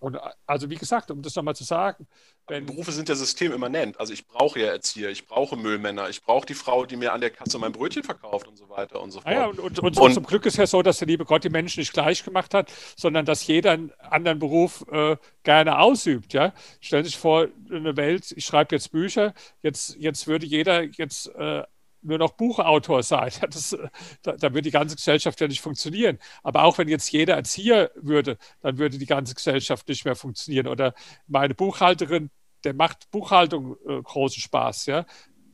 [0.00, 2.06] Und also wie gesagt, um das nochmal zu sagen,
[2.46, 3.98] wenn Berufe sind ja systemimmanent.
[3.98, 7.20] Also ich brauche ja Erzieher, ich brauche Müllmänner, ich brauche die Frau, die mir an
[7.20, 9.34] der Kasse mein Brötchen verkauft und so weiter und so fort.
[9.34, 11.42] Ah ja, und, und, und, und, zum Glück ist ja so, dass der liebe Gott
[11.44, 16.32] die Menschen nicht gleich gemacht hat, sondern dass jeder einen anderen Beruf äh, gerne ausübt.
[16.32, 16.54] Ja?
[16.80, 21.34] Stellen Sie sich vor, eine Welt, ich schreibe jetzt Bücher, jetzt, jetzt würde jeder jetzt
[21.34, 21.64] äh,
[22.02, 23.30] nur noch Buchautor sein.
[23.48, 23.76] Das,
[24.22, 26.18] da, da würde die ganze Gesellschaft ja nicht funktionieren.
[26.42, 30.66] Aber auch wenn jetzt jeder Erzieher würde, dann würde die ganze Gesellschaft nicht mehr funktionieren.
[30.66, 30.94] Oder
[31.26, 32.30] meine Buchhalterin,
[32.64, 34.86] der macht Buchhaltung äh, großen Spaß.
[34.86, 35.06] Ja?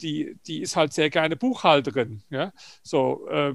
[0.02, 2.22] Die, die ist halt sehr gerne Buchhalterin.
[2.30, 2.52] Ja?
[2.82, 3.54] So, äh,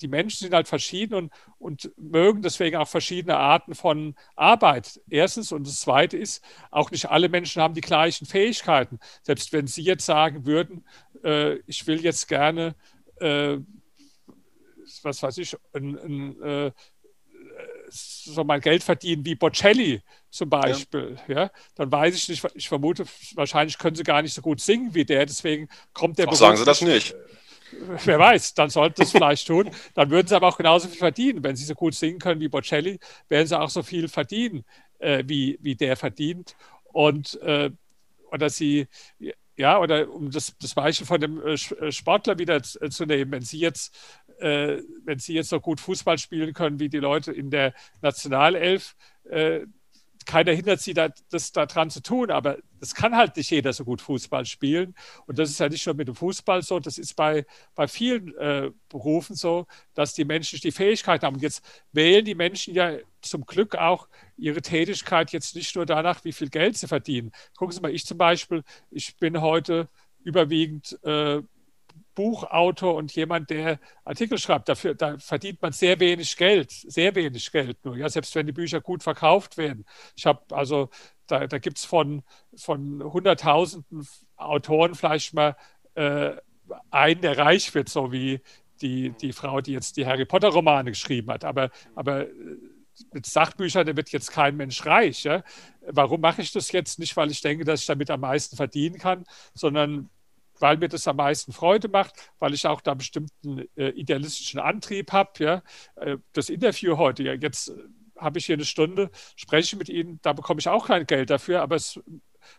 [0.00, 5.00] die Menschen sind halt verschieden und, und mögen deswegen auch verschiedene Arten von Arbeit.
[5.08, 5.52] Erstens.
[5.52, 8.98] Und das Zweite ist, auch nicht alle Menschen haben die gleichen Fähigkeiten.
[9.22, 10.84] Selbst wenn Sie jetzt sagen würden,
[11.24, 12.74] äh, ich will jetzt gerne,
[13.20, 13.58] äh,
[15.02, 16.72] was weiß ich, ein, ein, äh,
[17.90, 21.34] so mein Geld verdienen wie Bocelli zum Beispiel, ja.
[21.34, 21.50] ja.
[21.74, 25.04] dann weiß ich nicht, ich vermute, wahrscheinlich können sie gar nicht so gut singen wie
[25.04, 27.14] der, deswegen kommt der Ach, sagen sie das nicht.
[28.04, 29.70] Wer weiß, dann sollten sie es vielleicht tun.
[29.94, 31.42] Dann würden sie aber auch genauso viel verdienen.
[31.44, 32.98] Wenn sie so gut singen können wie Bocelli,
[33.28, 34.64] werden sie auch so viel verdienen,
[34.98, 36.56] äh, wie, wie der verdient.
[36.92, 37.70] Und äh,
[38.32, 38.88] oder sie,
[39.56, 43.42] ja, oder um das, das Beispiel von dem äh, äh, Sportler wieder zu nehmen, wenn
[43.42, 43.94] sie jetzt,
[44.40, 48.96] äh, wenn sie jetzt so gut Fußball spielen können wie die Leute in der Nationalelf,
[49.28, 49.60] äh,
[50.30, 54.00] keiner hindert sie, das daran zu tun, aber es kann halt nicht jeder so gut
[54.00, 54.94] Fußball spielen.
[55.26, 58.36] Und das ist ja nicht nur mit dem Fußball so, das ist bei, bei vielen
[58.36, 61.34] äh, Berufen so, dass die Menschen die Fähigkeit haben.
[61.34, 66.24] Und jetzt wählen die Menschen ja zum Glück auch ihre Tätigkeit jetzt nicht nur danach,
[66.24, 67.32] wie viel Geld sie verdienen.
[67.56, 68.62] Gucken Sie mal, ich zum Beispiel,
[68.92, 69.88] ich bin heute
[70.22, 71.42] überwiegend äh,
[72.14, 74.68] Buchautor und jemand, der Artikel schreibt.
[74.68, 78.52] Dafür, da verdient man sehr wenig Geld, sehr wenig Geld nur, ja, selbst wenn die
[78.52, 79.84] Bücher gut verkauft werden.
[80.16, 80.90] Ich habe also,
[81.26, 82.22] da, da gibt es von,
[82.56, 84.06] von Hunderttausenden
[84.36, 85.56] Autoren vielleicht mal
[85.94, 86.32] äh,
[86.90, 88.40] einen, der reich wird, so wie
[88.82, 91.44] die, die Frau, die jetzt die Harry Potter-Romane geschrieben hat.
[91.44, 92.56] Aber, aber äh,
[93.12, 95.24] mit Sachbüchern, da wird jetzt kein Mensch reich.
[95.24, 95.42] Ja?
[95.80, 96.98] Warum mache ich das jetzt?
[96.98, 100.10] Nicht, weil ich denke, dass ich damit am meisten verdienen kann, sondern
[100.60, 105.12] weil mir das am meisten Freude macht, weil ich auch da bestimmten äh, idealistischen Antrieb
[105.12, 105.30] habe.
[105.38, 105.62] Ja.
[105.96, 107.74] Äh, das Interview heute, ja, jetzt äh,
[108.16, 111.62] habe ich hier eine Stunde, spreche mit Ihnen, da bekomme ich auch kein Geld dafür,
[111.62, 111.98] aber es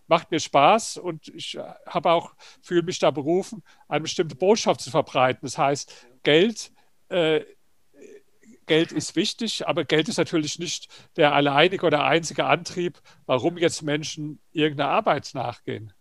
[0.08, 4.82] macht mir Spaß und ich äh, habe auch, fühle mich da berufen, eine bestimmte Botschaft
[4.82, 5.42] zu verbreiten.
[5.44, 5.94] Das heißt,
[6.24, 6.72] Geld,
[7.10, 7.42] äh,
[8.66, 10.88] Geld ist wichtig, aber Geld ist natürlich nicht
[11.18, 15.94] der alleinige oder einzige Antrieb, warum jetzt Menschen irgendeiner Arbeit nachgehen.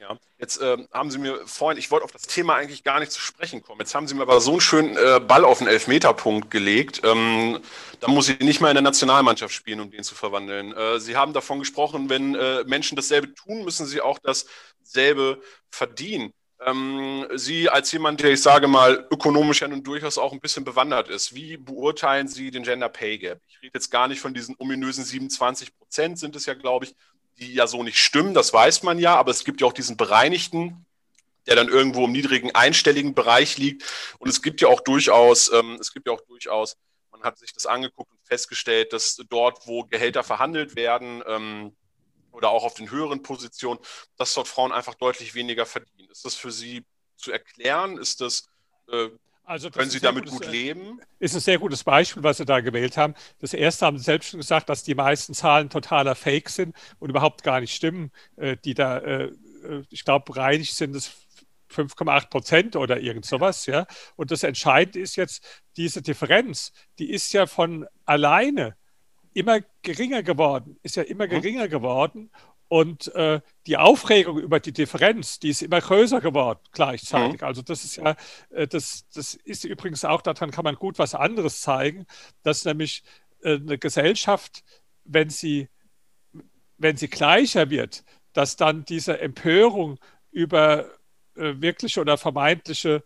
[0.00, 3.10] Ja, jetzt äh, haben Sie mir vorhin, ich wollte auf das Thema eigentlich gar nicht
[3.10, 3.80] zu sprechen kommen.
[3.80, 7.00] Jetzt haben Sie mir aber so einen schönen äh, Ball auf den Elfmeterpunkt gelegt.
[7.02, 7.58] Ähm,
[7.98, 10.72] da muss ich nicht mehr in der Nationalmannschaft spielen, um den zu verwandeln.
[10.72, 16.32] Äh, Sie haben davon gesprochen, wenn äh, Menschen dasselbe tun, müssen sie auch dasselbe verdienen.
[16.64, 20.64] Ähm, sie als jemand, der ich sage mal ökonomisch ja nun durchaus auch ein bisschen
[20.64, 23.40] bewandert ist, wie beurteilen Sie den Gender Pay Gap?
[23.48, 26.94] Ich rede jetzt gar nicht von diesen ominösen 27 Prozent, sind es ja, glaube ich,
[27.38, 29.96] die ja so nicht stimmen, das weiß man ja, aber es gibt ja auch diesen
[29.96, 30.84] bereinigten,
[31.46, 33.84] der dann irgendwo im niedrigen einstelligen Bereich liegt.
[34.18, 36.76] Und es gibt ja auch durchaus, ähm, es gibt ja auch durchaus,
[37.10, 41.72] man hat sich das angeguckt und festgestellt, dass dort, wo Gehälter verhandelt werden, ähm,
[42.38, 43.80] oder auch auf den höheren Positionen,
[44.16, 46.08] dass dort Frauen einfach deutlich weniger verdienen.
[46.10, 46.84] Ist das für Sie
[47.16, 47.98] zu erklären?
[47.98, 48.48] Ist das
[48.92, 49.08] äh,
[49.48, 51.00] also Können Sie damit gutes, gut äh, leben?
[51.18, 53.14] Ist ein sehr gutes Beispiel, was Sie da gewählt haben.
[53.38, 57.10] Das erste haben Sie selbst schon gesagt, dass die meisten Zahlen totaler Fake sind und
[57.10, 58.10] überhaupt gar nicht stimmen.
[58.36, 59.32] Äh, die da, äh,
[59.90, 61.12] ich glaube, bereinigt sind es
[61.70, 63.66] 5,8 Prozent oder irgend sowas.
[63.66, 63.86] Ja?
[64.16, 68.76] Und das Entscheidende ist jetzt, diese Differenz, die ist ja von alleine
[69.34, 71.30] immer geringer geworden, ist ja immer mhm.
[71.30, 72.30] geringer geworden.
[72.68, 77.40] Und äh, die Aufregung über die Differenz, die ist immer größer geworden gleichzeitig.
[77.40, 77.46] Mhm.
[77.46, 78.14] Also das ist ja,
[78.50, 82.06] äh, das, das ist übrigens auch, daran kann man gut was anderes zeigen,
[82.42, 83.02] dass nämlich
[83.42, 84.64] äh, eine Gesellschaft,
[85.04, 85.68] wenn sie,
[86.76, 88.04] wenn sie gleicher wird,
[88.34, 89.98] dass dann diese Empörung
[90.30, 90.90] über
[91.36, 93.02] äh, wirkliche oder vermeintliche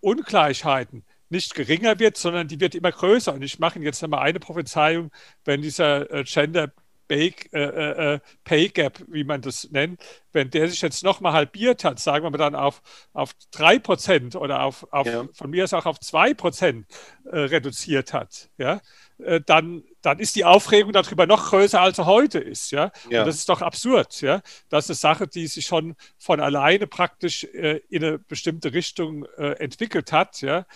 [0.00, 3.34] Ungleichheiten nicht geringer wird, sondern die wird immer größer.
[3.34, 5.10] Und ich mache Ihnen jetzt einmal eine Prophezeiung,
[5.44, 6.72] wenn dieser äh, Gender
[7.08, 10.00] Pay, äh, äh, äh, Pay Gap, wie man das nennt,
[10.32, 12.82] wenn der sich jetzt nochmal halbiert hat, sagen wir mal dann auf,
[13.12, 15.24] auf 3% oder auf, auf ja.
[15.32, 16.84] von mir aus auch auf 2%
[17.24, 18.80] äh, reduziert hat, ja,
[19.18, 22.70] äh, dann, dann ist die Aufregung darüber noch größer, als sie heute ist.
[22.70, 22.92] Ja?
[23.08, 23.20] ja.
[23.20, 24.20] Und das ist doch absurd.
[24.20, 24.42] Ja?
[24.68, 29.24] Das ist eine Sache, die sich schon von alleine praktisch äh, in eine bestimmte Richtung
[29.38, 30.66] äh, entwickelt hat, ja?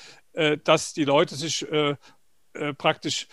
[0.63, 1.67] Dass die Leute sich
[2.79, 3.27] praktisch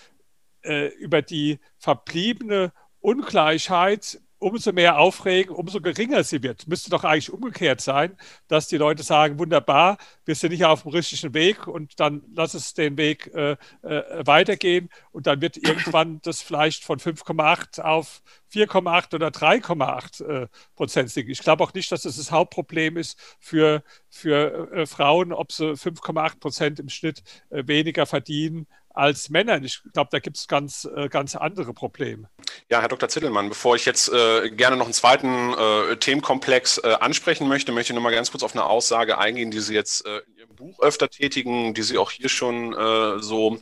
[0.63, 2.73] über die verbliebene
[3.07, 6.67] Ungleichheit umso mehr aufregen, umso geringer sie wird.
[6.67, 8.17] Müsste doch eigentlich umgekehrt sein,
[8.49, 12.53] dass die Leute sagen, wunderbar, wir sind nicht auf dem richtigen Weg und dann lass
[12.53, 18.21] es den Weg äh, äh, weitergehen und dann wird irgendwann das vielleicht von 5,8 auf
[18.53, 21.31] 4,8 oder 3,8 äh, Prozent sinken.
[21.31, 25.75] Ich glaube auch nicht, dass das das Hauptproblem ist für, für äh, Frauen, ob sie
[25.75, 28.67] 5,8 Prozent im Schnitt äh, weniger verdienen
[28.97, 29.63] als Männern.
[29.63, 32.29] Ich glaube, da gibt es ganz, äh, ganz andere Probleme.
[32.69, 33.07] Ja, Herr Dr.
[33.09, 37.93] Zittelmann, bevor ich jetzt äh, gerne noch einen zweiten äh, Themenkomplex äh, ansprechen möchte, möchte
[37.93, 40.55] ich noch mal ganz kurz auf eine Aussage eingehen, die Sie jetzt äh, in Ihrem
[40.55, 43.59] Buch öfter tätigen, die Sie auch hier schon äh, so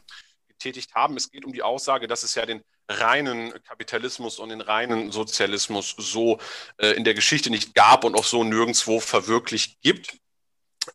[0.47, 1.17] getätigt haben.
[1.17, 5.95] Es geht um die Aussage, dass es ja den reinen Kapitalismus und den reinen Sozialismus
[5.97, 6.37] so
[6.77, 10.19] in der Geschichte nicht gab und auch so nirgendwo verwirklicht gibt.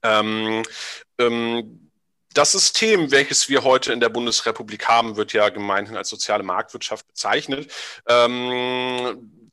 [0.03, 0.63] Ähm,
[1.19, 1.90] ähm,
[2.35, 7.07] das System, welches wir heute in der Bundesrepublik haben, wird ja gemeinhin als soziale Marktwirtschaft
[7.09, 7.73] bezeichnet.
[8.07, 9.51] Ähm,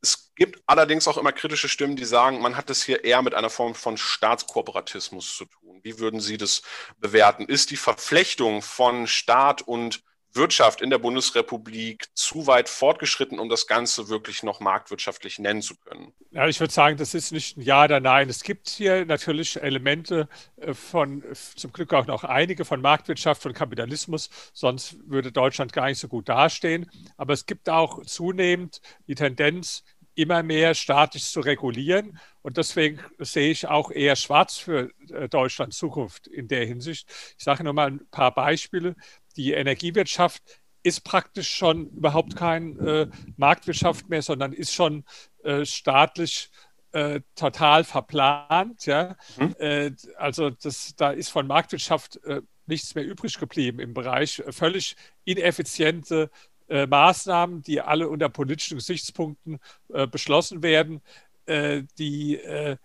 [0.00, 3.34] es gibt allerdings auch immer kritische Stimmen, die sagen, man hat es hier eher mit
[3.34, 5.80] einer Form von Staatskooperatismus zu tun.
[5.82, 6.62] Wie würden Sie das
[6.98, 7.46] bewerten?
[7.46, 10.02] Ist die Verflechtung von Staat und
[10.34, 15.76] Wirtschaft in der Bundesrepublik zu weit fortgeschritten, um das Ganze wirklich noch marktwirtschaftlich nennen zu
[15.76, 16.12] können?
[16.30, 18.28] Ja, ich würde sagen, das ist nicht ein Ja oder Nein.
[18.28, 21.22] Es gibt hier natürlich Elemente äh, von,
[21.56, 26.08] zum Glück auch noch einige von Marktwirtschaft, von Kapitalismus, sonst würde Deutschland gar nicht so
[26.08, 26.90] gut dastehen.
[27.16, 32.18] Aber es gibt auch zunehmend die Tendenz, immer mehr staatlich zu regulieren.
[32.42, 37.08] Und deswegen sehe ich auch eher schwarz für äh, Deutschlands Zukunft in der Hinsicht.
[37.38, 38.94] Ich sage nur mal ein paar Beispiele.
[39.36, 40.42] Die Energiewirtschaft
[40.82, 43.06] ist praktisch schon überhaupt keine äh,
[43.36, 45.04] Marktwirtschaft mehr, sondern ist schon
[45.44, 46.50] äh, staatlich
[46.92, 48.86] äh, total verplant.
[48.86, 49.16] Ja?
[49.38, 49.54] Mhm.
[49.58, 54.96] Äh, also das, da ist von Marktwirtschaft äh, nichts mehr übrig geblieben im Bereich völlig
[55.24, 56.30] ineffiziente
[56.68, 59.58] äh, Maßnahmen, die alle unter politischen Gesichtspunkten
[59.92, 61.02] äh, beschlossen werden,
[61.46, 62.76] äh, die, äh,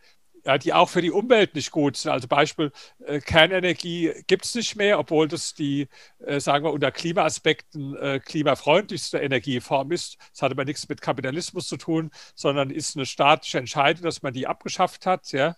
[0.47, 2.11] ja, die auch für die Umwelt nicht gut sind.
[2.11, 2.71] Also Beispiel
[3.05, 5.87] äh, Kernenergie gibt es nicht mehr, obwohl das die,
[6.25, 7.95] äh, sagen wir, unter Klimaaspekten
[8.25, 10.17] klimafreundlichste Energieform ist.
[10.31, 14.33] Das hat aber nichts mit Kapitalismus zu tun, sondern ist eine staatliche Entscheidung, dass man
[14.33, 15.31] die abgeschafft hat.
[15.31, 15.55] Ja?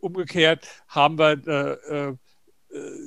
[0.00, 2.18] umgekehrt haben wir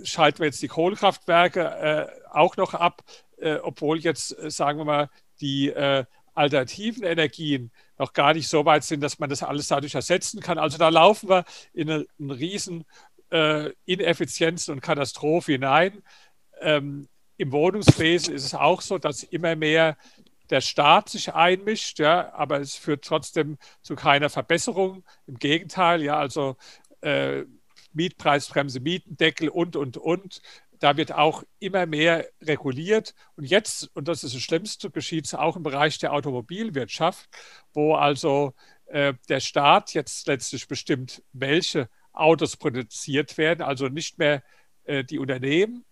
[0.03, 3.03] schalten wir jetzt die Kohlekraftwerke äh, auch noch ab
[3.37, 5.09] äh, obwohl jetzt, äh, sagen wir mal,
[5.41, 9.95] die äh, alternativen Energien noch gar nicht so weit sind, dass man das alles dadurch
[9.95, 10.57] ersetzen kann.
[10.57, 12.85] Also da laufen wir in eine, eine riesen
[13.31, 16.03] äh, Ineffizienz und Katastrophe hinein.
[16.61, 19.97] Ähm, Im Wohnungswesen ist es auch so, dass immer mehr
[20.49, 25.03] der Staat sich einmischt, ja, aber es führt trotzdem zu keiner Verbesserung.
[25.25, 26.55] Im Gegenteil, ja, also
[27.01, 27.43] äh,
[27.93, 30.41] Mietpreisbremse, Mietendeckel und, und, und
[30.79, 33.13] da wird auch immer mehr reguliert.
[33.35, 37.29] Und jetzt, und das ist das Schlimmste, geschieht es auch im Bereich der Automobilwirtschaft,
[37.73, 38.53] wo also
[38.87, 44.43] äh, der Staat jetzt letztlich bestimmt, welche Autos produziert werden, also nicht mehr
[44.85, 45.85] äh, die Unternehmen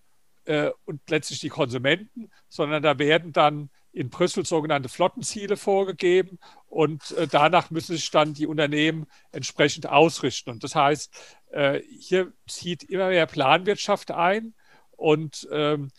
[0.46, 7.12] äh, und letztlich die Konsumenten, sondern da werden dann in Brüssel sogenannte Flottenziele vorgegeben und
[7.12, 10.50] äh, danach müssen sich dann die Unternehmen entsprechend ausrichten.
[10.50, 11.14] Und das heißt,
[11.52, 14.54] äh, hier zieht immer mehr Planwirtschaft ein
[14.98, 15.90] und ähm,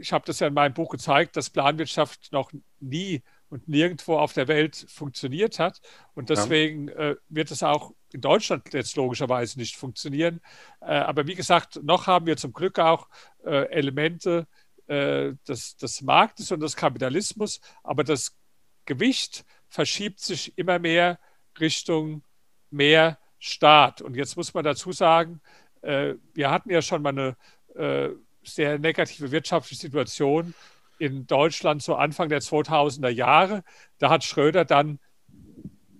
[0.00, 4.32] ich habe das ja in meinem Buch gezeigt, dass Planwirtschaft noch nie und nirgendwo auf
[4.32, 5.80] der Welt funktioniert hat.
[6.14, 7.10] Und deswegen ja.
[7.10, 10.40] äh, wird es auch in Deutschland jetzt logischerweise nicht funktionieren.
[10.80, 13.08] Äh, aber wie gesagt, noch haben wir zum Glück auch
[13.44, 14.46] äh, Elemente
[14.86, 17.60] äh, des, des Marktes und des Kapitalismus.
[17.82, 18.36] Aber das
[18.84, 21.18] Gewicht verschiebt sich immer mehr
[21.58, 22.22] Richtung
[22.70, 24.02] mehr Staat.
[24.02, 25.40] Und jetzt muss man dazu sagen,
[25.82, 27.36] äh, wir hatten ja schon mal eine
[27.78, 28.10] äh,
[28.42, 30.54] sehr negative wirtschaftliche Situation
[30.98, 33.62] in Deutschland zu Anfang der 2000er Jahre.
[33.98, 34.98] Da hat Schröder dann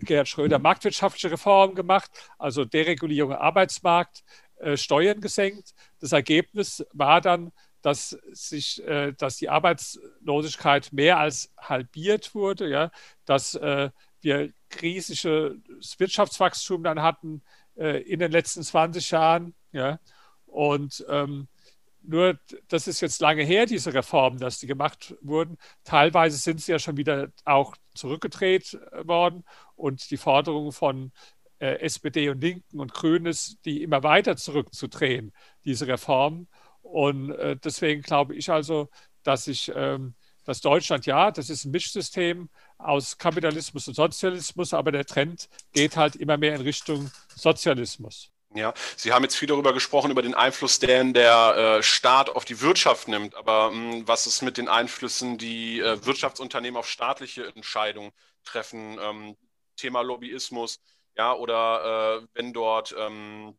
[0.01, 4.23] Gerhard Schröder marktwirtschaftliche Reformen gemacht, also Deregulierung im Arbeitsmarkt,
[4.59, 5.75] äh, Steuern gesenkt.
[6.01, 7.53] Das Ergebnis war dann,
[7.83, 12.91] dass sich, äh, dass die Arbeitslosigkeit mehr als halbiert wurde, ja,
[13.25, 13.55] dass
[14.21, 14.53] wir
[14.83, 17.43] riesiges Wirtschaftswachstum dann hatten
[17.77, 20.01] in den letzten 20 Jahren, ja,
[20.47, 21.47] und ähm,
[22.09, 22.39] nur,
[22.69, 25.59] das ist jetzt lange her, diese Reformen, dass die gemacht wurden.
[25.85, 29.45] Teilweise sind sie ja schon wieder auch zurückgedreht äh, worden
[29.77, 31.13] und die Forderungen von
[31.59, 35.33] äh, SPD und Linken und Grünen ist, die immer weiter zurückzudrehen,
[35.65, 36.49] diese Reformen.
[36.81, 38.89] Und äh, deswegen glaube ich also,
[39.23, 42.49] dass ich, ähm, dass Deutschland, ja, das ist ein Mischsystem
[42.79, 48.33] aus Kapitalismus und Sozialismus, aber der Trend geht halt immer mehr in Richtung Sozialismus.
[48.55, 52.47] Ja, Sie haben jetzt viel darüber gesprochen, über den Einfluss, den der äh, Staat auf
[52.47, 53.35] die Wirtschaft nimmt.
[53.35, 58.11] Aber hm, was ist mit den Einflüssen, die äh, Wirtschaftsunternehmen auf staatliche Entscheidungen
[58.45, 58.99] treffen?
[59.01, 59.37] Ähm,
[59.77, 60.81] Thema Lobbyismus,
[61.17, 63.57] ja, oder äh, wenn dort, ähm,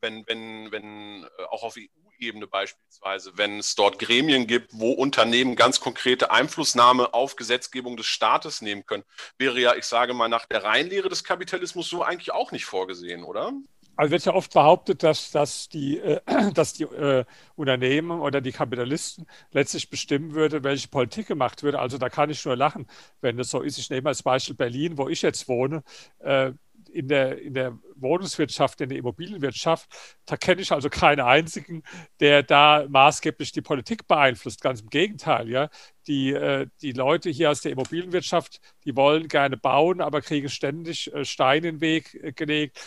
[0.00, 5.80] wenn, wenn, wenn auch auf EU-Ebene beispielsweise, wenn es dort Gremien gibt, wo Unternehmen ganz
[5.80, 9.04] konkrete Einflussnahme auf Gesetzgebung des Staates nehmen können,
[9.38, 13.22] wäre ja, ich sage mal, nach der Reihenlehre des Kapitalismus so eigentlich auch nicht vorgesehen,
[13.24, 13.52] oder?
[13.96, 16.20] Also wird ja oft behauptet, dass, dass die, äh,
[16.54, 17.24] dass die äh,
[17.54, 21.78] Unternehmen oder die Kapitalisten letztlich bestimmen würde, welche Politik gemacht würde.
[21.78, 22.86] Also da kann ich nur lachen,
[23.20, 23.78] wenn das so ist.
[23.78, 25.82] Ich nehme als Beispiel Berlin, wo ich jetzt wohne.
[26.18, 26.52] Äh,
[26.94, 29.88] in der, in der Wohnungswirtschaft, in der Immobilienwirtschaft,
[30.26, 31.82] da kenne ich also keinen einzigen,
[32.20, 34.60] der da maßgeblich die Politik beeinflusst.
[34.60, 35.68] Ganz im Gegenteil, ja.
[36.06, 41.12] Die, äh, die Leute hier aus der Immobilienwirtschaft, die wollen gerne bauen, aber kriegen ständig
[41.14, 42.80] äh, Steine in den Weg äh, gelegt,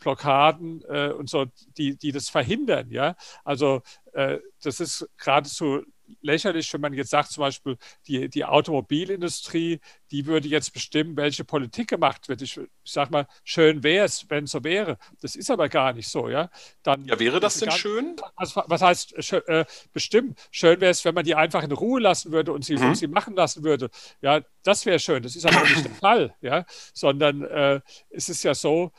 [0.00, 1.46] Blockaden und so,
[1.76, 3.14] die, die das verhindern, ja.
[3.44, 3.82] Also
[4.12, 5.82] das ist geradezu
[6.20, 11.44] lächerlich, wenn man jetzt sagt, zum Beispiel die, die Automobilindustrie, die würde jetzt bestimmen, welche
[11.44, 12.42] Politik gemacht wird.
[12.42, 14.98] Ich, ich sage mal, schön wäre es, wenn es so wäre.
[15.20, 16.28] Das ist aber gar nicht so.
[16.28, 16.50] Ja,
[16.82, 18.16] Dann, ja wäre das denn ganz, schön?
[18.36, 20.34] Was, was heißt äh, bestimmen?
[20.50, 22.94] Schön wäre es, wenn man die einfach in Ruhe lassen würde und sie, mhm.
[22.94, 23.90] sie machen lassen würde.
[24.20, 25.22] Ja, das wäre schön.
[25.22, 26.34] Das ist aber nicht der Fall.
[26.40, 28.92] Ja, sondern äh, es ist ja so,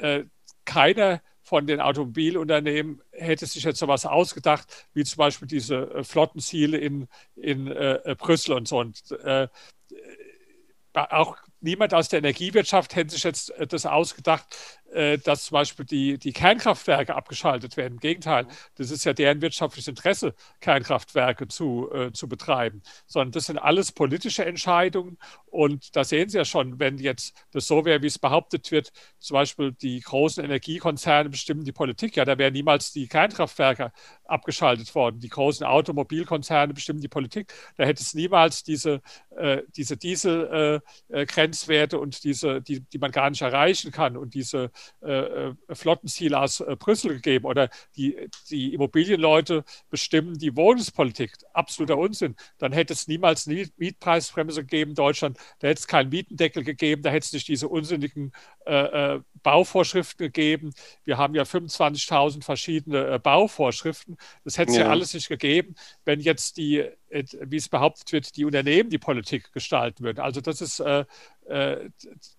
[0.00, 0.24] äh,
[0.64, 1.22] keiner
[1.52, 7.08] von den Automobilunternehmen hätte sich jetzt sowas ausgedacht, wie zum Beispiel diese äh, Flottenziele in,
[7.36, 8.78] in äh, äh, Brüssel und so.
[8.78, 9.48] Und äh,
[10.94, 14.46] auch niemand aus der Energiewirtschaft hätte sich jetzt äh, das ausgedacht,
[14.81, 14.81] äh,
[15.18, 17.94] dass zum Beispiel die, die Kernkraftwerke abgeschaltet werden.
[17.94, 22.82] Im Gegenteil, das ist ja deren wirtschaftliches Interesse, Kernkraftwerke zu, äh, zu betreiben.
[23.06, 25.18] Sondern das sind alles politische Entscheidungen.
[25.46, 28.92] Und da sehen Sie ja schon, wenn jetzt das so wäre, wie es behauptet wird,
[29.18, 33.92] zum Beispiel die großen Energiekonzerne bestimmen die Politik, ja, da wären niemals die Kernkraftwerke
[34.24, 35.20] abgeschaltet worden.
[35.20, 37.52] Die großen Automobilkonzerne bestimmen die Politik.
[37.76, 39.02] Da hätte es niemals diese,
[39.36, 44.34] äh, diese Dieselgrenzwerte äh, äh und diese, die, die man gar nicht erreichen kann und
[44.34, 44.70] diese
[45.02, 51.32] äh, äh, Flottenziel aus äh, Brüssel gegeben oder die, die Immobilienleute bestimmen die Wohnungspolitik.
[51.52, 52.36] Absoluter Unsinn.
[52.58, 57.02] Dann hätte es niemals eine Mietpreisbremse gegeben in Deutschland, da hätte es keinen Mietendeckel gegeben,
[57.02, 58.32] da hätte es nicht diese unsinnigen
[58.64, 60.72] äh, Bauvorschriften gegeben.
[61.04, 64.16] Wir haben ja 25.000 verschiedene Bauvorschriften.
[64.44, 64.84] Das hätte es ja.
[64.84, 65.74] ja alles nicht gegeben,
[66.04, 70.20] wenn jetzt die wie es behauptet wird, die Unternehmen die Politik gestalten würden.
[70.20, 71.04] Also das ist, äh,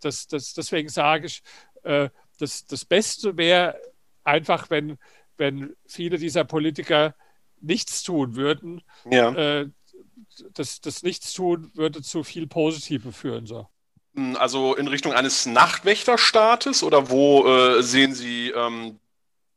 [0.02, 1.44] das, das, deswegen sage ich,
[1.84, 2.10] äh,
[2.40, 3.80] das, das Beste wäre
[4.24, 4.98] einfach, wenn,
[5.38, 7.16] wenn viele dieser Politiker
[7.62, 8.82] nichts tun würden.
[9.10, 9.34] Ja.
[9.34, 9.70] Äh,
[10.54, 13.46] das, das Nichtstun würde zu viel Positive führen.
[13.46, 13.68] So.
[14.16, 19.00] Hm, also in Richtung eines Nachtwächterstaates oder wo äh, sehen Sie ähm,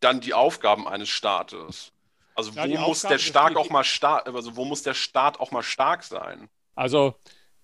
[0.00, 1.92] dann die Aufgaben eines Staates?
[2.34, 5.52] Also ja, wo muss der Staat auch mal stark, also wo muss der Staat auch
[5.52, 6.48] mal stark sein?
[6.74, 7.14] Also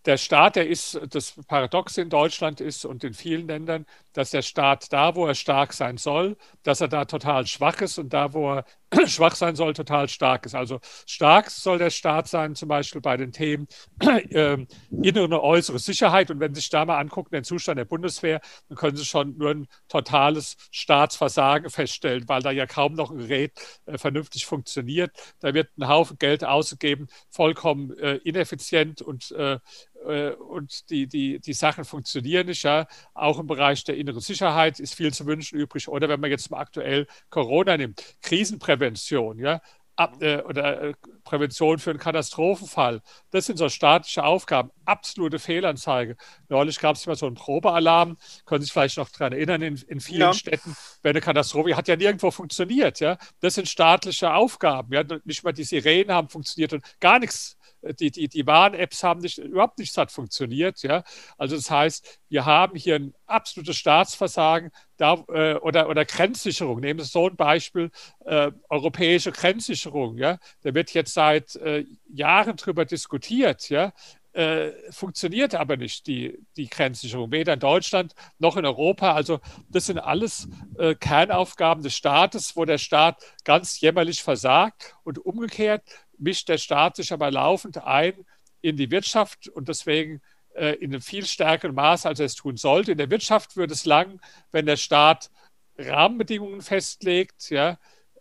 [0.06, 4.42] der Staat, der ist, das Paradox in Deutschland ist und in vielen Ländern, dass der
[4.42, 8.32] Staat da, wo er stark sein soll, dass er da total schwach ist und da,
[8.32, 8.64] wo er
[9.06, 10.54] schwach sein soll, total stark ist.
[10.54, 13.66] Also stark soll der Staat sein, zum Beispiel bei den Themen
[14.00, 14.58] äh,
[14.90, 16.30] innere und äußere Sicherheit.
[16.30, 19.36] Und wenn Sie sich da mal angucken, den Zustand der Bundeswehr, dann können Sie schon
[19.38, 23.52] nur ein totales Staatsversagen feststellen, weil da ja kaum noch ein Gerät
[23.86, 25.12] äh, vernünftig funktioniert.
[25.40, 29.58] Da wird ein Haufen Geld ausgegeben, vollkommen äh, ineffizient und äh,
[30.02, 32.62] und die, die, die Sachen funktionieren nicht.
[32.62, 32.86] Ja.
[33.14, 35.88] Auch im Bereich der inneren Sicherheit ist viel zu wünschen übrig.
[35.88, 39.60] Oder wenn man jetzt mal aktuell Corona nimmt, Krisenprävention, ja,
[39.94, 43.02] Ab, äh, oder äh, Prävention für einen Katastrophenfall.
[43.30, 44.70] Das sind so staatliche Aufgaben.
[44.86, 46.16] Absolute Fehlanzeige.
[46.48, 49.76] Neulich gab es immer so einen Probealarm, können Sie sich vielleicht noch daran erinnern, in,
[49.88, 50.32] in vielen ja.
[50.32, 53.00] Städten, wenn eine Katastrophe hat ja nirgendwo funktioniert.
[53.00, 53.18] Ja?
[53.40, 54.94] Das sind staatliche Aufgaben.
[54.94, 55.04] Ja?
[55.24, 57.58] Nicht mal die Sirenen haben funktioniert und gar nichts
[57.98, 60.82] die, die, die Warn-Apps haben nicht, überhaupt nichts hat funktioniert.
[60.82, 61.04] Ja?
[61.38, 66.80] Also das heißt, wir haben hier ein absolutes Staatsversagen da, äh, oder, oder Grenzsicherung.
[66.80, 67.90] Nehmen Sie so ein Beispiel,
[68.24, 70.18] äh, europäische Grenzsicherung.
[70.18, 70.38] Ja?
[70.62, 73.68] Da wird jetzt seit äh, Jahren darüber diskutiert.
[73.68, 73.92] Ja?
[74.32, 79.12] Äh, funktioniert aber nicht, die, die Grenzsicherung, weder in Deutschland noch in Europa.
[79.12, 84.94] Also das sind alles äh, Kernaufgaben des Staates, wo der Staat ganz jämmerlich versagt.
[85.04, 85.82] Und umgekehrt
[86.22, 88.24] mischt der Staat sich aber laufend ein
[88.60, 90.22] in die Wirtschaft und deswegen
[90.54, 92.92] äh, in einem viel stärkeren Maß, als er es tun sollte.
[92.92, 94.20] In der Wirtschaft würde es lang,
[94.50, 95.30] wenn der Staat
[95.78, 97.78] Rahmenbedingungen festlegt, ja,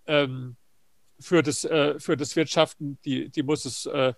[0.08, 0.56] ähm,
[1.20, 4.14] für, das, äh, für das Wirtschaften, die, die muss es äh,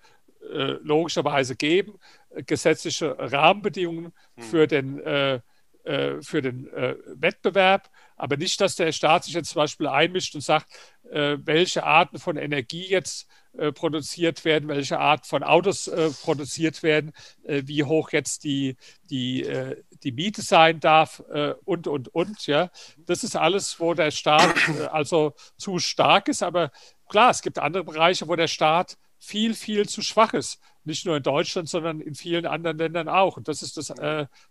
[0.53, 1.99] äh logischerweise geben,
[2.45, 4.43] gesetzliche Rahmenbedingungen hm.
[4.43, 5.41] für den, äh,
[5.83, 10.41] äh, für den Wettbewerb, aber nicht, dass der Staat sich jetzt zum Beispiel einmischt und
[10.41, 10.67] sagt,
[11.03, 17.11] welche Arten von Energie jetzt äh, produziert werden, welche Art von Autos äh, produziert werden,
[17.43, 18.77] äh, wie hoch jetzt die,
[19.11, 22.47] die, äh, die Miete sein darf äh, und, und, und.
[22.47, 22.71] Ja.
[22.97, 24.55] Das ist alles, wo der Staat
[24.91, 26.41] also zu stark ist.
[26.41, 26.71] Aber
[27.07, 30.59] klar, es gibt andere Bereiche, wo der Staat viel, viel zu schwach ist.
[30.83, 33.37] Nicht nur in Deutschland, sondern in vielen anderen Ländern auch.
[33.37, 33.93] Und das ist das,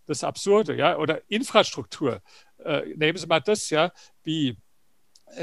[0.07, 0.75] das Absurde.
[0.77, 0.97] Ja.
[0.97, 2.23] Oder Infrastruktur.
[2.97, 4.55] nehmen Sie mal das, ja, wie äh,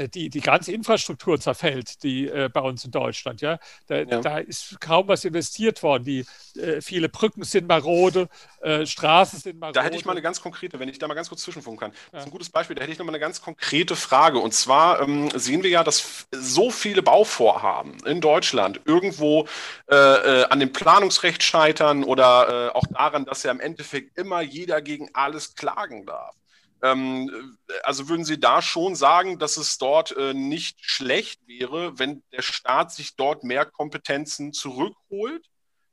[0.08, 3.40] die, die ganze Infrastruktur zerfällt, die äh, bei uns in Deutschland.
[3.40, 3.58] Ja?
[3.86, 4.20] Da, ja.
[4.20, 6.04] da, ist kaum was investiert worden.
[6.04, 6.26] Die,
[6.56, 8.28] äh, viele Brücken sind marode,
[8.60, 9.74] äh, Straßen sind marode.
[9.74, 11.96] Da hätte ich mal eine ganz konkrete, wenn ich da mal ganz kurz zwischenfunken kann.
[12.12, 12.76] Das ist ein gutes Beispiel.
[12.76, 14.38] Da hätte ich noch mal eine ganz konkrete Frage.
[14.38, 19.46] Und zwar ähm, sehen wir ja, dass so viele Bauvorhaben in Deutschland irgendwo
[19.90, 24.80] äh, äh, an dem Planungsrecht scheitern oder auch daran, dass ja im Endeffekt immer jeder
[24.80, 26.34] gegen alles klagen darf.
[26.82, 32.22] Ähm, also würden Sie da schon sagen, dass es dort äh, nicht schlecht wäre, wenn
[32.32, 35.46] der Staat sich dort mehr Kompetenzen zurückholt?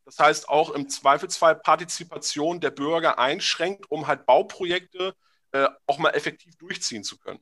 [0.06, 5.14] Das heißt auch im Zweifelsfall Partizipation der Bürger einschränkt, um halt Bauprojekte
[5.52, 7.42] äh, auch mal effektiv durchziehen zu können.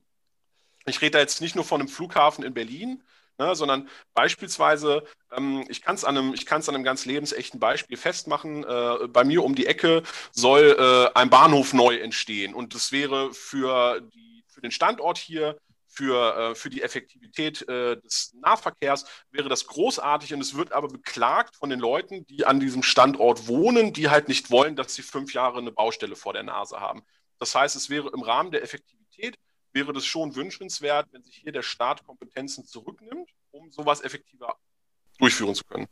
[0.88, 3.04] Ich rede da jetzt nicht nur von einem Flughafen in Berlin,
[3.38, 8.64] ne, sondern beispielsweise, ähm, ich kann es an, einem, an einem ganz lebensechten Beispiel festmachen,
[8.64, 13.34] äh, bei mir um die Ecke soll äh, ein Bahnhof neu entstehen und das wäre
[13.34, 15.58] für, die, für den Standort hier
[15.96, 20.90] für, äh, für die Effektivität äh, des Nahverkehrs wäre das großartig und es wird aber
[20.90, 25.04] beklagt von den Leuten, die an diesem Standort wohnen, die halt nicht wollen, dass sie
[25.04, 27.04] fünf Jahre eine Baustelle vor der Nase haben.
[27.40, 29.38] Das heißt, es wäre im Rahmen der Effektivität
[29.76, 34.56] wäre das schon wünschenswert, wenn sich hier der Staat Kompetenzen zurücknimmt, um sowas effektiver
[35.20, 35.88] durchführen zu können.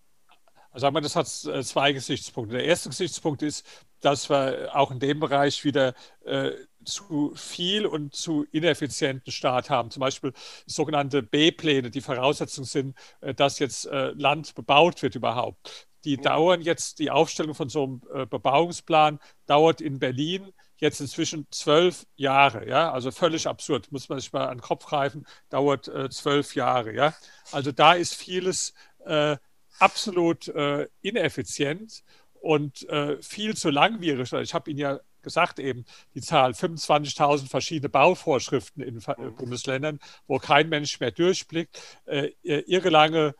[0.71, 2.55] Also sagen wir, das hat äh, zwei Gesichtspunkte.
[2.55, 3.63] Der erste Gesichtspunkt ist,
[3.99, 5.93] dass wir auch in dem Bereich wieder
[6.25, 6.51] äh,
[6.83, 9.91] zu viel und zu ineffizienten Staat haben.
[9.91, 10.33] Zum Beispiel
[10.65, 15.87] sogenannte B-Pläne, die Voraussetzung sind, äh, dass jetzt äh, Land bebaut wird überhaupt.
[16.05, 16.21] Die mhm.
[16.23, 20.53] dauern jetzt, die Aufstellung von so einem äh, Bebauungsplan dauert in Berlin
[20.83, 22.67] jetzt inzwischen zwölf Jahre.
[22.67, 22.91] Ja?
[22.91, 26.93] Also völlig absurd, muss man sich mal an den Kopf greifen, dauert äh, zwölf Jahre.
[26.93, 27.15] Ja?
[27.51, 28.73] Also da ist vieles
[29.05, 29.37] äh,
[29.79, 32.03] absolut äh, ineffizient
[32.33, 34.31] und äh, viel zu langwierig.
[34.33, 39.35] Ich habe Ihnen ja gesagt eben, die Zahl 25.000 verschiedene Bauvorschriften in mhm.
[39.37, 43.33] Bundesländern, wo kein Mensch mehr durchblickt, äh, irre lange äh,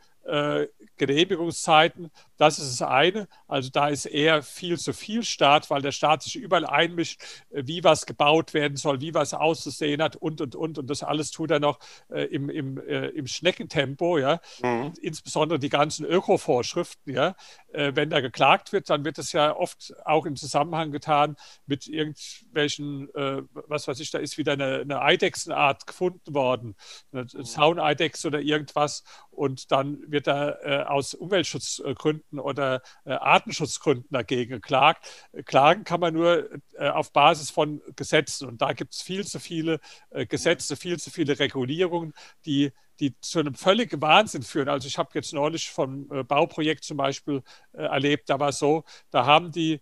[0.98, 2.12] Genehmigungszeiten.
[2.38, 3.28] Das ist das eine.
[3.48, 7.22] Also da ist eher viel zu viel Staat, weil der Staat sich überall einmischt,
[7.52, 10.78] äh, wie was gebaut werden soll, wie was auszusehen hat und, und, und.
[10.78, 14.18] Und das alles tut er noch äh, im, im, äh, im Schneckentempo.
[14.18, 14.42] Ja?
[14.62, 14.94] Mhm.
[15.02, 17.14] Insbesondere die ganzen Öko-Vorschriften.
[17.14, 17.36] Ja?
[17.72, 21.88] Äh, wenn da geklagt wird, dann wird das ja oft auch im Zusammenhang getan mit
[21.88, 26.76] irgendwelchen, äh, was weiß ich, da ist wieder eine, eine Eidechsenart gefunden worden,
[27.12, 27.46] eine mhm.
[27.46, 29.04] Zauneidex oder irgendwas.
[29.32, 35.06] Und dann wird da äh, aus Umweltschutzgründen oder äh, Artenschutzgründen dagegen geklagt.
[35.46, 38.48] Klagen kann man nur äh, auf Basis von Gesetzen.
[38.48, 42.14] Und da gibt es viel zu viele äh, Gesetze, viel zu viele Regulierungen,
[42.46, 44.70] die die zu einem völligen Wahnsinn führen.
[44.70, 47.42] Also ich habe jetzt neulich vom äh, Bauprojekt zum Beispiel
[47.74, 49.82] äh, erlebt, da war so, da haben die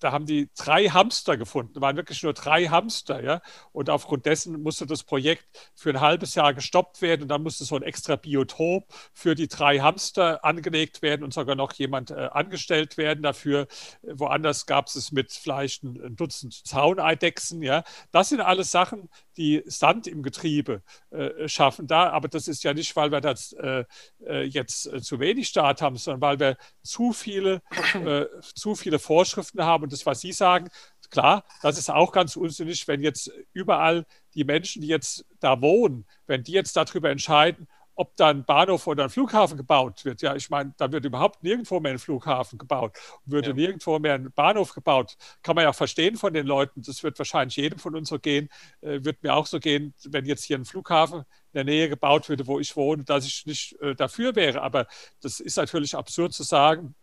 [0.00, 3.40] da haben die drei Hamster gefunden, waren wirklich nur drei Hamster, ja.
[3.72, 7.64] Und aufgrund dessen musste das Projekt für ein halbes Jahr gestoppt werden und dann musste
[7.64, 12.28] so ein extra Biotop für die drei Hamster angelegt werden und sogar noch jemand äh,
[12.32, 13.66] angestellt werden dafür.
[14.02, 17.84] Woanders gab es es mit vielleicht ein, ein Dutzend Zauneidechsen, ja.
[18.12, 22.10] Das sind alles Sachen, die Sand im Getriebe äh, schaffen da.
[22.10, 23.84] Aber das ist ja nicht, weil wir das äh,
[24.26, 27.62] äh jetzt äh, zu wenig Staat haben, sondern weil wir zu viele,
[27.94, 29.83] äh, zu viele Vorschriften haben.
[29.84, 30.68] Und das, was Sie sagen,
[31.10, 34.04] klar, das ist auch ganz unsinnig, wenn jetzt überall
[34.34, 38.86] die Menschen, die jetzt da wohnen, wenn die jetzt darüber entscheiden, ob da ein Bahnhof
[38.86, 40.20] oder ein Flughafen gebaut wird.
[40.20, 42.98] Ja, ich meine, da wird überhaupt nirgendwo mehr ein Flughafen gebaut.
[43.24, 43.54] Würde ja.
[43.54, 45.16] nirgendwo mehr ein Bahnhof gebaut.
[45.42, 46.82] Kann man ja verstehen von den Leuten.
[46.82, 48.48] Das wird wahrscheinlich jedem von uns so gehen.
[48.80, 51.24] Äh, wird mir auch so gehen, wenn jetzt hier ein Flughafen in
[51.54, 54.62] der Nähe gebaut würde, wo ich wohne, dass ich nicht äh, dafür wäre.
[54.62, 54.86] Aber
[55.20, 56.96] das ist natürlich absurd zu sagen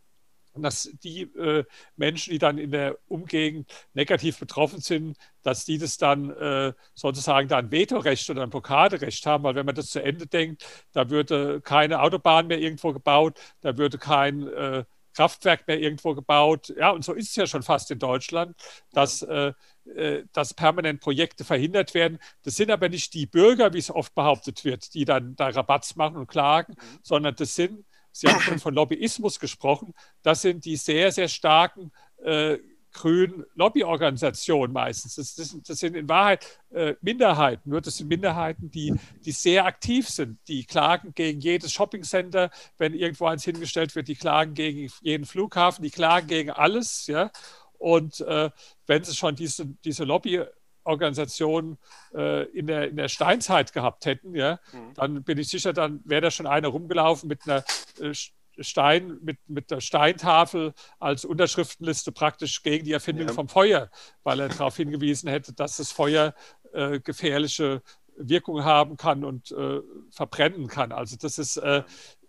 [0.55, 1.63] dass die äh,
[1.95, 7.47] Menschen, die dann in der Umgegend negativ betroffen sind, dass die das dann äh, sozusagen
[7.47, 11.09] da ein Vetorecht oder ein Blockaderecht haben, weil wenn man das zu Ende denkt, da
[11.09, 14.83] würde keine Autobahn mehr irgendwo gebaut, da würde kein äh,
[15.13, 16.73] Kraftwerk mehr irgendwo gebaut.
[16.77, 18.55] Ja, und so ist es ja schon fast in Deutschland,
[18.91, 19.53] dass, äh,
[19.95, 22.19] äh, dass permanent Projekte verhindert werden.
[22.43, 25.95] Das sind aber nicht die Bürger, wie es oft behauptet wird, die dann da Rabatz
[25.95, 26.99] machen und klagen, mhm.
[27.03, 29.93] sondern das sind Sie haben schon von Lobbyismus gesprochen.
[30.21, 31.91] Das sind die sehr, sehr starken
[32.23, 32.57] äh,
[32.93, 35.15] grünen Lobbyorganisationen meistens.
[35.15, 38.93] Das, das, das, sind in Wahrheit äh, Minderheiten, nur das sind Minderheiten, die,
[39.25, 40.39] die sehr aktiv sind.
[40.47, 45.83] Die klagen gegen jedes Shoppingcenter, wenn irgendwo eins hingestellt wird, die klagen gegen jeden Flughafen,
[45.83, 47.07] die klagen gegen alles.
[47.07, 47.31] Ja?
[47.77, 48.49] Und äh,
[48.87, 50.43] wenn sie schon diese, diese Lobby
[50.91, 51.77] Organisationen
[52.13, 54.93] äh, in, der, in der Steinzeit gehabt hätten, ja, mhm.
[54.93, 57.63] dann bin ich sicher, dann wäre da schon einer rumgelaufen mit einer
[57.99, 58.13] äh,
[58.59, 63.33] Stein, mit, mit der Steintafel als Unterschriftenliste praktisch gegen die Erfindung ja.
[63.33, 63.89] vom Feuer,
[64.23, 66.35] weil er darauf hingewiesen hätte, dass das Feuer
[66.73, 67.81] äh, gefährliche
[68.17, 69.79] Wirkung haben kann und äh,
[70.11, 70.91] verbrennen kann.
[70.91, 71.83] Also das ist, äh,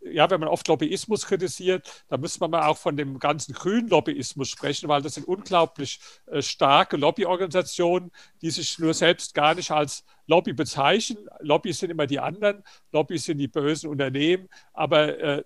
[0.05, 3.89] ja, wenn man oft Lobbyismus kritisiert, dann müsste man mal auch von dem ganzen grünen
[3.89, 9.71] Lobbyismus sprechen, weil das sind unglaublich äh, starke Lobbyorganisationen, die sich nur selbst gar nicht
[9.71, 11.29] als Lobby bezeichnen.
[11.41, 15.45] Lobbys sind immer die anderen, Lobbys sind die bösen Unternehmen, aber äh,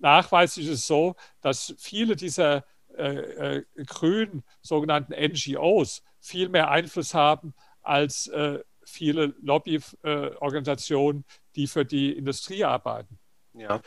[0.00, 2.64] nachweislich ist es so, dass viele dieser
[2.96, 11.24] äh, äh, grünen sogenannten NGOs viel mehr Einfluss haben als äh, viele Lobbyorganisationen,
[11.56, 13.18] die für die Industrie arbeiten.
[13.54, 13.80] Ja.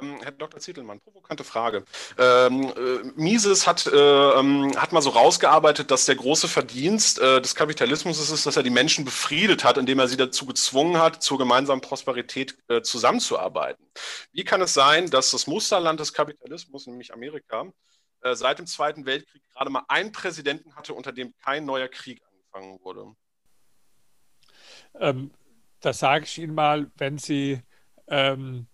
[0.00, 0.58] Ähm, Herr Dr.
[0.60, 1.84] Zittelmann, provokante Frage.
[2.18, 7.40] Ähm, äh, Mises hat, äh, ähm, hat mal so rausgearbeitet, dass der große Verdienst äh,
[7.40, 11.22] des Kapitalismus ist, dass er die Menschen befriedet hat, indem er sie dazu gezwungen hat,
[11.22, 13.84] zur gemeinsamen Prosperität äh, zusammenzuarbeiten.
[14.32, 17.66] Wie kann es sein, dass das Musterland des Kapitalismus, nämlich Amerika,
[18.22, 22.22] äh, seit dem Zweiten Weltkrieg gerade mal einen Präsidenten hatte, unter dem kein neuer Krieg
[22.24, 23.14] angefangen wurde?
[24.98, 25.32] Ähm,
[25.80, 27.60] das sage ich Ihnen mal, wenn Sie
[28.08, 28.68] ähm,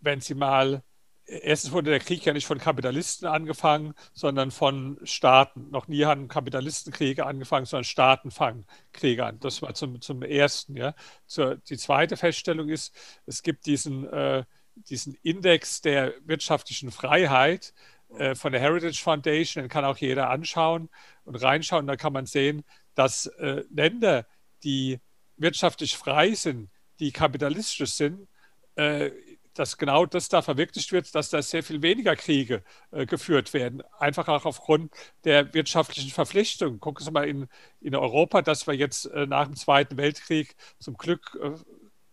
[0.00, 0.82] wenn Sie mal,
[1.24, 5.70] erstens wurde der Krieg ja nicht von Kapitalisten angefangen, sondern von Staaten.
[5.70, 9.38] Noch nie haben Kapitalistenkriege angefangen, sondern Staaten fangen Kriege an.
[9.40, 10.76] Das war zum, zum Ersten.
[10.76, 10.94] Ja.
[11.26, 12.94] Zur, die zweite Feststellung ist,
[13.26, 14.44] es gibt diesen, äh,
[14.74, 17.74] diesen Index der wirtschaftlichen Freiheit
[18.18, 20.88] äh, von der Heritage Foundation, den kann auch jeder anschauen
[21.24, 21.86] und reinschauen.
[21.86, 24.26] Da kann man sehen, dass äh, Länder,
[24.64, 25.00] die
[25.36, 28.28] wirtschaftlich frei sind, die kapitalistisch sind,
[28.74, 29.10] äh,
[29.54, 33.82] dass genau das da verwirklicht wird, dass da sehr viel weniger Kriege äh, geführt werden.
[33.98, 34.92] Einfach auch aufgrund
[35.24, 36.80] der wirtschaftlichen Verpflichtung.
[36.80, 37.48] Gucken Sie mal in,
[37.80, 41.52] in Europa, dass wir jetzt äh, nach dem Zweiten Weltkrieg zum Glück äh,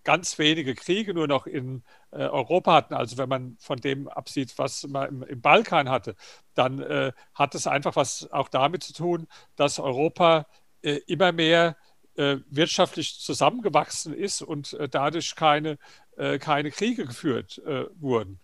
[0.04, 2.94] ganz wenige Kriege nur noch in äh, Europa hatten.
[2.94, 6.16] Also wenn man von dem absieht, was man im, im Balkan hatte,
[6.54, 9.28] dann äh, hat es einfach was auch damit zu tun,
[9.58, 10.48] dass Europa
[10.82, 11.76] äh, immer mehr
[12.18, 15.78] wirtschaftlich zusammengewachsen ist und dadurch keine
[16.18, 18.40] äh, keine Kriege geführt äh, wurden.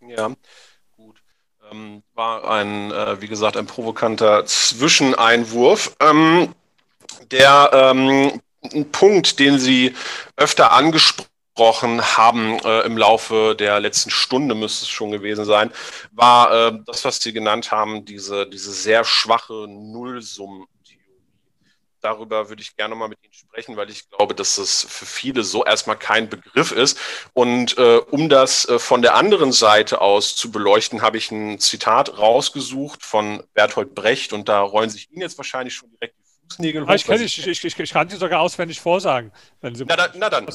[0.00, 0.34] Ja,
[0.92, 1.22] gut.
[1.70, 5.94] Ähm, war ein, äh, wie gesagt, ein provokanter Zwischeneinwurf.
[6.00, 6.54] Ähm,
[7.30, 8.40] der ähm,
[8.92, 9.94] Punkt, den Sie
[10.36, 15.70] öfter angesprochen haben äh, im Laufe der letzten Stunde, müsste es schon gewesen sein,
[16.12, 20.64] war äh, das, was Sie genannt haben, diese, diese sehr schwache Nullsummen
[22.04, 25.42] darüber würde ich gerne mal mit Ihnen sprechen, weil ich glaube, dass das für viele
[25.42, 26.98] so erstmal kein Begriff ist.
[27.32, 31.58] Und äh, um das äh, von der anderen Seite aus zu beleuchten, habe ich ein
[31.58, 36.24] Zitat rausgesucht von Bertolt Brecht und da rollen sich Ihnen jetzt wahrscheinlich schon direkt die
[36.48, 36.94] Fußnägel hoch.
[36.94, 39.84] Ich, ich, ich, ich, kann Sie sogar auswendig vorsagen, wenn Sie.
[39.86, 40.46] Na, da, na dann.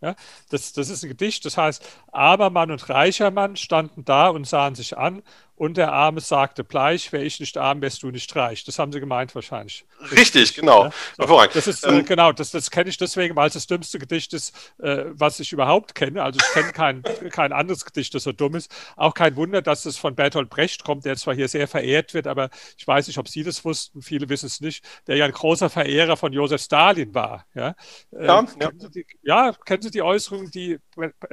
[0.00, 0.14] Ja,
[0.50, 1.82] das, das ist ein Gedicht, das heißt,
[2.12, 5.22] armer Mann und reicher Mann standen da und sahen sich an
[5.56, 8.64] und der Arme sagte, bleich, wäre ich nicht arm, wärst du nicht reich.
[8.64, 9.86] Das haben sie gemeint wahrscheinlich.
[10.10, 10.84] Richtig, genau.
[10.84, 10.90] Ja?
[11.26, 14.00] So, das ist, äh, ähm, genau, das, das kenne ich deswegen, weil es das dümmste
[14.00, 16.24] Gedicht ist, äh, was ich überhaupt kenne.
[16.24, 18.74] Also ich kenne kein, kein anderes Gedicht, das so dumm ist.
[18.96, 22.26] Auch kein Wunder, dass es von Bertolt Brecht kommt, der zwar hier sehr verehrt wird,
[22.26, 25.32] aber ich weiß nicht, ob Sie das wussten, viele wissen es nicht, der ja ein
[25.32, 27.46] großer Verehrer von Josef Stalin war.
[27.54, 27.76] Ja,
[28.12, 28.70] äh, ja, ja.
[28.70, 30.78] Kennen die, ja, kennen Sie die Äußerung, die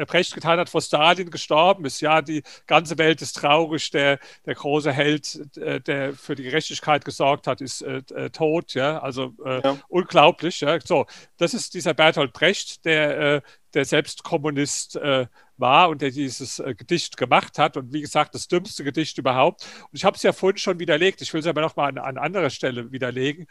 [0.07, 2.01] Brecht getan hat, vor Stalin gestorben ist?
[2.01, 4.10] Ja, die ganze Welt ist traurig, der
[4.45, 8.73] der, große Held, äh, der für die Gerechtigkeit gesorgt hat, ist äh, äh, tot.
[8.73, 8.99] Ja?
[8.99, 9.77] Also äh, ja.
[9.87, 10.61] unglaublich.
[10.61, 10.79] Ja?
[10.81, 11.05] So,
[11.37, 13.41] das ist dieser Bertolt Brecht, der, äh,
[13.73, 17.77] der selbst Kommunist äh, war und der dieses Gedicht gemacht hat.
[17.77, 19.65] Und wie gesagt, das dümmste Gedicht überhaupt.
[19.83, 21.21] Und ich habe es ja vorhin schon widerlegt.
[21.21, 23.47] Ich will es aber nochmal an, an anderer Stelle widerlegen.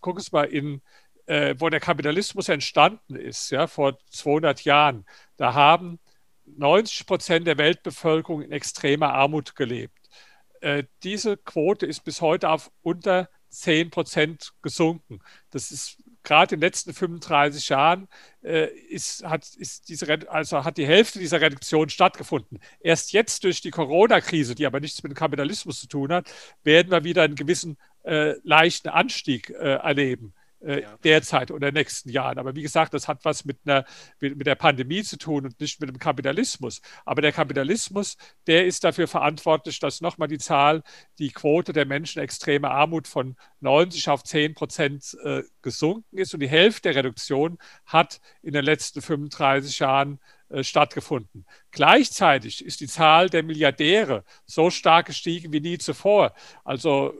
[0.00, 0.82] Gucken Sie mal in
[1.58, 5.04] wo der Kapitalismus entstanden ist, ja, vor 200 Jahren,
[5.36, 5.98] da haben
[6.56, 9.98] 90 Prozent der Weltbevölkerung in extremer Armut gelebt.
[10.60, 15.20] Äh, diese Quote ist bis heute auf unter 10 Prozent gesunken.
[15.50, 18.08] Das ist gerade in den letzten 35 Jahren
[18.42, 22.60] äh, ist, hat, ist diese, also hat die Hälfte dieser Reduktion stattgefunden.
[22.80, 26.30] Erst jetzt durch die Corona-Krise, die aber nichts mit dem Kapitalismus zu tun hat,
[26.64, 30.96] werden wir wieder einen gewissen äh, leichten Anstieg äh, erleben äh, ja.
[31.04, 32.38] derzeit oder in den nächsten Jahren.
[32.38, 33.84] Aber wie gesagt, das hat was mit, einer,
[34.20, 36.80] mit, mit der Pandemie zu tun und nicht mit dem Kapitalismus.
[37.04, 40.82] Aber der Kapitalismus, der ist dafür verantwortlich, dass nochmal die Zahl,
[41.18, 46.34] die Quote der Menschen extreme Armut von 90 auf 10 Prozent äh, gesunken ist.
[46.34, 50.18] Und die Hälfte der Reduktion hat in den letzten 35 Jahren
[50.50, 51.44] äh, stattgefunden.
[51.72, 56.32] Gleichzeitig ist die Zahl der Milliardäre so stark gestiegen wie nie zuvor.
[56.64, 57.12] Also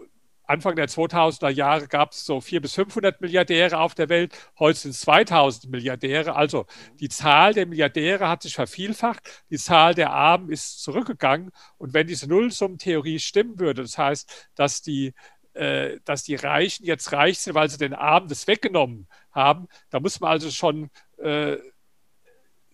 [0.48, 4.34] Anfang der 2000er Jahre gab es so 400 bis 500 Milliardäre auf der Welt.
[4.58, 6.34] Heute sind es 2000 Milliardäre.
[6.36, 6.66] Also
[7.00, 9.20] die Zahl der Milliardäre hat sich vervielfacht.
[9.50, 11.50] Die Zahl der Armen ist zurückgegangen.
[11.76, 15.12] Und wenn diese Nullsummentheorie stimmen würde, das heißt, dass die
[15.52, 19.68] äh, dass die Reichen jetzt reich sind, weil sie den Armen das weggenommen haben.
[19.90, 21.58] Da muss man also schon äh,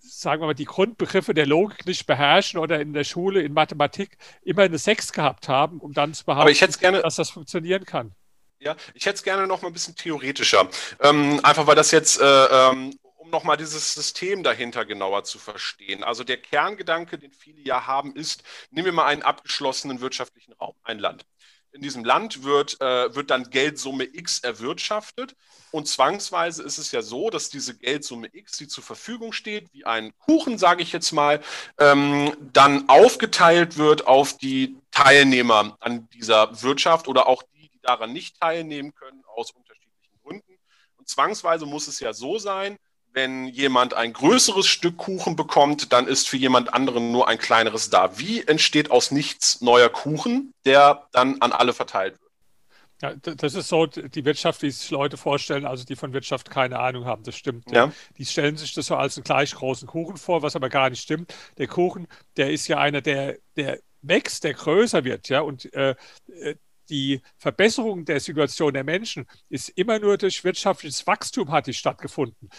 [0.05, 4.16] sagen wir mal, die Grundbegriffe der Logik nicht beherrschen oder in der Schule in Mathematik
[4.43, 8.14] immer eine Sechs gehabt haben, um dann zu behaupten, gerne, dass das funktionieren kann.
[8.59, 10.68] Ja, ich hätte es gerne noch mal ein bisschen theoretischer.
[11.01, 15.39] Ähm, einfach weil das jetzt, äh, ähm, um noch mal dieses System dahinter genauer zu
[15.39, 16.02] verstehen.
[16.02, 20.74] Also der Kerngedanke, den viele ja haben, ist, nehmen wir mal einen abgeschlossenen wirtschaftlichen Raum,
[20.82, 21.26] ein Land
[21.74, 25.34] in diesem Land wird, äh, wird dann Geldsumme X erwirtschaftet.
[25.72, 29.84] Und zwangsweise ist es ja so, dass diese Geldsumme X, die zur Verfügung steht, wie
[29.84, 31.42] ein Kuchen, sage ich jetzt mal,
[31.78, 38.12] ähm, dann aufgeteilt wird auf die Teilnehmer an dieser Wirtschaft oder auch die, die daran
[38.12, 40.59] nicht teilnehmen können, aus unterschiedlichen Gründen.
[40.96, 42.78] Und zwangsweise muss es ja so sein,
[43.15, 47.89] wenn jemand ein größeres Stück Kuchen bekommt, dann ist für jemand anderen nur ein kleineres
[47.89, 48.19] da.
[48.19, 52.24] Wie entsteht aus nichts neuer Kuchen, der dann an alle verteilt wird?
[53.03, 56.78] Ja, das ist so die Wirtschaft, wie sich Leute vorstellen, also die von Wirtschaft keine
[56.78, 57.23] Ahnung haben.
[57.23, 57.70] Das stimmt.
[57.70, 57.93] Ja.
[58.19, 61.03] Die stellen sich das so als einen gleich großen Kuchen vor, was aber gar nicht
[61.03, 61.35] stimmt.
[61.59, 65.95] Der Kuchen, der ist ja einer, der, der wächst, der größer wird, ja, und äh,
[66.89, 72.51] die Verbesserung der Situation der Menschen ist immer nur durch wirtschaftliches Wachstum hat die stattgefunden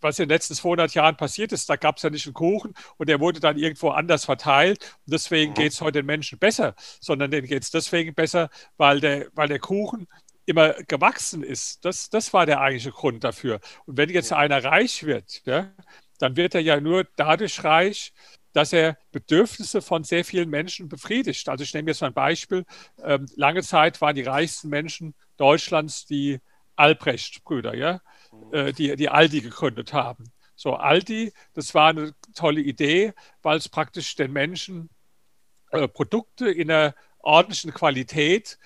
[0.00, 2.74] was in den letzten 200 Jahren passiert ist, da gab es ja nicht einen Kuchen
[2.96, 4.96] und der wurde dann irgendwo anders verteilt.
[5.06, 5.54] Und deswegen mhm.
[5.54, 9.48] geht es heute den Menschen besser, sondern denen geht es deswegen besser, weil der, weil
[9.48, 10.06] der Kuchen
[10.46, 11.84] immer gewachsen ist.
[11.84, 13.60] Das, das war der eigentliche Grund dafür.
[13.84, 15.70] Und wenn jetzt einer reich wird, ja,
[16.18, 18.12] dann wird er ja nur dadurch reich,
[18.52, 21.48] dass er Bedürfnisse von sehr vielen Menschen befriedigt.
[21.48, 22.64] Also ich nehme jetzt mal ein Beispiel.
[23.02, 26.40] Ähm, lange Zeit waren die reichsten Menschen Deutschlands die
[26.76, 28.00] Albrecht-Brüder, ja,
[28.52, 30.24] äh, die, die Aldi gegründet haben.
[30.56, 34.90] So, Aldi, das war eine tolle Idee, weil es praktisch den Menschen
[35.70, 38.58] äh, Produkte in einer ordentlichen Qualität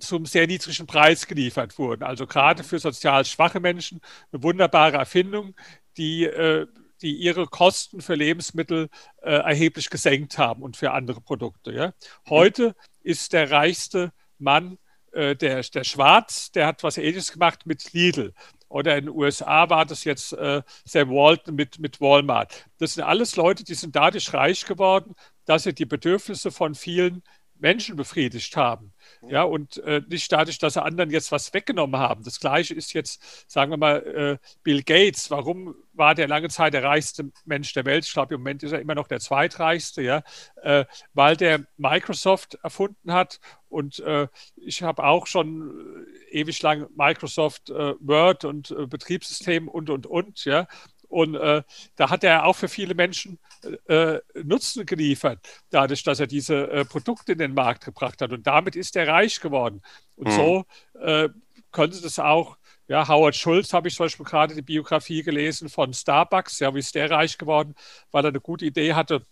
[0.00, 2.02] zum sehr niedrigen Preis geliefert wurden.
[2.02, 4.00] Also gerade für sozial schwache Menschen
[4.32, 5.54] eine wunderbare Erfindung,
[5.96, 6.66] die, äh,
[7.00, 8.88] die ihre Kosten für Lebensmittel
[9.22, 11.72] äh, erheblich gesenkt haben und für andere Produkte.
[11.72, 11.92] Ja.
[12.28, 14.78] Heute ist der reichste Mann
[15.12, 18.34] äh, der, der Schwarz, der hat was Ähnliches gemacht mit Lidl.
[18.68, 22.66] Oder in den USA war das jetzt äh, Sam Walton mit, mit Walmart.
[22.78, 25.14] Das sind alles Leute, die sind dadurch reich geworden,
[25.46, 27.22] dass sie die Bedürfnisse von vielen
[27.58, 28.92] Menschen befriedigt haben.
[29.28, 32.22] Ja, und äh, nicht dadurch, dass sie anderen jetzt was weggenommen haben.
[32.22, 35.30] Das Gleiche ist jetzt, sagen wir mal, äh, Bill Gates.
[35.30, 38.04] Warum war der lange Zeit der reichste Mensch der Welt?
[38.04, 40.22] Ich glaube, im Moment ist er immer noch der zweitreichste, ja,
[40.62, 43.40] äh, weil der Microsoft erfunden hat.
[43.68, 49.90] Und äh, ich habe auch schon ewig lang Microsoft äh, Word und äh, Betriebssystem und,
[49.90, 50.66] und, und, ja.
[51.08, 51.62] Und äh,
[51.96, 53.38] da hat er auch für viele Menschen
[53.86, 55.38] äh, Nutzen geliefert,
[55.70, 58.32] dadurch, dass er diese äh, Produkte in den Markt gebracht hat.
[58.32, 59.82] Und damit ist er reich geworden.
[60.16, 60.32] Und mhm.
[60.32, 60.64] so
[61.00, 61.28] äh,
[61.72, 62.56] könnte das auch,
[62.88, 66.78] ja, Howard Schulz habe ich zum Beispiel gerade die Biografie gelesen von Starbucks, ja, wie
[66.78, 67.74] ist der reich geworden,
[68.10, 69.22] weil er eine gute Idee hatte,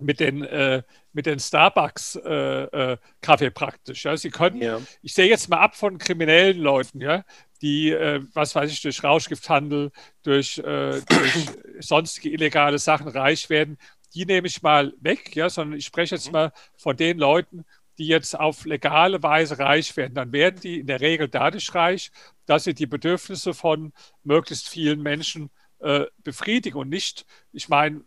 [0.00, 0.82] mit den, äh,
[1.12, 4.04] mit den Starbucks-Kaffee äh, äh, praktisch.
[4.04, 4.16] Ja.
[4.16, 4.80] Sie können, ja.
[5.02, 7.24] ich sehe jetzt mal ab von kriminellen Leuten, ja,
[7.62, 9.90] die, äh, was weiß ich, durch Rauschgifthandel,
[10.22, 11.46] durch, äh, durch
[11.80, 13.78] sonstige illegale Sachen reich werden,
[14.14, 16.32] die nehme ich mal weg, ja, sondern ich spreche jetzt mhm.
[16.32, 17.64] mal von den Leuten,
[17.98, 20.14] die jetzt auf legale Weise reich werden.
[20.14, 22.10] Dann werden die in der Regel dadurch reich,
[22.46, 28.02] dass sie die Bedürfnisse von möglichst vielen Menschen äh, befriedigen und nicht, ich meine,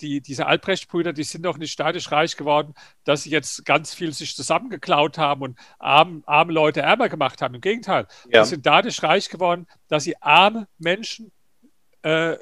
[0.00, 4.12] die, diese Albrecht-Brüder, die sind doch nicht dadurch reich geworden, dass sie jetzt ganz viel
[4.12, 7.54] sich zusammengeklaut haben und arm, arme Leute ärmer gemacht haben.
[7.54, 8.44] Im Gegenteil, ja.
[8.44, 11.32] sie sind dadurch reich geworden, dass sie arme Menschen
[12.02, 12.36] äh,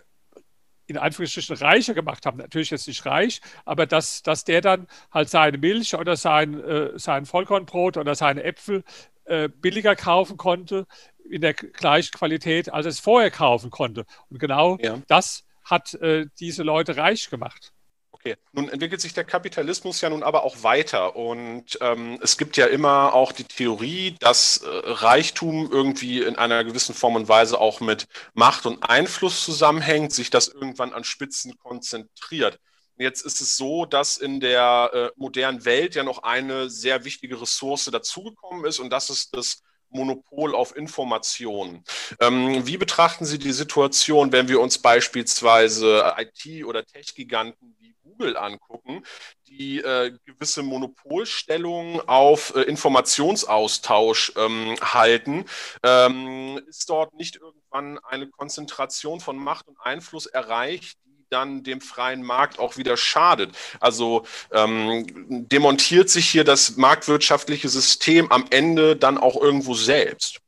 [0.86, 2.38] in Anführungsstrichen reicher gemacht haben.
[2.38, 6.98] Natürlich jetzt nicht reich, aber dass, dass der dann halt seine Milch oder sein, äh,
[6.98, 8.84] sein Vollkornbrot oder seine Äpfel
[9.24, 10.86] äh, billiger kaufen konnte
[11.28, 14.06] in der gleichen Qualität, als er es vorher kaufen konnte.
[14.30, 15.02] Und genau ja.
[15.08, 17.72] das hat äh, diese Leute reich gemacht.
[18.12, 22.56] Okay, nun entwickelt sich der Kapitalismus ja nun aber auch weiter und ähm, es gibt
[22.56, 27.60] ja immer auch die Theorie, dass äh, Reichtum irgendwie in einer gewissen Form und Weise
[27.60, 32.58] auch mit Macht und Einfluss zusammenhängt, sich das irgendwann an Spitzen konzentriert.
[32.96, 37.40] Jetzt ist es so, dass in der äh, modernen Welt ja noch eine sehr wichtige
[37.40, 39.62] Ressource dazugekommen ist und das ist das
[39.96, 41.82] Monopol auf Informationen.
[42.20, 48.36] Ähm, wie betrachten Sie die Situation, wenn wir uns beispielsweise IT- oder Tech-Giganten wie Google
[48.36, 49.02] angucken,
[49.48, 55.44] die äh, gewisse Monopolstellungen auf äh, Informationsaustausch ähm, halten?
[55.82, 60.98] Ähm, ist dort nicht irgendwann eine Konzentration von Macht und Einfluss erreicht,
[61.30, 63.50] dann dem freien Markt auch wieder schadet.
[63.80, 65.04] Also ähm,
[65.48, 70.40] demontiert sich hier das marktwirtschaftliche System am Ende dann auch irgendwo selbst.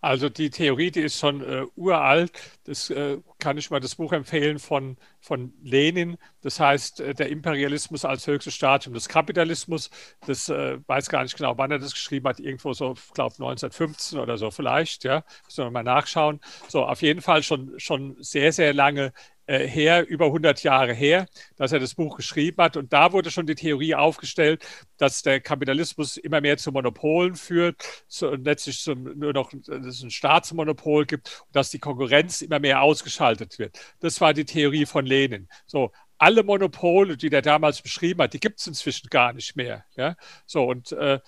[0.00, 2.30] Also die Theorie, die ist schon äh, uralt.
[2.68, 6.18] Das äh, kann ich mal das Buch empfehlen von, von Lenin.
[6.42, 9.88] Das heißt, äh, der Imperialismus als höchstes Stadium des Kapitalismus.
[10.26, 12.40] Das äh, weiß gar nicht genau, wann er das geschrieben hat.
[12.40, 15.04] Irgendwo so, ich glaube 1915 oder so vielleicht.
[15.04, 16.40] Ja, müssen wir mal nachschauen.
[16.68, 19.12] So, auf jeden Fall schon, schon sehr, sehr lange
[19.48, 21.26] äh, her, über 100 Jahre her,
[21.56, 22.76] dass er das Buch geschrieben hat.
[22.76, 24.62] Und da wurde schon die Theorie aufgestellt,
[24.98, 30.02] dass der Kapitalismus immer mehr zu Monopolen führt und letztlich zum, nur noch dass es
[30.02, 33.78] ein Staatsmonopol gibt dass die Konkurrenz immer mehr ausgeschaltet wird.
[34.00, 35.48] Das war die Theorie von Lenin.
[35.66, 39.84] So, alle Monopole, die der damals beschrieben hat, die gibt es inzwischen gar nicht mehr.
[39.96, 40.16] Ja?
[40.46, 41.20] So, und äh,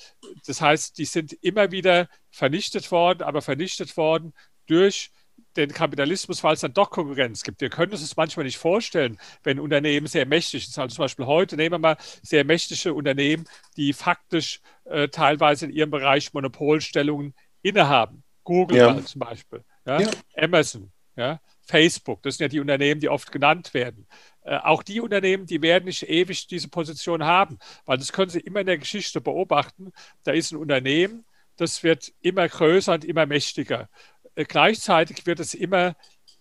[0.47, 4.35] das heißt, die sind immer wieder vernichtet worden, aber vernichtet worden
[4.67, 5.11] durch
[5.57, 7.61] den Kapitalismus, weil es dann doch Konkurrenz gibt.
[7.61, 10.79] Wir können uns das manchmal nicht vorstellen, wenn Unternehmen sehr mächtig ist.
[10.79, 15.73] Also zum Beispiel heute nehmen wir mal sehr mächtige Unternehmen, die faktisch äh, teilweise in
[15.73, 18.23] ihrem Bereich Monopolstellungen innehaben.
[18.45, 19.05] Google ja.
[19.05, 20.01] zum Beispiel, ja?
[20.01, 20.11] Ja.
[20.37, 21.41] Amazon, ja?
[21.65, 24.07] Facebook, das sind ja die Unternehmen, die oft genannt werden.
[24.43, 28.41] Äh, auch die Unternehmen, die werden nicht ewig diese Position haben, weil das können Sie
[28.41, 29.93] immer in der Geschichte beobachten.
[30.25, 31.25] Da ist ein Unternehmen,
[31.57, 33.89] das wird immer größer und immer mächtiger.
[34.35, 35.97] Äh, gleichzeitig wird es immer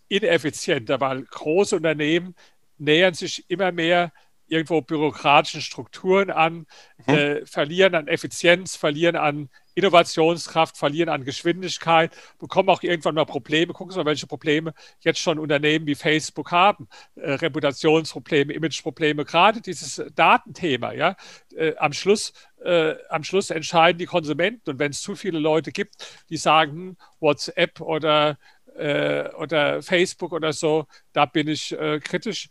[0.08, 2.36] ineffizienter, weil große Unternehmen
[2.78, 4.12] nähern sich immer mehr
[4.50, 6.66] irgendwo bürokratischen Strukturen an,
[7.08, 7.14] mhm.
[7.14, 13.72] äh, verlieren an Effizienz, verlieren an Innovationskraft, verlieren an Geschwindigkeit, bekommen auch irgendwann mal Probleme.
[13.72, 16.88] Gucken Sie mal, welche Probleme jetzt schon Unternehmen wie Facebook haben.
[17.16, 20.92] Äh, Reputationsprobleme, Imageprobleme, gerade dieses Datenthema.
[20.94, 21.16] Ja?
[21.56, 24.72] Äh, am, Schluss, äh, am Schluss entscheiden die Konsumenten.
[24.72, 25.96] Und wenn es zu viele Leute gibt,
[26.30, 28.38] die sagen, hm, WhatsApp oder
[28.76, 32.50] äh, oder Facebook oder so, da bin ich äh, kritisch,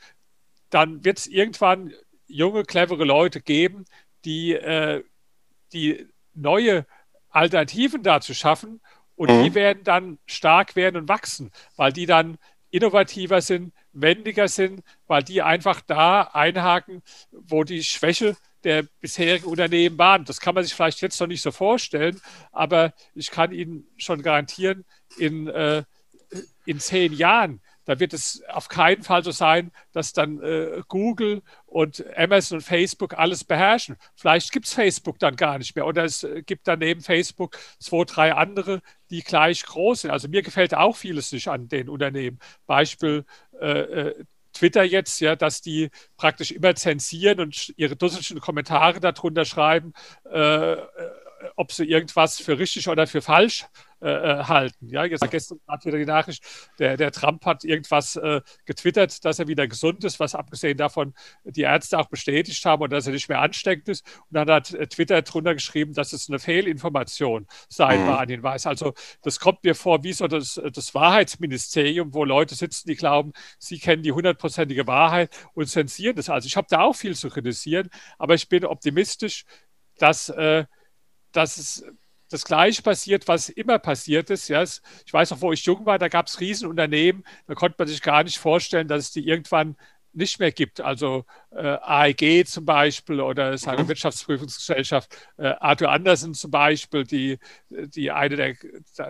[0.71, 1.93] dann wird es irgendwann
[2.27, 3.85] junge, clevere Leute geben,
[4.25, 5.03] die, äh,
[5.73, 6.87] die neue
[7.31, 8.81] Alternativen dazu schaffen
[9.17, 9.45] und mhm.
[9.45, 12.39] die werden dann stark werden und wachsen, weil die dann
[12.71, 19.99] innovativer sind, wendiger sind, weil die einfach da einhaken, wo die Schwäche der bisherigen Unternehmen
[19.99, 20.25] waren.
[20.25, 22.21] Das kann man sich vielleicht jetzt noch nicht so vorstellen,
[22.53, 24.85] aber ich kann Ihnen schon garantieren,
[25.17, 25.85] in, äh,
[26.67, 31.41] in zehn Jahren da wird es auf keinen Fall so sein, dass dann äh, Google
[31.65, 33.97] und Amazon und Facebook alles beherrschen.
[34.15, 37.57] Vielleicht gibt es Facebook dann gar nicht mehr oder es äh, gibt dann neben Facebook
[37.79, 40.11] zwei, drei andere, die gleich groß sind.
[40.11, 42.39] Also mir gefällt auch vieles nicht an den Unternehmen.
[42.67, 43.25] Beispiel
[43.59, 49.45] äh, äh Twitter jetzt, ja, dass die praktisch immer zensieren und ihre dusseligen Kommentare darunter
[49.45, 49.93] schreiben,
[50.31, 50.87] äh, äh
[51.57, 53.67] ob sie irgendwas für richtig oder für falsch
[54.01, 54.89] äh, äh, halten.
[54.89, 56.45] Ja, jetzt gestern gerade wieder die Nachricht,
[56.79, 61.15] der, der Trump hat irgendwas äh, getwittert, dass er wieder gesund ist, was abgesehen davon
[61.45, 64.07] die Ärzte auch bestätigt haben und dass er nicht mehr ansteckend ist.
[64.31, 68.07] Und dann hat äh, Twitter drunter geschrieben, dass es eine Fehlinformation sein mhm.
[68.07, 68.67] war an den Weiß.
[68.67, 73.33] Also das kommt mir vor wie so das, das Wahrheitsministerium, wo Leute sitzen, die glauben,
[73.59, 76.31] sie kennen die hundertprozentige Wahrheit und zensieren das.
[76.31, 79.45] Also ich habe da auch viel zu kritisieren, aber ich bin optimistisch,
[79.99, 80.67] dass, äh,
[81.33, 81.85] dass es
[82.31, 84.49] das Gleiche passiert, was immer passiert ist.
[84.49, 87.89] Ja, ich weiß noch, wo ich jung war, da gab es Riesenunternehmen, da konnte man
[87.89, 89.77] sich gar nicht vorstellen, dass es die irgendwann
[90.13, 90.81] nicht mehr gibt.
[90.81, 91.25] Also
[91.57, 93.89] AEG zum Beispiel oder seine mhm.
[93.89, 97.39] Wirtschaftsprüfungsgesellschaft, äh, Arthur Andersen zum Beispiel, die,
[97.71, 98.55] die eine der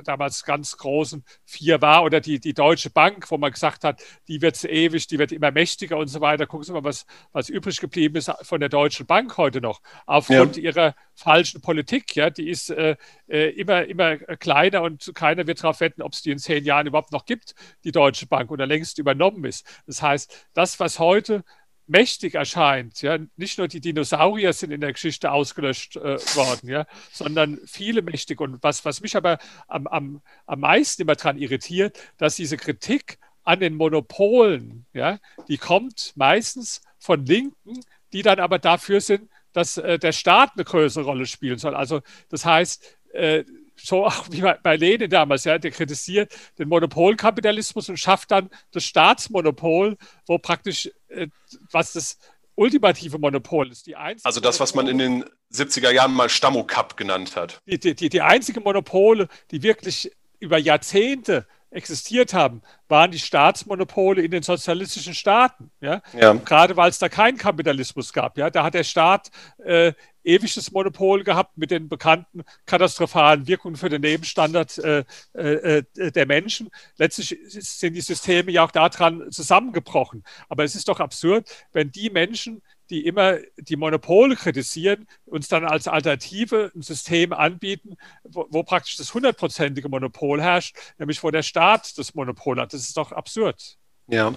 [0.04, 4.40] damals ganz großen vier war, oder die, die Deutsche Bank, wo man gesagt hat, die
[4.40, 6.46] wird ewig, die wird immer mächtiger und so weiter.
[6.46, 10.56] Gucken Sie mal, was, was übrig geblieben ist von der Deutschen Bank heute noch, aufgrund
[10.56, 10.62] ja.
[10.62, 12.14] ihrer falschen Politik.
[12.14, 12.96] Ja, die ist äh,
[13.28, 16.86] äh immer, immer kleiner und keiner wird darauf wetten, ob es die in zehn Jahren
[16.86, 19.66] überhaupt noch gibt, die Deutsche Bank, oder längst übernommen ist.
[19.86, 21.42] Das heißt, das, was heute
[21.88, 23.02] mächtig erscheint.
[23.02, 23.18] Ja?
[23.36, 26.86] Nicht nur die Dinosaurier sind in der Geschichte ausgelöscht äh, worden, ja?
[27.12, 28.40] sondern viele mächtig.
[28.40, 33.18] Und was, was mich aber am, am, am meisten immer daran irritiert, dass diese Kritik
[33.44, 37.80] an den Monopolen, ja, die kommt meistens von Linken,
[38.12, 41.74] die dann aber dafür sind, dass äh, der Staat eine größere Rolle spielen soll.
[41.74, 43.44] Also das heißt, äh,
[43.80, 48.84] so auch wie bei Lenin damals, ja, der kritisiert den Monopolkapitalismus und schafft dann das
[48.84, 49.96] Staatsmonopol,
[50.26, 51.28] wo praktisch äh,
[51.70, 52.18] was das
[52.54, 53.86] ultimative Monopol ist.
[53.86, 57.62] Die also das, was man in den 70er Jahren mal Stammokap genannt hat.
[57.66, 60.10] Die, die, die, die einzige Monopole, die wirklich
[60.40, 65.70] über Jahrzehnte existiert haben, waren die Staatsmonopole in den sozialistischen Staaten.
[65.80, 66.02] Ja?
[66.18, 66.32] ja.
[66.32, 68.38] Gerade weil es da keinen Kapitalismus gab.
[68.38, 68.50] Ja?
[68.50, 69.30] Da hat der Staat
[69.64, 69.92] äh,
[70.28, 76.12] ewig das Monopol gehabt mit den bekannten katastrophalen Wirkungen für den Lebensstandard äh, äh, äh,
[76.12, 76.68] der Menschen.
[76.96, 80.22] Letztlich sind die Systeme ja auch daran zusammengebrochen.
[80.48, 85.64] Aber es ist doch absurd, wenn die Menschen, die immer die Monopole kritisieren, uns dann
[85.64, 91.42] als Alternative ein System anbieten, wo, wo praktisch das hundertprozentige Monopol herrscht, nämlich wo der
[91.42, 92.72] Staat das Monopol hat.
[92.72, 93.77] Das ist doch absurd.
[94.10, 94.32] Ja,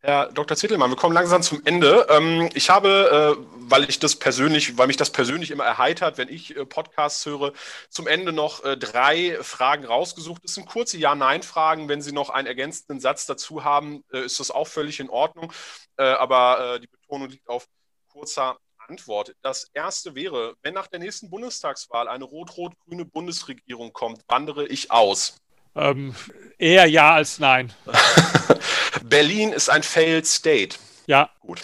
[0.00, 0.56] Herr Dr.
[0.56, 2.08] Zittelmann, wir kommen langsam zum Ende.
[2.10, 6.28] Ähm, ich habe, äh, weil ich das persönlich, weil mich das persönlich immer erheitert, wenn
[6.28, 7.52] ich äh, Podcasts höre,
[7.90, 10.42] zum Ende noch äh, drei Fragen rausgesucht.
[10.42, 11.88] Das sind kurze Ja-Nein-Fragen.
[11.88, 15.52] Wenn Sie noch einen ergänzenden Satz dazu haben, ist das auch völlig in Ordnung.
[15.96, 17.66] Aber die Betonung liegt auf
[18.08, 18.56] kurzer
[18.88, 19.34] Antwort.
[19.42, 25.36] Das erste wäre, wenn nach der nächsten Bundestagswahl eine rot-rot-grüne Bundesregierung kommt, wandere ich aus.
[25.76, 26.14] Ähm,
[26.58, 27.72] eher ja als nein.
[29.08, 30.76] Berlin ist ein Failed State.
[31.06, 31.28] Ja.
[31.40, 31.60] Gut.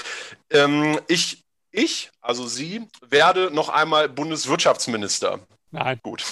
[0.50, 5.40] ähm, ich, ich, also Sie, werde noch einmal Bundeswirtschaftsminister.
[5.72, 5.98] Nein.
[6.04, 6.24] Gut.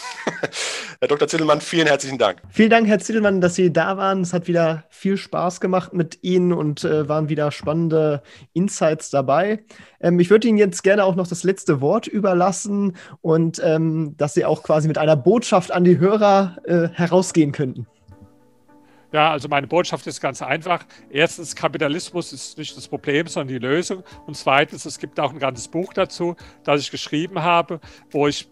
[1.00, 1.26] Herr Dr.
[1.26, 2.40] Zittelmann, vielen herzlichen Dank.
[2.50, 4.20] Vielen Dank, Herr Zittelmann, dass Sie da waren.
[4.20, 8.22] Es hat wieder viel Spaß gemacht mit Ihnen und äh, waren wieder spannende
[8.52, 9.64] Insights dabei.
[10.00, 14.34] Ähm, ich würde Ihnen jetzt gerne auch noch das letzte Wort überlassen und ähm, dass
[14.34, 17.88] Sie auch quasi mit einer Botschaft an die Hörer äh, herausgehen könnten.
[19.12, 20.84] Ja, also meine Botschaft ist ganz einfach.
[21.10, 24.02] Erstens, Kapitalismus ist nicht das Problem, sondern die Lösung.
[24.26, 26.34] Und zweitens, es gibt auch ein ganzes Buch dazu,
[26.64, 27.80] das ich geschrieben habe,
[28.10, 28.48] wo ich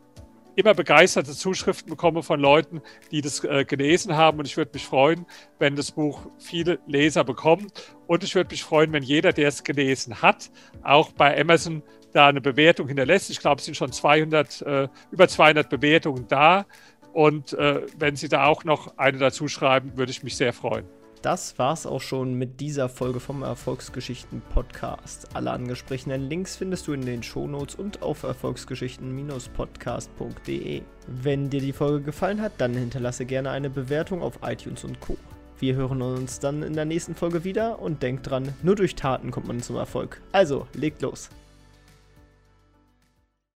[0.56, 4.38] immer begeisterte Zuschriften bekomme von Leuten, die das äh, gelesen haben.
[4.38, 5.24] Und ich würde mich freuen,
[5.58, 7.72] wenn das Buch viele Leser bekommt.
[8.06, 10.50] Und ich würde mich freuen, wenn jeder, der es gelesen hat,
[10.82, 11.82] auch bei Amazon
[12.12, 13.30] da eine Bewertung hinterlässt.
[13.30, 16.66] Ich glaube, es sind schon 200, äh, über 200 Bewertungen da.
[17.12, 20.84] Und äh, wenn Sie da auch noch eine dazu schreiben, würde ich mich sehr freuen.
[21.22, 25.28] Das war's auch schon mit dieser Folge vom Erfolgsgeschichten Podcast.
[25.34, 30.80] Alle angesprochenen Links findest du in den Shownotes und auf erfolgsgeschichten-podcast.de.
[31.06, 35.18] Wenn dir die Folge gefallen hat, dann hinterlasse gerne eine Bewertung auf iTunes und Co.
[35.58, 39.30] Wir hören uns dann in der nächsten Folge wieder und denkt dran, nur durch Taten
[39.30, 40.22] kommt man zum Erfolg.
[40.32, 41.28] Also, legt los.